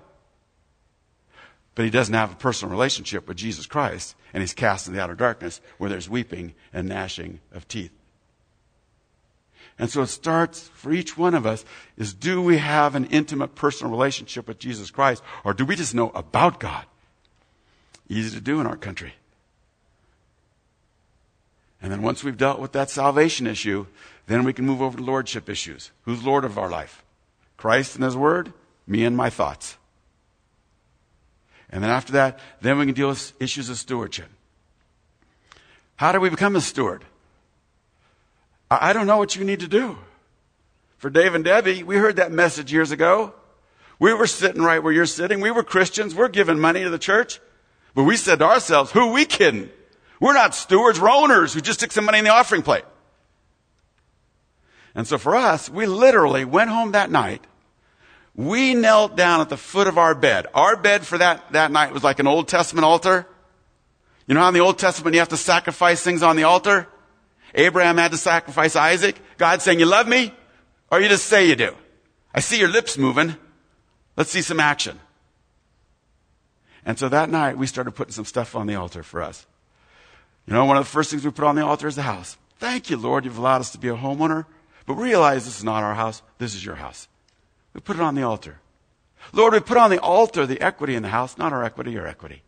But 1.76 1.86
he 1.86 1.92
doesn't 1.92 2.14
have 2.14 2.34
a 2.34 2.36
personal 2.36 2.72
relationship 2.72 3.28
with 3.28 3.38
Jesus 3.38 3.66
Christ, 3.66 4.16
and 4.34 4.42
he's 4.42 4.54
cast 4.54 4.88
in 4.88 4.94
the 4.94 5.02
outer 5.02 5.16
darkness 5.16 5.62
where 5.78 5.90
there's 5.90 6.10
weeping 6.10 6.54
and 6.74 6.90
gnashing 6.90 7.40
of 7.54 7.68
teeth. 7.68 7.94
And 9.82 9.90
so 9.90 10.04
it 10.04 10.08
starts 10.08 10.68
for 10.76 10.94
each 10.94 11.18
one 11.18 11.34
of 11.34 11.48
us 11.48 11.66
is 11.98 12.14
do 12.14 12.40
we 12.40 12.60
have 12.60 12.94
an 12.94 13.06
intimate 13.06 13.56
personal 13.56 13.92
relationship 13.92 14.48
with 14.48 14.60
Jesus 14.60 14.92
Christ, 14.92 15.24
or 15.44 15.56
do 15.56 15.66
we 15.66 15.76
just 15.76 15.96
know 15.96 16.12
about 16.12 16.60
God? 16.60 16.86
Easy 18.08 18.38
to 18.38 18.42
do 18.42 18.62
in 18.62 18.68
our 18.68 18.78
country. 18.78 19.16
And 21.82 21.92
then 21.92 22.04
once 22.04 22.24
we've 22.24 22.38
dealt 22.38 22.60
with 22.60 22.74
that 22.74 22.92
salvation 22.92 23.48
issue, 23.48 23.88
then 24.28 24.44
we 24.44 24.54
can 24.54 24.68
move 24.68 24.84
over 24.84 25.00
to 25.00 25.04
lordship 25.04 25.50
issues. 25.50 25.90
Who's 26.04 26.24
Lord 26.24 26.46
of 26.46 26.60
our 26.60 26.70
life? 26.70 27.04
Christ 27.58 27.96
and 27.96 28.04
His 28.04 28.16
Word, 28.16 28.54
me 28.86 29.04
and 29.04 29.18
my 29.18 29.32
thoughts. 29.32 29.78
And 31.72 31.84
then 31.84 31.90
after 31.90 32.14
that, 32.14 32.38
then 32.62 32.78
we 32.78 32.86
can 32.86 32.94
deal 32.94 33.08
with 33.08 33.34
issues 33.42 33.68
of 33.68 33.80
stewardship. 33.80 34.30
How 35.96 36.12
do 36.12 36.20
we 36.20 36.30
become 36.30 36.56
a 36.56 36.62
steward? 36.62 37.04
I 38.80 38.94
don't 38.94 39.06
know 39.06 39.18
what 39.18 39.36
you 39.36 39.44
need 39.44 39.60
to 39.60 39.68
do. 39.68 39.98
For 40.98 41.10
Dave 41.10 41.36
and 41.36 41.44
Debbie, 41.44 41.84
we 41.84 41.98
heard 41.98 42.16
that 42.16 42.32
message 42.32 42.72
years 42.72 42.92
ago. 42.92 43.34
We 44.00 44.14
were 44.14 44.28
sitting 44.28 44.62
right 44.62 44.82
where 44.82 44.94
you're 44.94 45.06
sitting. 45.06 45.42
We 45.42 45.52
were 45.52 45.64
Christians. 45.64 46.16
We're 46.16 46.30
giving 46.30 46.58
money 46.58 46.84
to 46.84 46.90
the 46.90 46.98
church. 46.98 47.42
But 47.94 48.04
we 48.04 48.16
said 48.16 48.40
to 48.40 48.46
ourselves, 48.46 48.92
who 48.92 49.12
we 49.12 49.26
kidding? 49.26 49.70
We're 50.22 50.34
not 50.34 50.56
stewards, 50.56 51.02
we're 51.02 51.10
owners 51.10 51.54
who 51.54 51.62
just 51.62 51.80
took 51.80 51.92
some 51.92 52.06
money 52.06 52.20
in 52.20 52.24
the 52.24 52.32
offering 52.32 52.62
plate. 52.62 52.86
And 54.96 55.08
so 55.08 55.18
for 55.18 55.36
us, 55.36 55.70
we 55.70 55.86
literally 55.86 56.46
went 56.46 56.70
home 56.70 56.92
that 56.92 57.12
night. 57.12 57.46
We 58.36 58.74
knelt 58.74 59.18
down 59.18 59.42
at 59.42 59.50
the 59.50 59.58
foot 59.58 59.88
of 59.88 59.98
our 59.98 60.16
bed. 60.16 60.48
Our 60.54 60.78
bed 60.78 61.06
for 61.06 61.18
that, 61.18 61.52
that 61.52 61.72
night 61.72 61.92
was 61.92 62.04
like 62.04 62.20
an 62.20 62.28
Old 62.28 62.48
Testament 62.48 62.86
altar. 62.86 63.28
You 64.28 64.36
know 64.36 64.42
how 64.42 64.48
in 64.48 64.54
the 64.54 64.62
Old 64.62 64.78
Testament 64.78 65.14
you 65.16 65.20
have 65.20 65.30
to 65.30 65.38
sacrifice 65.38 66.04
things 66.04 66.24
on 66.24 66.36
the 66.36 66.44
altar? 66.44 66.88
Abraham 67.54 67.98
had 67.98 68.12
to 68.12 68.18
sacrifice 68.18 68.76
Isaac. 68.76 69.16
God 69.38 69.62
saying, 69.62 69.80
you 69.80 69.86
love 69.86 70.08
me? 70.08 70.34
Or 70.92 71.00
you 71.00 71.08
just 71.08 71.26
say 71.26 71.48
you 71.48 71.56
do? 71.56 71.76
I 72.34 72.40
see 72.40 72.60
your 72.60 72.70
lips 72.70 72.98
moving. 72.98 73.36
Let's 74.18 74.32
see 74.32 74.42
some 74.42 74.60
action. 74.60 75.00
And 76.86 76.98
so 76.98 77.10
that 77.10 77.30
night 77.30 77.58
we 77.58 77.68
started 77.68 77.92
putting 77.92 78.14
some 78.14 78.26
stuff 78.26 78.56
on 78.56 78.68
the 78.68 78.76
altar 78.76 79.04
for 79.04 79.22
us. 79.22 79.46
You 80.48 80.54
know, 80.54 80.66
one 80.66 80.78
of 80.78 80.84
the 80.84 80.90
first 80.90 81.12
things 81.12 81.24
we 81.24 81.32
put 81.32 81.46
on 81.46 81.56
the 81.56 81.66
altar 81.66 81.88
is 81.88 81.96
the 81.96 82.02
house. 82.02 82.38
Thank 82.58 82.90
you, 82.90 82.98
Lord, 82.98 83.26
you've 83.26 83.38
allowed 83.38 83.62
us 83.62 83.72
to 83.72 83.78
be 83.78 83.88
a 83.88 83.96
homeowner. 83.96 84.46
But 84.86 84.96
realize 84.96 85.46
this 85.46 85.58
is 85.58 85.64
not 85.64 85.84
our 85.84 85.94
house. 85.94 86.22
This 86.38 86.56
is 86.56 86.66
your 86.66 86.76
house. 86.76 87.08
We 87.74 87.82
put 87.82 87.96
it 87.96 88.02
on 88.02 88.16
the 88.16 88.24
altar. 88.24 88.60
Lord, 89.34 89.54
we 89.54 89.60
put 89.60 89.78
on 89.78 89.92
the 89.92 90.02
altar 90.02 90.46
the 90.46 90.60
equity 90.60 90.96
in 90.96 91.04
the 91.04 91.10
house, 91.10 91.38
not 91.38 91.54
our 91.54 91.64
equity, 91.64 91.92
your 91.92 92.08
equity. 92.08 92.42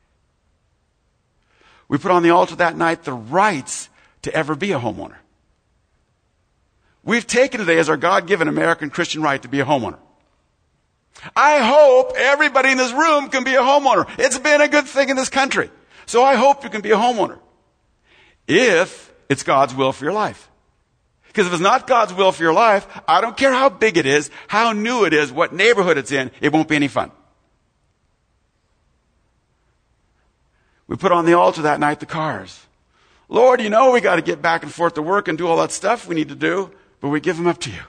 We 1.87 1.97
put 1.97 2.11
on 2.11 2.23
the 2.23 2.31
altar 2.31 2.55
that 2.55 2.75
night 2.75 3.03
the 3.03 3.13
rights 3.13 3.89
to 4.23 4.33
ever 4.33 4.55
be 4.55 4.71
a 4.71 4.79
homeowner. 4.79 5.15
We've 7.03 7.27
taken 7.27 7.59
today 7.59 7.77
as 7.77 7.89
our 7.89 7.97
God 7.97 8.27
given 8.27 8.47
American 8.47 8.89
Christian 8.89 9.21
right 9.21 9.41
to 9.41 9.47
be 9.47 9.59
a 9.59 9.65
homeowner. 9.65 9.99
I 11.35 11.59
hope 11.59 12.13
everybody 12.17 12.71
in 12.71 12.77
this 12.77 12.91
room 12.91 13.29
can 13.29 13.43
be 13.43 13.55
a 13.55 13.61
homeowner. 13.61 14.09
It's 14.17 14.39
been 14.39 14.61
a 14.61 14.67
good 14.67 14.85
thing 14.85 15.09
in 15.09 15.15
this 15.15 15.29
country. 15.29 15.69
So 16.05 16.23
I 16.23 16.35
hope 16.35 16.63
you 16.63 16.69
can 16.69 16.81
be 16.81 16.91
a 16.91 16.97
homeowner. 16.97 17.39
If 18.47 19.13
it's 19.29 19.43
God's 19.43 19.75
will 19.75 19.91
for 19.91 20.05
your 20.05 20.13
life. 20.13 20.49
Because 21.27 21.47
if 21.47 21.53
it's 21.53 21.61
not 21.61 21.87
God's 21.87 22.13
will 22.13 22.31
for 22.31 22.43
your 22.43 22.53
life, 22.53 22.87
I 23.07 23.21
don't 23.21 23.35
care 23.35 23.51
how 23.51 23.69
big 23.69 23.97
it 23.97 24.05
is, 24.05 24.29
how 24.47 24.71
new 24.71 25.05
it 25.05 25.13
is, 25.13 25.31
what 25.31 25.53
neighborhood 25.53 25.97
it's 25.97 26.11
in, 26.11 26.31
it 26.41 26.53
won't 26.53 26.67
be 26.67 26.75
any 26.75 26.87
fun. 26.87 27.11
We 30.87 30.95
put 30.95 31.11
on 31.11 31.25
the 31.25 31.33
altar 31.33 31.63
that 31.63 31.79
night 31.79 31.99
the 31.99 32.05
cars. 32.05 32.65
Lord, 33.33 33.61
you 33.61 33.69
know 33.71 33.89
we 33.89 33.99
got 33.99 34.17
to 34.17 34.21
get 34.21 34.43
back 34.43 34.61
and 34.61 34.71
forth 34.71 34.93
to 34.93 35.01
work 35.01 35.27
and 35.27 35.39
do 35.39 35.47
all 35.47 35.57
that 35.57 35.71
stuff 35.71 36.07
we 36.07 36.13
need 36.13 36.29
to 36.29 36.35
do, 36.35 36.69
but 36.99 37.09
we 37.09 37.19
give 37.19 37.35
them 37.35 37.47
up 37.47 37.57
to 37.61 37.71
you. 37.71 37.81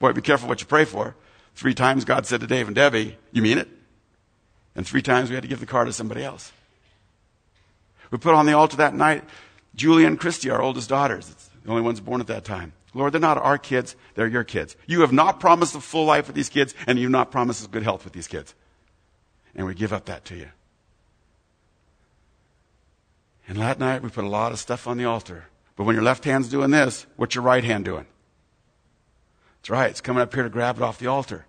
Boy, 0.00 0.12
be 0.12 0.20
careful 0.20 0.48
what 0.48 0.60
you 0.60 0.66
pray 0.66 0.84
for. 0.84 1.14
Three 1.54 1.74
times 1.74 2.04
God 2.04 2.26
said 2.26 2.40
to 2.40 2.48
Dave 2.48 2.66
and 2.66 2.74
Debbie, 2.74 3.16
You 3.30 3.40
mean 3.40 3.58
it? 3.58 3.68
And 4.74 4.84
three 4.84 5.00
times 5.00 5.28
we 5.28 5.36
had 5.36 5.42
to 5.42 5.48
give 5.48 5.60
the 5.60 5.66
car 5.66 5.84
to 5.84 5.92
somebody 5.92 6.24
else. 6.24 6.50
We 8.10 8.18
put 8.18 8.34
on 8.34 8.46
the 8.46 8.52
altar 8.52 8.76
that 8.78 8.94
night 8.94 9.22
Julia 9.76 10.08
and 10.08 10.18
Christy, 10.18 10.50
our 10.50 10.60
oldest 10.60 10.88
daughters. 10.88 11.30
It's 11.30 11.50
the 11.62 11.70
only 11.70 11.82
ones 11.82 12.00
born 12.00 12.20
at 12.20 12.26
that 12.26 12.44
time. 12.44 12.72
Lord, 12.94 13.12
they're 13.12 13.20
not 13.20 13.38
our 13.38 13.58
kids, 13.58 13.94
they're 14.16 14.26
your 14.26 14.42
kids. 14.42 14.74
You 14.88 15.02
have 15.02 15.12
not 15.12 15.38
promised 15.38 15.76
a 15.76 15.80
full 15.80 16.04
life 16.04 16.26
with 16.26 16.34
these 16.34 16.48
kids, 16.48 16.74
and 16.88 16.98
you've 16.98 17.12
not 17.12 17.30
promised 17.30 17.70
good 17.70 17.84
health 17.84 18.02
with 18.02 18.12
these 18.12 18.26
kids. 18.26 18.56
And 19.54 19.68
we 19.68 19.74
give 19.74 19.92
up 19.92 20.06
that 20.06 20.24
to 20.24 20.36
you. 20.36 20.48
And 23.48 23.56
that 23.56 23.78
night 23.78 24.02
we 24.02 24.10
put 24.10 24.24
a 24.24 24.28
lot 24.28 24.52
of 24.52 24.58
stuff 24.58 24.86
on 24.86 24.98
the 24.98 25.06
altar. 25.06 25.46
But 25.74 25.84
when 25.84 25.94
your 25.94 26.04
left 26.04 26.24
hand's 26.24 26.48
doing 26.48 26.70
this, 26.70 27.06
what's 27.16 27.34
your 27.34 27.42
right 27.42 27.64
hand 27.64 27.86
doing? 27.86 28.06
That's 29.56 29.70
right, 29.70 29.90
it's 29.90 30.02
coming 30.02 30.22
up 30.22 30.32
here 30.34 30.42
to 30.42 30.50
grab 30.50 30.76
it 30.76 30.82
off 30.82 30.98
the 30.98 31.06
altar. 31.06 31.46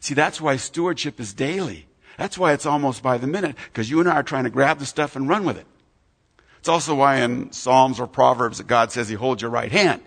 See, 0.00 0.14
that's 0.14 0.40
why 0.40 0.56
stewardship 0.56 1.20
is 1.20 1.32
daily. 1.32 1.86
That's 2.18 2.36
why 2.36 2.52
it's 2.52 2.66
almost 2.66 3.02
by 3.02 3.16
the 3.16 3.26
minute, 3.26 3.54
because 3.66 3.88
you 3.88 4.00
and 4.00 4.08
I 4.08 4.12
are 4.12 4.22
trying 4.22 4.44
to 4.44 4.50
grab 4.50 4.78
the 4.78 4.86
stuff 4.86 5.14
and 5.14 5.28
run 5.28 5.44
with 5.44 5.56
it. 5.56 5.66
It's 6.58 6.68
also 6.68 6.94
why 6.94 7.20
in 7.20 7.52
Psalms 7.52 8.00
or 8.00 8.06
Proverbs 8.06 8.58
that 8.58 8.66
God 8.66 8.92
says 8.92 9.08
He 9.08 9.14
holds 9.14 9.40
your 9.40 9.50
right 9.50 9.70
hand. 9.70 10.02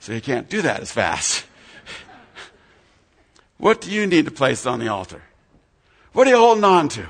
So 0.00 0.12
you 0.12 0.20
can't 0.20 0.48
do 0.48 0.62
that 0.62 0.80
as 0.80 0.90
fast. 0.90 1.46
what 3.58 3.80
do 3.80 3.90
you 3.90 4.06
need 4.06 4.24
to 4.24 4.30
place 4.30 4.66
on 4.66 4.80
the 4.80 4.88
altar? 4.88 5.22
What 6.12 6.26
are 6.26 6.30
you 6.30 6.38
holding 6.38 6.64
on 6.64 6.88
to? 6.90 7.06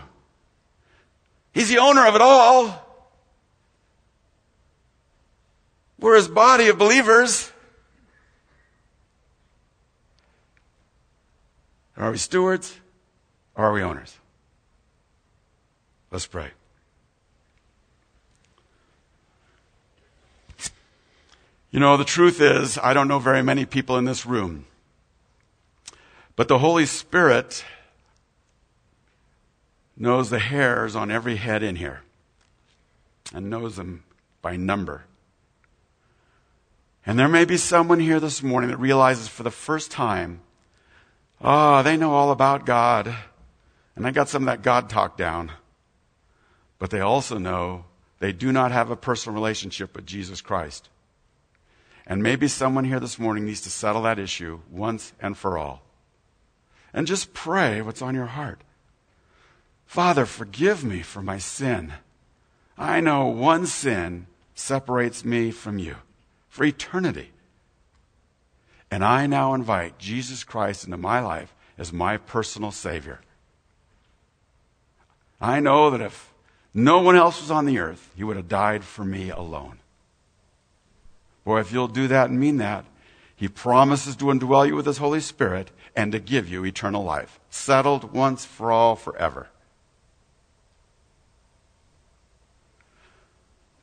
He's 1.61 1.69
the 1.69 1.77
owner 1.77 2.07
of 2.07 2.15
it 2.15 2.23
all. 2.23 2.75
We're 5.99 6.17
his 6.17 6.27
body 6.27 6.69
of 6.69 6.79
believers. 6.79 7.53
Are 11.99 12.11
we 12.11 12.17
stewards 12.17 12.75
or 13.55 13.67
are 13.67 13.73
we 13.75 13.83
owners? 13.83 14.17
Let's 16.11 16.27
pray. 16.27 16.53
You 21.71 21.79
know, 21.79 21.99
the 21.99 22.07
truth 22.07 22.41
is, 22.41 22.79
I 22.79 22.95
don't 22.95 23.07
know 23.07 23.19
very 23.19 23.43
many 23.43 23.67
people 23.67 23.99
in 23.99 24.07
this 24.07 24.25
room. 24.25 24.65
But 26.37 26.49
the 26.49 26.61
Holy 26.61 26.87
Spirit 26.87 27.67
knows 30.01 30.31
the 30.31 30.39
hairs 30.39 30.97
on 30.97 31.11
every 31.11 31.37
head 31.37 31.63
in 31.63 31.77
here 31.77 32.01
and 33.35 33.51
knows 33.51 33.77
them 33.77 34.03
by 34.41 34.57
number. 34.57 35.05
And 37.05 37.19
there 37.19 37.29
may 37.29 37.45
be 37.45 37.59
someone 37.59 38.01
here 38.01 38.19
this 38.19 38.43
morning 38.43 38.71
that 38.71 38.79
realizes 38.79 39.29
for 39.29 39.43
the 39.43 39.51
first 39.51 39.91
time, 39.91 40.41
oh, 41.43 41.83
they 41.83 41.99
know 41.99 42.13
all 42.13 42.31
about 42.31 42.65
God. 42.65 43.15
And 43.95 44.07
I 44.07 44.11
got 44.11 44.31
some 44.31 44.45
of 44.45 44.47
that 44.47 44.63
God 44.63 44.89
talk 44.89 45.19
down. 45.19 45.53
But 46.79 46.91
they 46.91 47.01
also 47.01 47.37
know 47.37 47.85
they 48.21 48.33
do 48.33 48.53
not 48.53 48.73
have 48.73 48.91
a 48.91 48.97
personal 48.97 49.35
relationship 49.35 49.95
with 49.95 50.07
Jesus 50.07 50.41
Christ. 50.41 50.89
And 52.07 52.23
maybe 52.23 52.49
someone 52.49 52.85
here 52.85 53.01
this 53.01 53.19
morning 53.19 53.45
needs 53.45 53.61
to 53.63 53.71
settle 53.71 54.03
that 54.03 54.19
issue 54.19 54.61
once 54.71 55.13
and 55.21 55.37
for 55.37 55.59
all. 55.59 55.83
And 56.95 57.07
just 57.07 57.35
pray 57.35 57.83
what's 57.83 58.03
on 58.03 58.15
your 58.15 58.27
heart. 58.27 58.63
Father, 59.91 60.25
forgive 60.25 60.85
me 60.85 61.03
for 61.03 61.21
my 61.21 61.39
sin. 61.39 61.95
I 62.79 63.01
know 63.01 63.27
one 63.27 63.67
sin 63.67 64.29
separates 64.55 65.25
me 65.25 65.51
from 65.51 65.81
you 65.81 65.97
for 66.49 66.63
eternity. 66.63 67.33
And 68.89 69.05
I 69.05 69.27
now 69.27 69.53
invite 69.53 69.99
Jesus 69.99 70.45
Christ 70.45 70.85
into 70.85 70.97
my 70.97 71.19
life 71.19 71.53
as 71.77 71.93
my 71.93 72.19
personal 72.19 72.71
Savior. 72.71 73.19
I 75.41 75.59
know 75.59 75.91
that 75.91 76.01
if 76.01 76.33
no 76.73 77.01
one 77.01 77.17
else 77.17 77.41
was 77.41 77.51
on 77.51 77.67
the 77.67 77.81
earth, 77.81 78.13
He 78.15 78.23
would 78.23 78.37
have 78.37 78.47
died 78.47 78.85
for 78.85 79.05
me 79.05 79.31
alone. 79.31 79.81
Boy, 81.45 81.59
if 81.59 81.73
you'll 81.73 81.89
do 81.89 82.07
that 82.07 82.31
and 82.31 82.39
mean 82.39 82.59
that, 82.59 82.85
He 83.35 83.49
promises 83.49 84.15
to 84.15 84.27
indwell 84.27 84.69
you 84.69 84.77
with 84.77 84.87
His 84.87 84.99
Holy 84.99 85.21
Spirit 85.21 85.73
and 85.97 86.13
to 86.13 86.21
give 86.21 86.49
you 86.49 86.65
eternal 86.65 87.03
life, 87.03 87.41
settled 87.51 88.13
once 88.13 88.45
for 88.45 88.71
all 88.71 88.95
forever. 88.95 89.49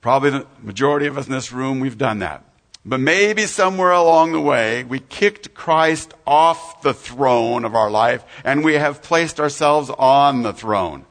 Probably 0.01 0.29
the 0.29 0.47
majority 0.61 1.07
of 1.07 1.17
us 1.17 1.27
in 1.27 1.33
this 1.33 1.51
room, 1.51 1.79
we've 1.79 1.97
done 1.97 2.19
that. 2.19 2.43
But 2.85 3.01
maybe 3.01 3.47
somewhere 3.47 3.91
along 3.91 4.31
the 4.31 4.39
way, 4.39 4.85
we 4.85 4.99
kicked 4.99 5.53
Christ 5.53 6.13
off 6.25 6.81
the 6.81 6.93
throne 6.93 7.65
of 7.65 7.75
our 7.75 7.91
life 7.91 8.23
and 8.45 8.63
we 8.63 8.75
have 8.75 9.01
placed 9.01 9.41
ourselves 9.41 9.89
on 9.89 10.43
the 10.43 10.53
throne. 10.53 11.05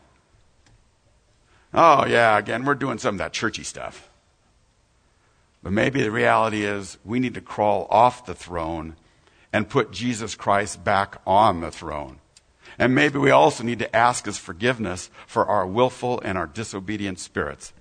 Oh, 1.74 2.06
yeah, 2.06 2.38
again, 2.38 2.64
we're 2.64 2.74
doing 2.74 2.96
some 2.96 3.16
of 3.16 3.18
that 3.18 3.34
churchy 3.34 3.62
stuff. 3.62 4.08
But 5.62 5.72
maybe 5.72 6.02
the 6.02 6.10
reality 6.10 6.64
is 6.64 6.96
we 7.04 7.20
need 7.20 7.34
to 7.34 7.42
crawl 7.42 7.86
off 7.90 8.24
the 8.24 8.34
throne 8.34 8.96
and 9.52 9.68
put 9.68 9.90
Jesus 9.90 10.34
Christ 10.34 10.82
back 10.82 11.20
on 11.26 11.60
the 11.60 11.70
throne. 11.70 12.20
And 12.78 12.94
maybe 12.94 13.18
we 13.18 13.30
also 13.30 13.64
need 13.64 13.80
to 13.80 13.96
ask 13.96 14.24
his 14.24 14.38
forgiveness 14.38 15.10
for 15.26 15.44
our 15.44 15.66
willful 15.66 16.20
and 16.20 16.38
our 16.38 16.46
disobedient 16.46 17.18
spirits. 17.18 17.72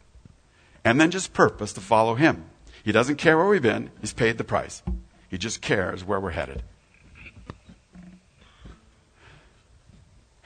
And 0.86 1.02
then 1.02 1.10
just 1.10 1.34
purpose 1.34 1.74
to 1.74 1.82
follow 1.82 2.14
him. 2.14 2.46
He 2.84 2.92
doesn't 2.92 3.16
care 3.16 3.38
where 3.38 3.48
we've 3.48 3.62
been, 3.62 3.90
he's 4.00 4.14
paid 4.14 4.38
the 4.38 4.44
price. 4.44 4.84
He 5.28 5.40
just 5.40 5.60
cares 5.60 6.06
where 6.06 6.20
we're 6.20 6.30
headed. 6.30 6.62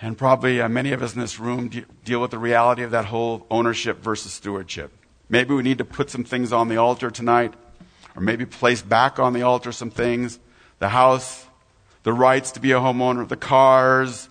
And 0.01 0.17
probably 0.17 0.61
uh, 0.61 0.69
many 0.69 0.93
of 0.93 1.03
us 1.03 1.13
in 1.13 1.19
this 1.19 1.39
room 1.39 1.67
de- 1.67 1.85
deal 2.05 2.21
with 2.21 2.31
the 2.31 2.37
reality 2.39 2.83
of 2.83 2.91
that 2.91 3.05
whole 3.05 3.45
ownership 3.51 4.01
versus 4.01 4.31
stewardship. 4.31 4.93
Maybe 5.27 5.53
we 5.53 5.61
need 5.61 5.77
to 5.79 5.85
put 5.85 6.09
some 6.09 6.23
things 6.23 6.53
on 6.53 6.69
the 6.69 6.77
altar 6.77 7.11
tonight, 7.11 7.53
or 8.15 8.21
maybe 8.21 8.45
place 8.45 8.81
back 8.81 9.19
on 9.19 9.33
the 9.33 9.41
altar 9.41 9.73
some 9.73 9.91
things 9.91 10.39
the 10.79 10.89
house, 10.89 11.45
the 12.03 12.13
rights 12.13 12.51
to 12.53 12.61
be 12.61 12.71
a 12.71 12.79
homeowner, 12.79 13.27
the 13.27 13.35
cars. 13.35 14.29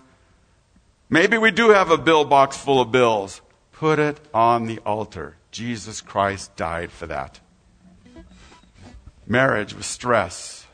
Maybe 1.07 1.37
we 1.37 1.51
do 1.51 1.69
have 1.69 1.91
a 1.91 1.97
bill 1.97 2.25
box 2.25 2.57
full 2.57 2.81
of 2.81 2.91
bills. 2.91 3.41
Put 3.71 3.99
it 3.99 4.19
on 4.33 4.65
the 4.65 4.79
altar. 4.79 5.35
Jesus 5.51 6.01
Christ 6.01 6.55
died 6.55 6.91
for 6.91 7.07
that. 7.07 7.39
Marriage 9.25 9.73
with 9.73 9.85
stress, 9.85 10.65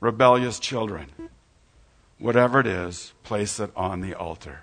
rebellious 0.00 0.58
children, 0.58 1.06
whatever 2.18 2.60
it 2.60 2.66
is, 2.66 3.12
place 3.22 3.60
it 3.60 3.70
on 3.76 4.00
the 4.00 4.14
altar. 4.14 4.60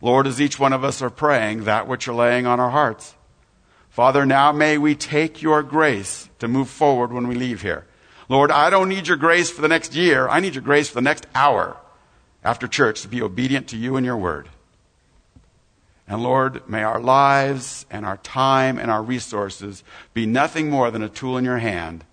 Lord, 0.00 0.26
as 0.26 0.40
each 0.40 0.58
one 0.58 0.72
of 0.72 0.84
us 0.84 1.00
are 1.00 1.10
praying 1.10 1.64
that 1.64 1.88
which 1.88 2.06
you're 2.06 2.14
laying 2.14 2.46
on 2.46 2.60
our 2.60 2.70
hearts. 2.70 3.14
Father, 3.88 4.26
now 4.26 4.52
may 4.52 4.76
we 4.76 4.94
take 4.94 5.40
your 5.40 5.62
grace 5.62 6.28
to 6.40 6.48
move 6.48 6.68
forward 6.68 7.12
when 7.12 7.28
we 7.28 7.34
leave 7.34 7.62
here. 7.62 7.86
Lord, 8.28 8.50
I 8.50 8.70
don't 8.70 8.88
need 8.88 9.06
your 9.06 9.16
grace 9.16 9.50
for 9.50 9.62
the 9.62 9.68
next 9.68 9.94
year. 9.94 10.28
I 10.28 10.40
need 10.40 10.54
your 10.54 10.62
grace 10.62 10.88
for 10.88 10.96
the 10.96 11.00
next 11.02 11.26
hour 11.34 11.76
after 12.42 12.66
church 12.66 13.02
to 13.02 13.08
be 13.08 13.22
obedient 13.22 13.68
to 13.68 13.76
you 13.76 13.96
and 13.96 14.04
your 14.04 14.16
word. 14.16 14.48
And 16.06 16.22
Lord, 16.22 16.68
may 16.68 16.82
our 16.82 17.00
lives 17.00 17.86
and 17.90 18.04
our 18.04 18.18
time 18.18 18.78
and 18.78 18.90
our 18.90 19.02
resources 19.02 19.82
be 20.12 20.26
nothing 20.26 20.68
more 20.68 20.90
than 20.90 21.02
a 21.02 21.08
tool 21.08 21.38
in 21.38 21.44
your 21.44 21.58
hand 21.58 22.04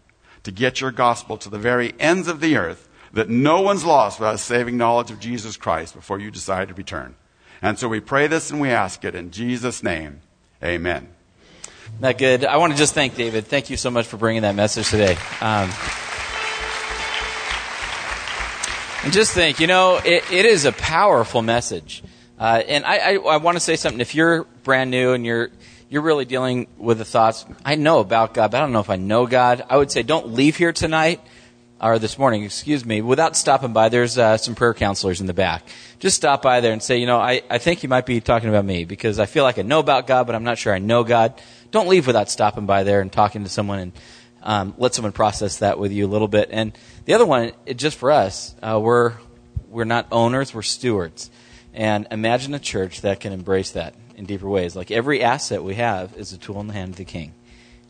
to 0.43 0.51
get 0.51 0.79
your 0.79 0.91
gospel 0.91 1.37
to 1.37 1.49
the 1.49 1.59
very 1.59 1.93
ends 1.99 2.27
of 2.27 2.39
the 2.39 2.57
earth 2.57 2.87
that 3.13 3.29
no 3.29 3.61
one's 3.61 3.83
lost 3.83 4.19
without 4.19 4.39
saving 4.39 4.77
knowledge 4.77 5.11
of 5.11 5.19
Jesus 5.19 5.57
Christ 5.57 5.93
before 5.93 6.19
you 6.19 6.31
decide 6.31 6.69
to 6.69 6.73
return. 6.73 7.15
And 7.61 7.77
so 7.77 7.87
we 7.87 7.99
pray 7.99 8.27
this 8.27 8.49
and 8.49 8.61
we 8.61 8.69
ask 8.69 9.03
it 9.03 9.13
in 9.13 9.31
Jesus' 9.31 9.83
name. 9.83 10.21
Amen. 10.63 11.09
That 11.99 12.17
good. 12.17 12.45
I 12.45 12.57
want 12.57 12.71
to 12.71 12.79
just 12.79 12.93
thank 12.93 13.15
David. 13.15 13.45
Thank 13.45 13.69
you 13.69 13.77
so 13.77 13.91
much 13.91 14.07
for 14.07 14.17
bringing 14.17 14.43
that 14.43 14.55
message 14.55 14.89
today. 14.89 15.17
Um, 15.41 15.69
and 19.03 19.11
just 19.11 19.33
think, 19.33 19.59
you 19.59 19.67
know, 19.67 19.97
it, 19.97 20.31
it 20.31 20.45
is 20.45 20.65
a 20.65 20.71
powerful 20.71 21.41
message. 21.41 22.03
Uh, 22.41 22.63
and 22.67 22.83
I, 22.85 22.97
I, 22.97 23.13
I 23.17 23.37
want 23.37 23.55
to 23.55 23.59
say 23.59 23.75
something. 23.75 24.01
If 24.01 24.15
you're 24.15 24.45
brand 24.63 24.89
new 24.89 25.13
and 25.13 25.23
you're 25.23 25.51
you're 25.89 26.01
really 26.01 26.25
dealing 26.25 26.65
with 26.75 26.97
the 26.97 27.05
thoughts, 27.05 27.45
I 27.63 27.75
know 27.75 27.99
about 27.99 28.33
God, 28.33 28.49
but 28.49 28.57
I 28.57 28.61
don't 28.61 28.71
know 28.71 28.79
if 28.79 28.89
I 28.89 28.95
know 28.95 29.27
God. 29.27 29.63
I 29.69 29.77
would 29.77 29.91
say 29.91 30.01
don't 30.01 30.29
leave 30.29 30.57
here 30.57 30.73
tonight 30.73 31.21
or 31.79 31.99
this 31.99 32.17
morning, 32.17 32.43
excuse 32.43 32.83
me, 32.83 33.03
without 33.03 33.35
stopping 33.35 33.73
by. 33.73 33.89
There's 33.89 34.17
uh, 34.17 34.37
some 34.37 34.55
prayer 34.55 34.73
counselors 34.73 35.21
in 35.21 35.27
the 35.27 35.35
back. 35.35 35.67
Just 35.99 36.15
stop 36.15 36.41
by 36.41 36.61
there 36.61 36.73
and 36.73 36.81
say, 36.81 36.97
you 36.97 37.05
know, 37.05 37.19
I, 37.19 37.43
I 37.47 37.59
think 37.59 37.83
you 37.83 37.89
might 37.89 38.07
be 38.07 38.19
talking 38.21 38.49
about 38.49 38.65
me 38.65 38.85
because 38.85 39.19
I 39.19 39.27
feel 39.27 39.43
like 39.43 39.59
I 39.59 39.61
know 39.61 39.77
about 39.77 40.07
God, 40.07 40.25
but 40.25 40.33
I'm 40.33 40.43
not 40.43 40.57
sure 40.57 40.73
I 40.73 40.79
know 40.79 41.03
God. 41.03 41.39
Don't 41.69 41.89
leave 41.89 42.07
without 42.07 42.31
stopping 42.31 42.65
by 42.65 42.81
there 42.81 43.01
and 43.01 43.11
talking 43.11 43.43
to 43.43 43.51
someone 43.51 43.77
and 43.77 43.91
um, 44.41 44.73
let 44.79 44.95
someone 44.95 45.11
process 45.11 45.59
that 45.59 45.77
with 45.77 45.91
you 45.91 46.07
a 46.07 46.09
little 46.09 46.27
bit. 46.27 46.49
And 46.51 46.75
the 47.05 47.13
other 47.13 47.25
one, 47.27 47.51
it, 47.67 47.75
just 47.75 47.99
for 47.99 48.09
us, 48.09 48.55
uh, 48.63 48.79
we're 48.81 49.13
we're 49.69 49.85
not 49.85 50.07
owners, 50.11 50.55
we're 50.55 50.63
stewards. 50.63 51.29
And 51.73 52.07
imagine 52.11 52.53
a 52.53 52.59
church 52.59 53.01
that 53.01 53.19
can 53.19 53.33
embrace 53.33 53.71
that 53.71 53.95
in 54.15 54.25
deeper 54.25 54.47
ways. 54.47 54.75
Like 54.75 54.91
every 54.91 55.23
asset 55.23 55.63
we 55.63 55.75
have 55.75 56.15
is 56.17 56.33
a 56.33 56.37
tool 56.37 56.59
in 56.59 56.67
the 56.67 56.73
hand 56.73 56.91
of 56.91 56.97
the 56.97 57.05
king. 57.05 57.33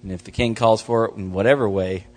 And 0.04 0.12
if 0.12 0.24
the 0.24 0.32
king 0.32 0.56
calls 0.56 0.82
for 0.82 1.06
it 1.06 1.16
in 1.16 1.32
whatever 1.32 1.70
way, 1.70 2.08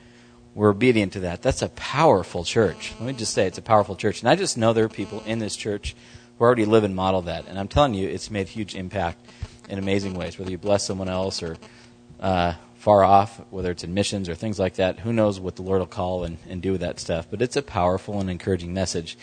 we're 0.55 0.71
obedient 0.71 1.15
to 1.15 1.21
that. 1.21 1.43
That's 1.43 1.63
a 1.63 1.69
powerful 1.71 2.45
church. 2.45 2.93
Let 3.01 3.07
me 3.07 3.13
just 3.13 3.35
say 3.35 3.47
it's 3.47 3.59
a 3.59 3.63
powerful 3.63 3.97
church. 3.97 4.21
And 4.21 4.29
I 4.29 4.37
just 4.37 4.57
know 4.57 4.73
there 4.73 4.85
are 4.85 4.91
people 4.91 5.23
in 5.27 5.39
this 5.39 5.57
church 5.57 5.97
who 6.39 6.45
already 6.45 6.65
live 6.65 6.85
and 6.85 6.95
model 6.95 7.23
that. 7.23 7.47
And 7.49 7.59
I'm 7.59 7.69
telling 7.69 7.95
you, 7.95 8.09
it's 8.09 8.31
made 8.31 8.49
huge 8.49 8.75
impact 8.75 9.27
in 9.69 9.79
amazing 9.79 10.15
ways. 10.15 10.39
Whether 10.39 10.51
you 10.51 10.59
bless 10.59 10.85
someone 10.85 11.09
else 11.09 11.43
or 11.43 11.57
uh, 12.21 12.55
far 12.77 13.03
off, 13.03 13.41
whether 13.51 13.71
it's 13.71 13.83
in 13.83 13.95
missions 13.95 14.29
or 14.29 14.35
things 14.35 14.59
like 14.59 14.75
that, 14.75 15.01
who 15.01 15.13
knows 15.13 15.41
what 15.41 15.57
the 15.57 15.63
Lord 15.63 15.81
will 15.81 15.87
call 15.87 16.25
and, 16.25 16.39
and 16.49 16.63
do 16.63 16.73
with 16.73 16.83
that 16.83 17.01
stuff. 17.01 17.27
But 17.31 17.43
it's 17.43 17.57
a 17.57 17.63
powerful 17.63 18.21
and 18.21 18.31
encouraging 18.31 18.73
message. 18.73 19.19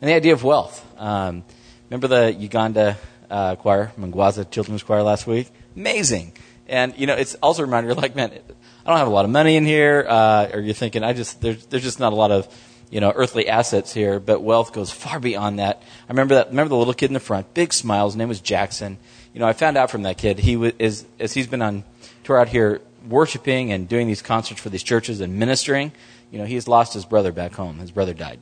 And 0.00 0.10
the 0.10 0.14
idea 0.14 0.34
of 0.34 0.44
wealth. 0.44 0.84
Um, 0.98 1.44
Remember 1.90 2.08
the 2.08 2.32
Uganda 2.32 2.96
uh, 3.30 3.56
choir, 3.56 3.92
Mwangaza 3.98 4.50
Children's 4.50 4.82
Choir 4.82 5.02
last 5.02 5.26
week? 5.26 5.50
Amazing. 5.76 6.32
And, 6.66 6.96
you 6.96 7.06
know, 7.06 7.14
it's 7.14 7.34
also 7.36 7.62
a 7.62 7.66
reminder, 7.66 7.94
like, 7.94 8.16
man, 8.16 8.30
I 8.32 8.88
don't 8.88 8.98
have 8.98 9.06
a 9.06 9.10
lot 9.10 9.26
of 9.26 9.30
money 9.30 9.56
in 9.56 9.66
here. 9.66 10.06
Uh, 10.08 10.48
or 10.54 10.60
you're 10.60 10.74
thinking, 10.74 11.04
I 11.04 11.12
just, 11.12 11.42
there's, 11.42 11.66
there's 11.66 11.82
just 11.82 12.00
not 12.00 12.12
a 12.12 12.16
lot 12.16 12.30
of, 12.30 12.48
you 12.90 13.00
know, 13.00 13.12
earthly 13.14 13.48
assets 13.48 13.92
here, 13.92 14.18
but 14.18 14.42
wealth 14.42 14.72
goes 14.72 14.90
far 14.90 15.20
beyond 15.20 15.58
that. 15.58 15.82
I 16.08 16.12
remember 16.12 16.36
that, 16.36 16.48
remember 16.48 16.70
the 16.70 16.76
little 16.76 16.94
kid 16.94 17.10
in 17.10 17.14
the 17.14 17.20
front, 17.20 17.52
big 17.52 17.72
smile, 17.72 18.06
his 18.06 18.16
name 18.16 18.28
was 18.28 18.40
Jackson. 18.40 18.96
You 19.34 19.40
know, 19.40 19.46
I 19.46 19.52
found 19.52 19.76
out 19.76 19.90
from 19.90 20.02
that 20.02 20.16
kid, 20.16 20.38
he 20.38 20.56
was, 20.56 20.72
is, 20.78 21.04
as 21.20 21.34
he's 21.34 21.46
been 21.46 21.60
on 21.60 21.84
tour 22.22 22.38
out 22.38 22.48
here 22.48 22.80
worshiping 23.08 23.72
and 23.72 23.88
doing 23.88 24.06
these 24.06 24.22
concerts 24.22 24.60
for 24.60 24.70
these 24.70 24.82
churches 24.82 25.20
and 25.20 25.38
ministering, 25.38 25.92
you 26.30 26.38
know, 26.38 26.46
he's 26.46 26.66
lost 26.66 26.94
his 26.94 27.04
brother 27.04 27.32
back 27.32 27.52
home. 27.52 27.78
His 27.78 27.90
brother 27.90 28.14
died. 28.14 28.38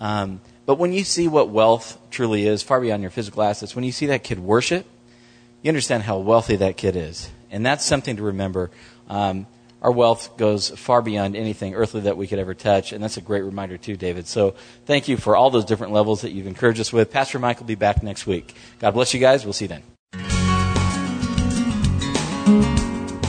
Um, 0.00 0.40
but 0.64 0.76
when 0.76 0.92
you 0.92 1.04
see 1.04 1.28
what 1.28 1.48
wealth 1.48 1.98
truly 2.10 2.46
is, 2.46 2.62
far 2.62 2.80
beyond 2.80 3.02
your 3.02 3.10
physical 3.10 3.42
assets, 3.42 3.74
when 3.74 3.84
you 3.84 3.92
see 3.92 4.06
that 4.06 4.22
kid 4.22 4.38
worship, 4.38 4.86
you 5.60 5.68
understand 5.68 6.04
how 6.04 6.18
wealthy 6.18 6.56
that 6.56 6.76
kid 6.76 6.96
is. 6.96 7.30
And 7.50 7.66
that's 7.66 7.84
something 7.84 8.16
to 8.16 8.22
remember. 8.22 8.70
Um, 9.08 9.46
our 9.80 9.90
wealth 9.90 10.36
goes 10.36 10.70
far 10.70 11.02
beyond 11.02 11.34
anything 11.34 11.74
earthly 11.74 12.02
that 12.02 12.16
we 12.16 12.28
could 12.28 12.38
ever 12.38 12.54
touch. 12.54 12.92
And 12.92 13.02
that's 13.02 13.16
a 13.16 13.20
great 13.20 13.42
reminder, 13.42 13.76
too, 13.76 13.96
David. 13.96 14.28
So 14.28 14.54
thank 14.86 15.08
you 15.08 15.16
for 15.16 15.36
all 15.36 15.50
those 15.50 15.64
different 15.64 15.92
levels 15.92 16.20
that 16.20 16.30
you've 16.30 16.46
encouraged 16.46 16.80
us 16.80 16.92
with. 16.92 17.10
Pastor 17.10 17.40
Mike 17.40 17.58
will 17.58 17.66
be 17.66 17.74
back 17.74 18.02
next 18.02 18.26
week. 18.26 18.54
God 18.78 18.92
bless 18.92 19.12
you 19.12 19.18
guys. 19.18 19.44
We'll 19.44 19.52
see 19.52 19.64
you 19.64 19.68
then. 19.68 19.82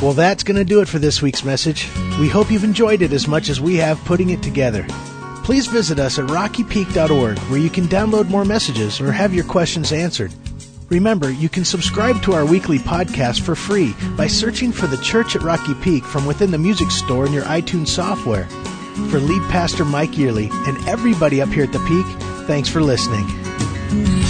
Well, 0.01 0.13
that's 0.13 0.43
going 0.43 0.57
to 0.57 0.65
do 0.65 0.81
it 0.81 0.87
for 0.87 0.99
this 0.99 1.21
week's 1.21 1.43
message. 1.43 1.89
We 2.19 2.29
hope 2.29 2.51
you've 2.51 2.65
enjoyed 2.65 3.01
it 3.01 3.13
as 3.13 3.27
much 3.27 3.49
as 3.49 3.59
we 3.59 3.77
have 3.77 3.97
putting 4.05 4.29
it 4.29 4.43
together 4.43 4.85
please 5.43 5.67
visit 5.67 5.99
us 5.99 6.17
at 6.19 6.25
rockypeak.org 6.25 7.37
where 7.39 7.59
you 7.59 7.69
can 7.69 7.87
download 7.87 8.29
more 8.29 8.45
messages 8.45 8.99
or 8.99 9.11
have 9.11 9.33
your 9.33 9.43
questions 9.43 9.91
answered. 9.91 10.33
Remember, 10.89 11.31
you 11.31 11.49
can 11.49 11.65
subscribe 11.65 12.21
to 12.23 12.33
our 12.33 12.45
weekly 12.45 12.77
podcast 12.77 13.41
for 13.41 13.55
free 13.55 13.95
by 14.15 14.27
searching 14.27 14.71
for 14.71 14.87
the 14.87 14.97
Church 14.97 15.35
at 15.35 15.41
Rocky 15.41 15.73
Peak 15.75 16.03
from 16.03 16.25
within 16.25 16.51
the 16.51 16.57
music 16.57 16.91
store 16.91 17.25
in 17.25 17.33
your 17.33 17.45
iTunes 17.45 17.87
software. 17.87 18.45
For 19.09 19.19
lead 19.19 19.41
pastor 19.49 19.85
Mike 19.85 20.17
Yearly 20.17 20.49
and 20.67 20.77
everybody 20.87 21.41
up 21.41 21.49
here 21.49 21.63
at 21.63 21.71
the 21.71 21.79
Peak, 21.79 22.05
thanks 22.47 22.69
for 22.69 22.81
listening. 22.81 24.22